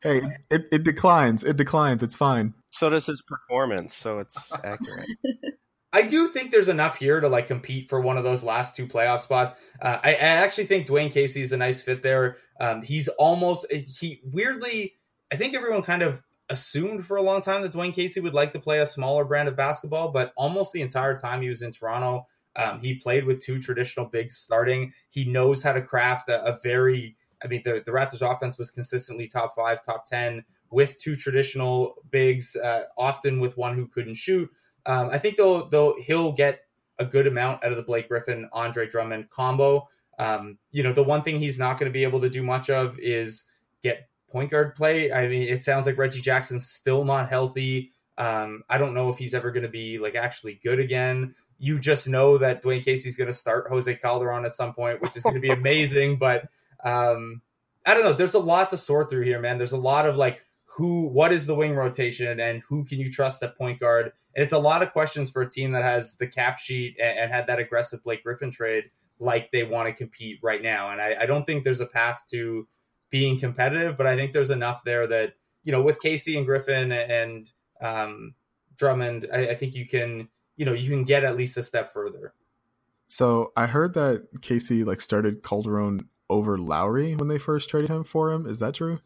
Hey, 0.00 0.22
it, 0.50 0.66
it 0.72 0.82
declines. 0.82 1.44
It 1.44 1.56
declines. 1.56 2.02
It's 2.02 2.14
fine. 2.16 2.54
So 2.70 2.90
does 2.90 3.06
his 3.06 3.22
performance, 3.22 3.94
so 3.94 4.18
it's 4.18 4.52
accurate. 4.64 5.08
I 5.96 6.02
do 6.02 6.28
think 6.28 6.50
there's 6.50 6.68
enough 6.68 6.98
here 6.98 7.20
to 7.20 7.28
like 7.28 7.46
compete 7.46 7.88
for 7.88 8.02
one 8.02 8.18
of 8.18 8.24
those 8.24 8.42
last 8.42 8.76
two 8.76 8.86
playoff 8.86 9.22
spots. 9.22 9.54
Uh, 9.80 9.98
I, 10.04 10.10
I, 10.10 10.14
actually 10.14 10.66
think 10.66 10.86
Dwane 10.86 11.10
Casey 11.10 11.40
is 11.40 11.52
a 11.52 11.56
nice 11.56 11.80
fit 11.80 12.02
there. 12.02 12.36
Um, 12.60 12.82
he's 12.82 13.08
almost 13.08 13.64
he 13.72 14.20
weirdly. 14.22 14.96
I 15.32 15.36
think 15.36 15.54
everyone 15.54 15.82
kind 15.82 16.02
of 16.02 16.22
assumed 16.50 17.06
for 17.06 17.16
a 17.16 17.22
long 17.22 17.40
time 17.40 17.62
that 17.62 17.72
Dwane 17.72 17.94
Casey 17.94 18.20
would 18.20 18.34
like 18.34 18.52
to 18.52 18.60
play 18.60 18.80
a 18.80 18.86
smaller 18.86 19.24
brand 19.24 19.48
of 19.48 19.56
basketball, 19.56 20.12
but 20.12 20.34
almost 20.36 20.74
the 20.74 20.82
entire 20.82 21.16
time 21.16 21.40
he 21.40 21.48
was 21.48 21.62
in 21.62 21.72
Toronto, 21.72 22.26
um, 22.56 22.78
he 22.80 22.96
played 22.96 23.24
with 23.24 23.40
two 23.40 23.58
traditional 23.58 24.04
bigs 24.04 24.36
starting. 24.36 24.92
He 25.08 25.24
knows 25.24 25.62
how 25.62 25.72
to 25.72 25.80
craft 25.80 26.28
a, 26.28 26.44
a 26.44 26.58
very. 26.62 27.16
I 27.42 27.46
mean, 27.46 27.62
the, 27.64 27.82
the 27.84 27.90
Raptors 27.90 28.20
offense 28.20 28.58
was 28.58 28.70
consistently 28.70 29.28
top 29.28 29.54
five, 29.54 29.82
top 29.82 30.04
ten 30.04 30.44
with 30.70 30.98
two 30.98 31.16
traditional 31.16 31.94
bigs, 32.10 32.54
uh, 32.54 32.82
often 32.98 33.40
with 33.40 33.56
one 33.56 33.74
who 33.74 33.86
couldn't 33.86 34.16
shoot. 34.16 34.50
Um, 34.86 35.10
I 35.10 35.18
think 35.18 35.36
they'll, 35.36 35.68
they'll 35.68 36.00
he'll 36.00 36.32
get 36.32 36.60
a 36.98 37.04
good 37.04 37.26
amount 37.26 37.64
out 37.64 37.70
of 37.70 37.76
the 37.76 37.82
Blake 37.82 38.08
Griffin 38.08 38.48
Andre 38.52 38.86
Drummond 38.86 39.30
combo. 39.30 39.88
Um, 40.18 40.58
you 40.70 40.82
know, 40.82 40.92
the 40.92 41.02
one 41.02 41.22
thing 41.22 41.38
he's 41.38 41.58
not 41.58 41.78
going 41.78 41.90
to 41.90 41.92
be 41.92 42.04
able 42.04 42.20
to 42.20 42.30
do 42.30 42.42
much 42.42 42.70
of 42.70 42.98
is 42.98 43.44
get 43.82 44.08
point 44.30 44.50
guard 44.50 44.74
play. 44.74 45.12
I 45.12 45.28
mean, 45.28 45.42
it 45.42 45.62
sounds 45.62 45.86
like 45.86 45.98
Reggie 45.98 46.20
Jackson's 46.20 46.66
still 46.66 47.04
not 47.04 47.28
healthy. 47.28 47.90
Um, 48.18 48.62
I 48.68 48.78
don't 48.78 48.94
know 48.94 49.10
if 49.10 49.18
he's 49.18 49.34
ever 49.34 49.50
going 49.50 49.64
to 49.64 49.68
be 49.68 49.98
like 49.98 50.14
actually 50.14 50.58
good 50.62 50.78
again. 50.78 51.34
You 51.58 51.78
just 51.78 52.08
know 52.08 52.38
that 52.38 52.62
Dwane 52.62 52.84
Casey's 52.84 53.16
going 53.16 53.28
to 53.28 53.34
start 53.34 53.68
Jose 53.68 53.94
Calderon 53.96 54.44
at 54.44 54.54
some 54.54 54.72
point, 54.74 55.00
which 55.02 55.16
is 55.16 55.22
going 55.22 55.34
to 55.34 55.40
be 55.40 55.50
amazing. 55.50 56.16
But 56.16 56.46
um, 56.82 57.42
I 57.84 57.94
don't 57.94 58.04
know. 58.04 58.12
There's 58.12 58.34
a 58.34 58.38
lot 58.38 58.70
to 58.70 58.76
sort 58.76 59.10
through 59.10 59.24
here, 59.24 59.40
man. 59.40 59.58
There's 59.58 59.72
a 59.72 59.78
lot 59.78 60.06
of 60.06 60.16
like 60.16 60.42
who, 60.76 61.06
what 61.08 61.32
is 61.32 61.46
the 61.46 61.54
wing 61.54 61.74
rotation, 61.74 62.38
and 62.38 62.62
who 62.68 62.84
can 62.84 62.98
you 62.98 63.10
trust 63.10 63.42
at 63.42 63.56
point 63.56 63.80
guard? 63.80 64.12
It's 64.34 64.52
a 64.52 64.58
lot 64.58 64.82
of 64.82 64.92
questions 64.92 65.30
for 65.30 65.40
a 65.40 65.48
team 65.48 65.72
that 65.72 65.82
has 65.82 66.18
the 66.18 66.26
cap 66.26 66.58
sheet 66.58 66.98
and, 67.02 67.18
and 67.18 67.32
had 67.32 67.46
that 67.46 67.58
aggressive 67.58 68.04
Blake 68.04 68.22
Griffin 68.22 68.50
trade, 68.50 68.90
like 69.18 69.50
they 69.50 69.64
want 69.64 69.88
to 69.88 69.94
compete 69.94 70.38
right 70.42 70.62
now. 70.62 70.90
And 70.90 71.00
I, 71.00 71.16
I 71.20 71.26
don't 71.26 71.46
think 71.46 71.64
there's 71.64 71.80
a 71.80 71.86
path 71.86 72.24
to 72.30 72.68
being 73.08 73.40
competitive, 73.40 73.96
but 73.96 74.06
I 74.06 74.16
think 74.16 74.34
there's 74.34 74.50
enough 74.50 74.84
there 74.84 75.06
that 75.06 75.32
you 75.64 75.72
know 75.72 75.80
with 75.80 75.98
Casey 75.98 76.36
and 76.36 76.44
Griffin 76.44 76.92
and 76.92 77.50
um, 77.80 78.34
Drummond, 78.76 79.26
I, 79.32 79.48
I 79.48 79.54
think 79.54 79.74
you 79.74 79.86
can 79.86 80.28
you 80.56 80.66
know 80.66 80.74
you 80.74 80.90
can 80.90 81.04
get 81.04 81.24
at 81.24 81.38
least 81.38 81.56
a 81.56 81.62
step 81.62 81.90
further. 81.90 82.34
So 83.08 83.50
I 83.56 83.66
heard 83.66 83.94
that 83.94 84.26
Casey 84.42 84.84
like 84.84 85.00
started 85.00 85.42
Calderon 85.42 86.10
over 86.28 86.58
Lowry 86.58 87.16
when 87.16 87.28
they 87.28 87.38
first 87.38 87.70
traded 87.70 87.88
him 87.88 88.04
for 88.04 88.30
him. 88.30 88.46
Is 88.46 88.58
that 88.58 88.74
true? 88.74 88.98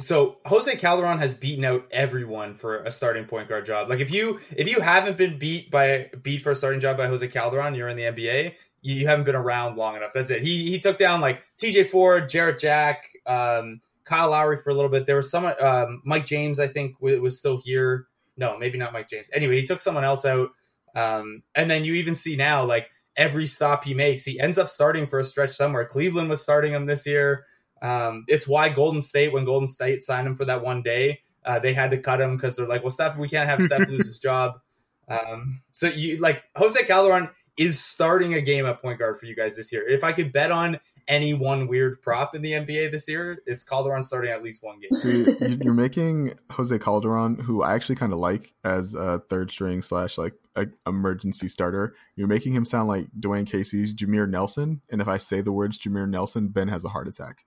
So 0.00 0.38
Jose 0.46 0.76
Calderon 0.76 1.18
has 1.18 1.34
beaten 1.34 1.64
out 1.64 1.86
everyone 1.90 2.54
for 2.54 2.78
a 2.78 2.92
starting 2.92 3.24
point 3.24 3.48
guard 3.48 3.66
job. 3.66 3.88
Like 3.88 4.00
if 4.00 4.12
you 4.12 4.38
if 4.56 4.68
you 4.68 4.80
haven't 4.80 5.16
been 5.16 5.38
beat 5.38 5.70
by 5.70 6.10
beat 6.22 6.42
for 6.42 6.52
a 6.52 6.56
starting 6.56 6.80
job 6.80 6.96
by 6.96 7.08
Jose 7.08 7.26
Calderon, 7.28 7.74
you're 7.74 7.88
in 7.88 7.96
the 7.96 8.04
NBA. 8.04 8.54
You, 8.80 8.94
you 8.94 9.06
haven't 9.08 9.24
been 9.24 9.34
around 9.34 9.76
long 9.76 9.96
enough. 9.96 10.12
That's 10.14 10.30
it. 10.30 10.42
He 10.42 10.70
he 10.70 10.78
took 10.78 10.98
down 10.98 11.20
like 11.20 11.42
T.J. 11.56 11.84
Ford, 11.84 12.28
Jarrett 12.28 12.60
Jack, 12.60 13.08
um, 13.26 13.80
Kyle 14.04 14.30
Lowry 14.30 14.56
for 14.56 14.70
a 14.70 14.74
little 14.74 14.90
bit. 14.90 15.06
There 15.06 15.16
was 15.16 15.30
some 15.30 15.44
um, 15.60 16.00
Mike 16.04 16.26
James, 16.26 16.60
I 16.60 16.68
think, 16.68 17.00
was 17.00 17.38
still 17.38 17.60
here. 17.62 18.06
No, 18.36 18.56
maybe 18.56 18.78
not 18.78 18.92
Mike 18.92 19.08
James. 19.08 19.28
Anyway, 19.34 19.60
he 19.60 19.66
took 19.66 19.80
someone 19.80 20.04
else 20.04 20.24
out. 20.24 20.50
Um, 20.94 21.42
and 21.54 21.70
then 21.70 21.84
you 21.84 21.94
even 21.94 22.14
see 22.14 22.36
now, 22.36 22.64
like 22.64 22.88
every 23.16 23.46
stop 23.46 23.84
he 23.84 23.94
makes, 23.94 24.24
he 24.24 24.40
ends 24.40 24.58
up 24.58 24.68
starting 24.68 25.06
for 25.06 25.18
a 25.18 25.24
stretch 25.24 25.50
somewhere. 25.50 25.84
Cleveland 25.84 26.30
was 26.30 26.40
starting 26.40 26.72
him 26.72 26.86
this 26.86 27.04
year. 27.04 27.44
Um, 27.82 28.24
it's 28.28 28.48
why 28.48 28.68
Golden 28.68 29.02
State, 29.02 29.32
when 29.32 29.44
Golden 29.44 29.68
State 29.68 30.04
signed 30.04 30.26
him 30.26 30.36
for 30.36 30.44
that 30.44 30.62
one 30.62 30.82
day, 30.82 31.20
uh, 31.44 31.58
they 31.58 31.72
had 31.72 31.90
to 31.92 31.98
cut 31.98 32.20
him 32.20 32.36
because 32.36 32.56
they're 32.56 32.66
like, 32.66 32.82
well, 32.82 32.90
Steph, 32.90 33.16
we 33.16 33.28
can't 33.28 33.48
have 33.48 33.62
Steph 33.62 33.88
lose 33.88 34.06
his 34.06 34.18
job. 34.22 34.60
Um, 35.08 35.62
so 35.72 35.88
you 35.88 36.18
like 36.18 36.42
Jose 36.56 36.82
Calderon 36.84 37.30
is 37.58 37.82
starting 37.82 38.34
a 38.34 38.40
game 38.40 38.66
at 38.66 38.80
point 38.80 38.98
guard 38.98 39.18
for 39.18 39.26
you 39.26 39.34
guys 39.34 39.56
this 39.56 39.72
year. 39.72 39.86
If 39.88 40.04
I 40.04 40.12
could 40.12 40.32
bet 40.32 40.52
on 40.52 40.78
any 41.08 41.32
one 41.34 41.66
weird 41.66 42.00
prop 42.02 42.34
in 42.34 42.42
the 42.42 42.52
NBA 42.52 42.92
this 42.92 43.08
year, 43.08 43.42
it's 43.46 43.64
Calderon 43.64 44.04
starting 44.04 44.30
at 44.30 44.42
least 44.42 44.62
one 44.62 44.78
game. 44.78 44.90
So 44.92 45.46
you're 45.46 45.74
making 45.74 46.34
Jose 46.52 46.78
Calderon, 46.78 47.36
who 47.36 47.62
I 47.62 47.74
actually 47.74 47.96
kind 47.96 48.12
of 48.12 48.18
like 48.18 48.54
as 48.62 48.94
a 48.94 49.20
third 49.30 49.50
string 49.50 49.82
slash 49.82 50.18
like 50.18 50.34
a 50.54 50.66
emergency 50.86 51.48
starter. 51.48 51.94
You're 52.14 52.28
making 52.28 52.52
him 52.52 52.64
sound 52.64 52.88
like 52.88 53.08
Dwane 53.18 53.50
Casey's 53.50 53.92
Jameer 53.92 54.28
Nelson, 54.28 54.82
and 54.90 55.00
if 55.00 55.08
I 55.08 55.16
say 55.16 55.40
the 55.40 55.52
words 55.52 55.78
Jameer 55.78 56.08
Nelson, 56.08 56.48
Ben 56.48 56.68
has 56.68 56.84
a 56.84 56.88
heart 56.88 57.08
attack. 57.08 57.44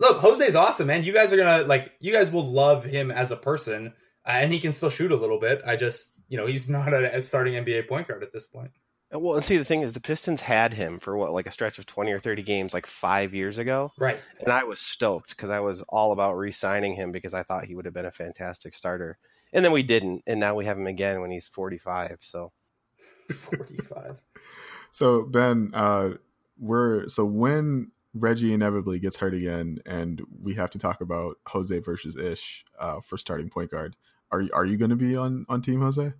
Look, 0.00 0.18
Jose's 0.18 0.56
awesome, 0.56 0.86
man. 0.86 1.02
You 1.04 1.12
guys 1.12 1.32
are 1.32 1.36
gonna 1.36 1.64
like. 1.64 1.92
You 2.00 2.12
guys 2.12 2.30
will 2.30 2.46
love 2.46 2.84
him 2.84 3.10
as 3.10 3.30
a 3.30 3.36
person, 3.36 3.92
uh, 4.26 4.30
and 4.30 4.52
he 4.52 4.58
can 4.58 4.72
still 4.72 4.90
shoot 4.90 5.12
a 5.12 5.16
little 5.16 5.38
bit. 5.38 5.60
I 5.66 5.76
just, 5.76 6.12
you 6.28 6.38
know, 6.38 6.46
he's 6.46 6.68
not 6.70 6.92
a, 6.92 7.20
starting 7.20 7.54
NBA 7.54 7.88
point 7.88 8.08
guard 8.08 8.22
at 8.22 8.32
this 8.32 8.46
point. 8.46 8.70
Well, 9.12 9.34
and 9.34 9.44
see, 9.44 9.56
the 9.56 9.64
thing 9.64 9.82
is, 9.82 9.92
the 9.92 10.00
Pistons 10.00 10.40
had 10.42 10.72
him 10.72 11.00
for 11.00 11.16
what, 11.16 11.32
like 11.32 11.46
a 11.46 11.50
stretch 11.50 11.80
of 11.80 11.86
20 11.86 12.12
or 12.12 12.20
30 12.20 12.42
games, 12.42 12.72
like 12.72 12.86
five 12.86 13.34
years 13.34 13.58
ago. 13.58 13.90
Right. 13.98 14.20
And 14.38 14.50
I 14.50 14.62
was 14.62 14.78
stoked 14.78 15.30
because 15.30 15.50
I 15.50 15.58
was 15.58 15.82
all 15.88 16.12
about 16.12 16.36
re 16.36 16.52
signing 16.52 16.94
him 16.94 17.10
because 17.10 17.34
I 17.34 17.42
thought 17.42 17.64
he 17.64 17.74
would 17.74 17.86
have 17.86 17.94
been 17.94 18.06
a 18.06 18.12
fantastic 18.12 18.72
starter. 18.72 19.18
And 19.52 19.64
then 19.64 19.72
we 19.72 19.82
didn't. 19.82 20.22
And 20.28 20.38
now 20.38 20.54
we 20.54 20.64
have 20.64 20.78
him 20.78 20.86
again 20.86 21.20
when 21.20 21.32
he's 21.32 21.48
45. 21.48 22.18
So, 22.20 22.52
45. 23.32 24.16
so, 24.92 25.22
Ben, 25.22 25.72
uh, 25.74 26.10
we're, 26.60 27.08
so 27.08 27.24
when 27.24 27.90
Reggie 28.14 28.52
inevitably 28.52 28.98
gets 28.98 29.16
hurt 29.16 29.34
again, 29.34 29.78
and 29.86 30.22
we 30.42 30.54
have 30.54 30.70
to 30.70 30.78
talk 30.78 31.00
about 31.00 31.36
Jose 31.46 31.78
versus 31.78 32.16
Ish 32.16 32.64
uh, 32.78 33.00
for 33.00 33.16
starting 33.16 33.48
point 33.48 33.70
guard. 33.70 33.96
Are 34.32 34.44
are 34.52 34.64
you 34.64 34.76
going 34.76 34.90
to 34.90 34.96
be 34.96 35.16
on 35.16 35.44
on 35.48 35.62
Team 35.62 35.80
Jose? 35.80 36.12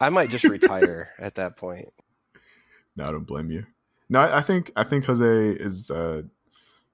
I 0.00 0.10
might 0.10 0.30
just 0.30 0.44
retire 0.44 1.10
at 1.18 1.36
that 1.36 1.56
point. 1.56 1.88
No, 2.96 3.04
I 3.04 3.12
don't 3.12 3.26
blame 3.26 3.50
you. 3.50 3.66
No, 4.08 4.20
I, 4.20 4.38
I 4.38 4.42
think 4.42 4.72
I 4.76 4.84
think 4.84 5.04
Jose 5.04 5.50
is 5.50 5.90
uh, 5.90 6.22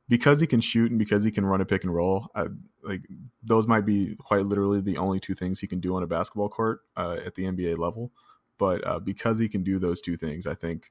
because 0.09 0.41
he 0.41 0.47
can 0.47 0.61
shoot 0.61 0.91
and 0.91 0.99
because 0.99 1.25
he 1.25 1.31
can 1.31 1.47
run 1.47 1.61
a 1.61 1.67
pick 1.67 1.85
and 1.85 1.95
roll. 1.95 2.29
I, 2.35 2.47
like 2.83 3.03
those 3.43 3.67
might 3.67 3.85
be 3.85 4.17
quite 4.17 4.45
literally 4.45 4.81
the 4.81 4.99
only 4.99 5.21
two 5.21 5.35
things 5.35 5.61
he 5.61 5.67
can 5.67 5.81
do 5.81 5.97
on 5.97 6.03
a 6.03 6.07
basketball 6.07 6.49
court 6.49 6.81
uh, 6.97 7.19
at 7.25 7.35
the 7.35 7.45
NBA 7.45 7.79
level. 7.79 8.13
But 8.59 8.87
uh, 8.87 8.99
because 8.99 9.39
he 9.39 9.49
can 9.49 9.63
do 9.63 9.79
those 9.79 10.01
two 10.01 10.17
things, 10.17 10.47
I 10.47 10.55
think 10.55 10.91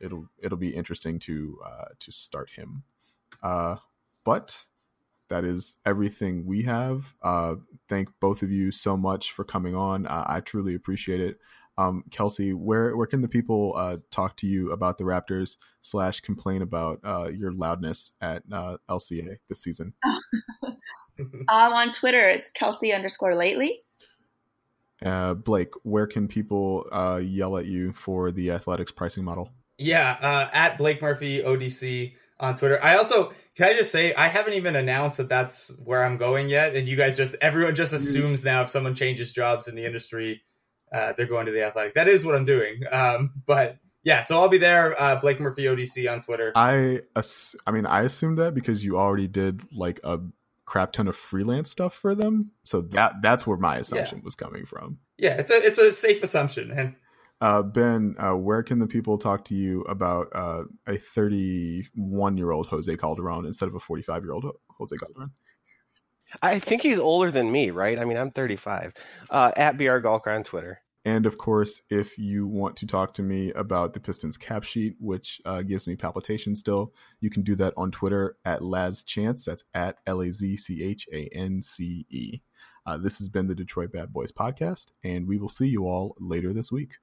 it'll 0.00 0.26
it'll 0.42 0.58
be 0.58 0.74
interesting 0.74 1.18
to 1.20 1.58
uh, 1.64 1.84
to 2.00 2.12
start 2.12 2.50
him. 2.50 2.82
Uh, 3.42 3.76
but 4.24 4.66
that 5.28 5.44
is 5.44 5.76
everything 5.86 6.46
we 6.46 6.62
have. 6.62 7.14
Uh, 7.22 7.56
thank 7.88 8.08
both 8.20 8.42
of 8.42 8.50
you 8.50 8.70
so 8.70 8.96
much 8.96 9.32
for 9.32 9.44
coming 9.44 9.74
on. 9.74 10.06
Uh, 10.06 10.24
I 10.26 10.40
truly 10.40 10.74
appreciate 10.74 11.20
it. 11.20 11.38
Um, 11.76 12.04
Kelsey, 12.10 12.52
where 12.52 12.96
where 12.96 13.06
can 13.06 13.20
the 13.20 13.28
people 13.28 13.74
uh, 13.76 13.96
talk 14.10 14.36
to 14.38 14.46
you 14.46 14.70
about 14.70 14.96
the 14.96 15.04
Raptors 15.04 15.56
slash 15.82 16.20
complain 16.20 16.62
about 16.62 17.00
uh, 17.02 17.30
your 17.34 17.52
loudness 17.52 18.12
at 18.20 18.44
uh, 18.52 18.76
LCA 18.88 19.38
this 19.48 19.60
season? 19.60 19.92
um, 21.18 21.48
on 21.48 21.90
Twitter, 21.90 22.28
it's 22.28 22.50
Kelsey 22.52 22.92
underscore 22.92 23.34
lately. 23.34 23.80
Uh, 25.02 25.34
Blake, 25.34 25.72
where 25.82 26.06
can 26.06 26.28
people 26.28 26.86
uh, 26.92 27.20
yell 27.22 27.56
at 27.56 27.66
you 27.66 27.92
for 27.92 28.30
the 28.30 28.50
athletics 28.50 28.92
pricing 28.92 29.24
model? 29.24 29.50
Yeah, 29.78 30.16
uh, 30.20 30.48
at 30.52 30.78
Blake 30.78 31.02
Murphy 31.02 31.42
ODC 31.42 32.14
on 32.40 32.56
Twitter. 32.56 32.82
I 32.82 32.96
also 32.96 33.32
can 33.56 33.68
I 33.68 33.74
just 33.74 33.90
say 33.90 34.14
I 34.14 34.28
haven't 34.28 34.54
even 34.54 34.76
announced 34.76 35.18
that 35.18 35.28
that's 35.28 35.74
where 35.84 36.04
I'm 36.04 36.16
going 36.16 36.48
yet, 36.48 36.76
and 36.76 36.88
you 36.88 36.96
guys 36.96 37.16
just 37.16 37.34
everyone 37.40 37.74
just 37.74 37.92
assumes 37.92 38.44
now 38.44 38.62
if 38.62 38.70
someone 38.70 38.94
changes 38.94 39.32
jobs 39.32 39.68
in 39.68 39.74
the 39.74 39.84
industry, 39.84 40.42
uh, 40.92 41.12
they're 41.16 41.26
going 41.26 41.46
to 41.46 41.52
the 41.52 41.64
Athletic. 41.64 41.94
That 41.94 42.08
is 42.08 42.24
what 42.24 42.34
I'm 42.34 42.44
doing. 42.44 42.80
Um, 42.90 43.32
but 43.46 43.78
yeah, 44.04 44.20
so 44.20 44.40
I'll 44.40 44.48
be 44.48 44.58
there. 44.58 45.00
Uh, 45.00 45.16
Blake 45.16 45.40
Murphy 45.40 45.64
ODC 45.64 46.10
on 46.10 46.20
Twitter. 46.20 46.52
I 46.54 47.00
ass- 47.16 47.56
I 47.66 47.70
mean 47.72 47.86
I 47.86 48.02
assumed 48.02 48.38
that 48.38 48.54
because 48.54 48.84
you 48.84 48.98
already 48.98 49.28
did 49.28 49.62
like 49.72 50.00
a 50.04 50.20
crap 50.66 50.92
ton 50.92 51.08
of 51.08 51.16
freelance 51.16 51.70
stuff 51.70 51.94
for 51.94 52.14
them, 52.14 52.52
so 52.64 52.80
that 52.80 53.14
that's 53.22 53.46
where 53.46 53.58
my 53.58 53.78
assumption 53.78 54.18
yeah. 54.18 54.24
was 54.24 54.34
coming 54.34 54.64
from. 54.66 54.98
Yeah, 55.18 55.36
it's 55.36 55.50
a 55.50 55.54
it's 55.54 55.78
a 55.78 55.92
safe 55.92 56.22
assumption, 56.22 56.70
and 56.70 56.96
uh, 57.40 57.62
ben, 57.62 58.14
uh, 58.18 58.32
where 58.32 58.62
can 58.62 58.78
the 58.78 58.86
people 58.86 59.18
talk 59.18 59.44
to 59.46 59.54
you 59.54 59.82
about 59.82 60.28
uh, 60.34 60.64
a 60.86 60.96
31 60.96 62.36
year 62.36 62.50
old 62.50 62.68
Jose 62.68 62.96
Calderon 62.96 63.44
instead 63.44 63.68
of 63.68 63.74
a 63.74 63.80
45 63.80 64.22
year 64.22 64.32
old 64.32 64.46
Jose 64.78 64.96
Calderon? 64.96 65.30
I 66.42 66.58
think 66.58 66.82
he's 66.82 66.98
older 66.98 67.30
than 67.30 67.52
me, 67.52 67.70
right? 67.70 67.98
I 67.98 68.04
mean, 68.04 68.16
I'm 68.16 68.30
35. 68.30 68.94
Uh, 69.30 69.52
at 69.56 69.76
BR 69.76 69.98
Gawker 69.98 70.34
on 70.34 70.42
Twitter. 70.42 70.80
And 71.04 71.26
of 71.26 71.36
course, 71.36 71.82
if 71.90 72.16
you 72.16 72.46
want 72.46 72.76
to 72.78 72.86
talk 72.86 73.12
to 73.14 73.22
me 73.22 73.52
about 73.52 73.92
the 73.92 74.00
Pistons 74.00 74.38
cap 74.38 74.64
sheet, 74.64 74.94
which 74.98 75.40
uh, 75.44 75.62
gives 75.62 75.86
me 75.86 75.96
palpitations 75.96 76.60
still, 76.60 76.94
you 77.20 77.28
can 77.28 77.42
do 77.42 77.54
that 77.56 77.74
on 77.76 77.90
Twitter 77.90 78.36
at 78.44 78.60
Lazchance. 78.60 79.44
That's 79.44 79.64
at 79.74 79.98
L 80.06 80.22
A 80.22 80.32
Z 80.32 80.56
C 80.56 80.82
H 80.82 81.06
A 81.12 81.28
N 81.34 81.60
C 81.60 82.06
E. 82.08 82.40
Uh, 82.86 82.96
this 82.96 83.18
has 83.18 83.28
been 83.28 83.48
the 83.48 83.54
Detroit 83.54 83.92
Bad 83.92 84.12
Boys 84.12 84.32
podcast, 84.32 84.86
and 85.02 85.26
we 85.26 85.38
will 85.38 85.48
see 85.48 85.68
you 85.68 85.84
all 85.84 86.16
later 86.18 86.52
this 86.52 86.72
week. 86.72 86.94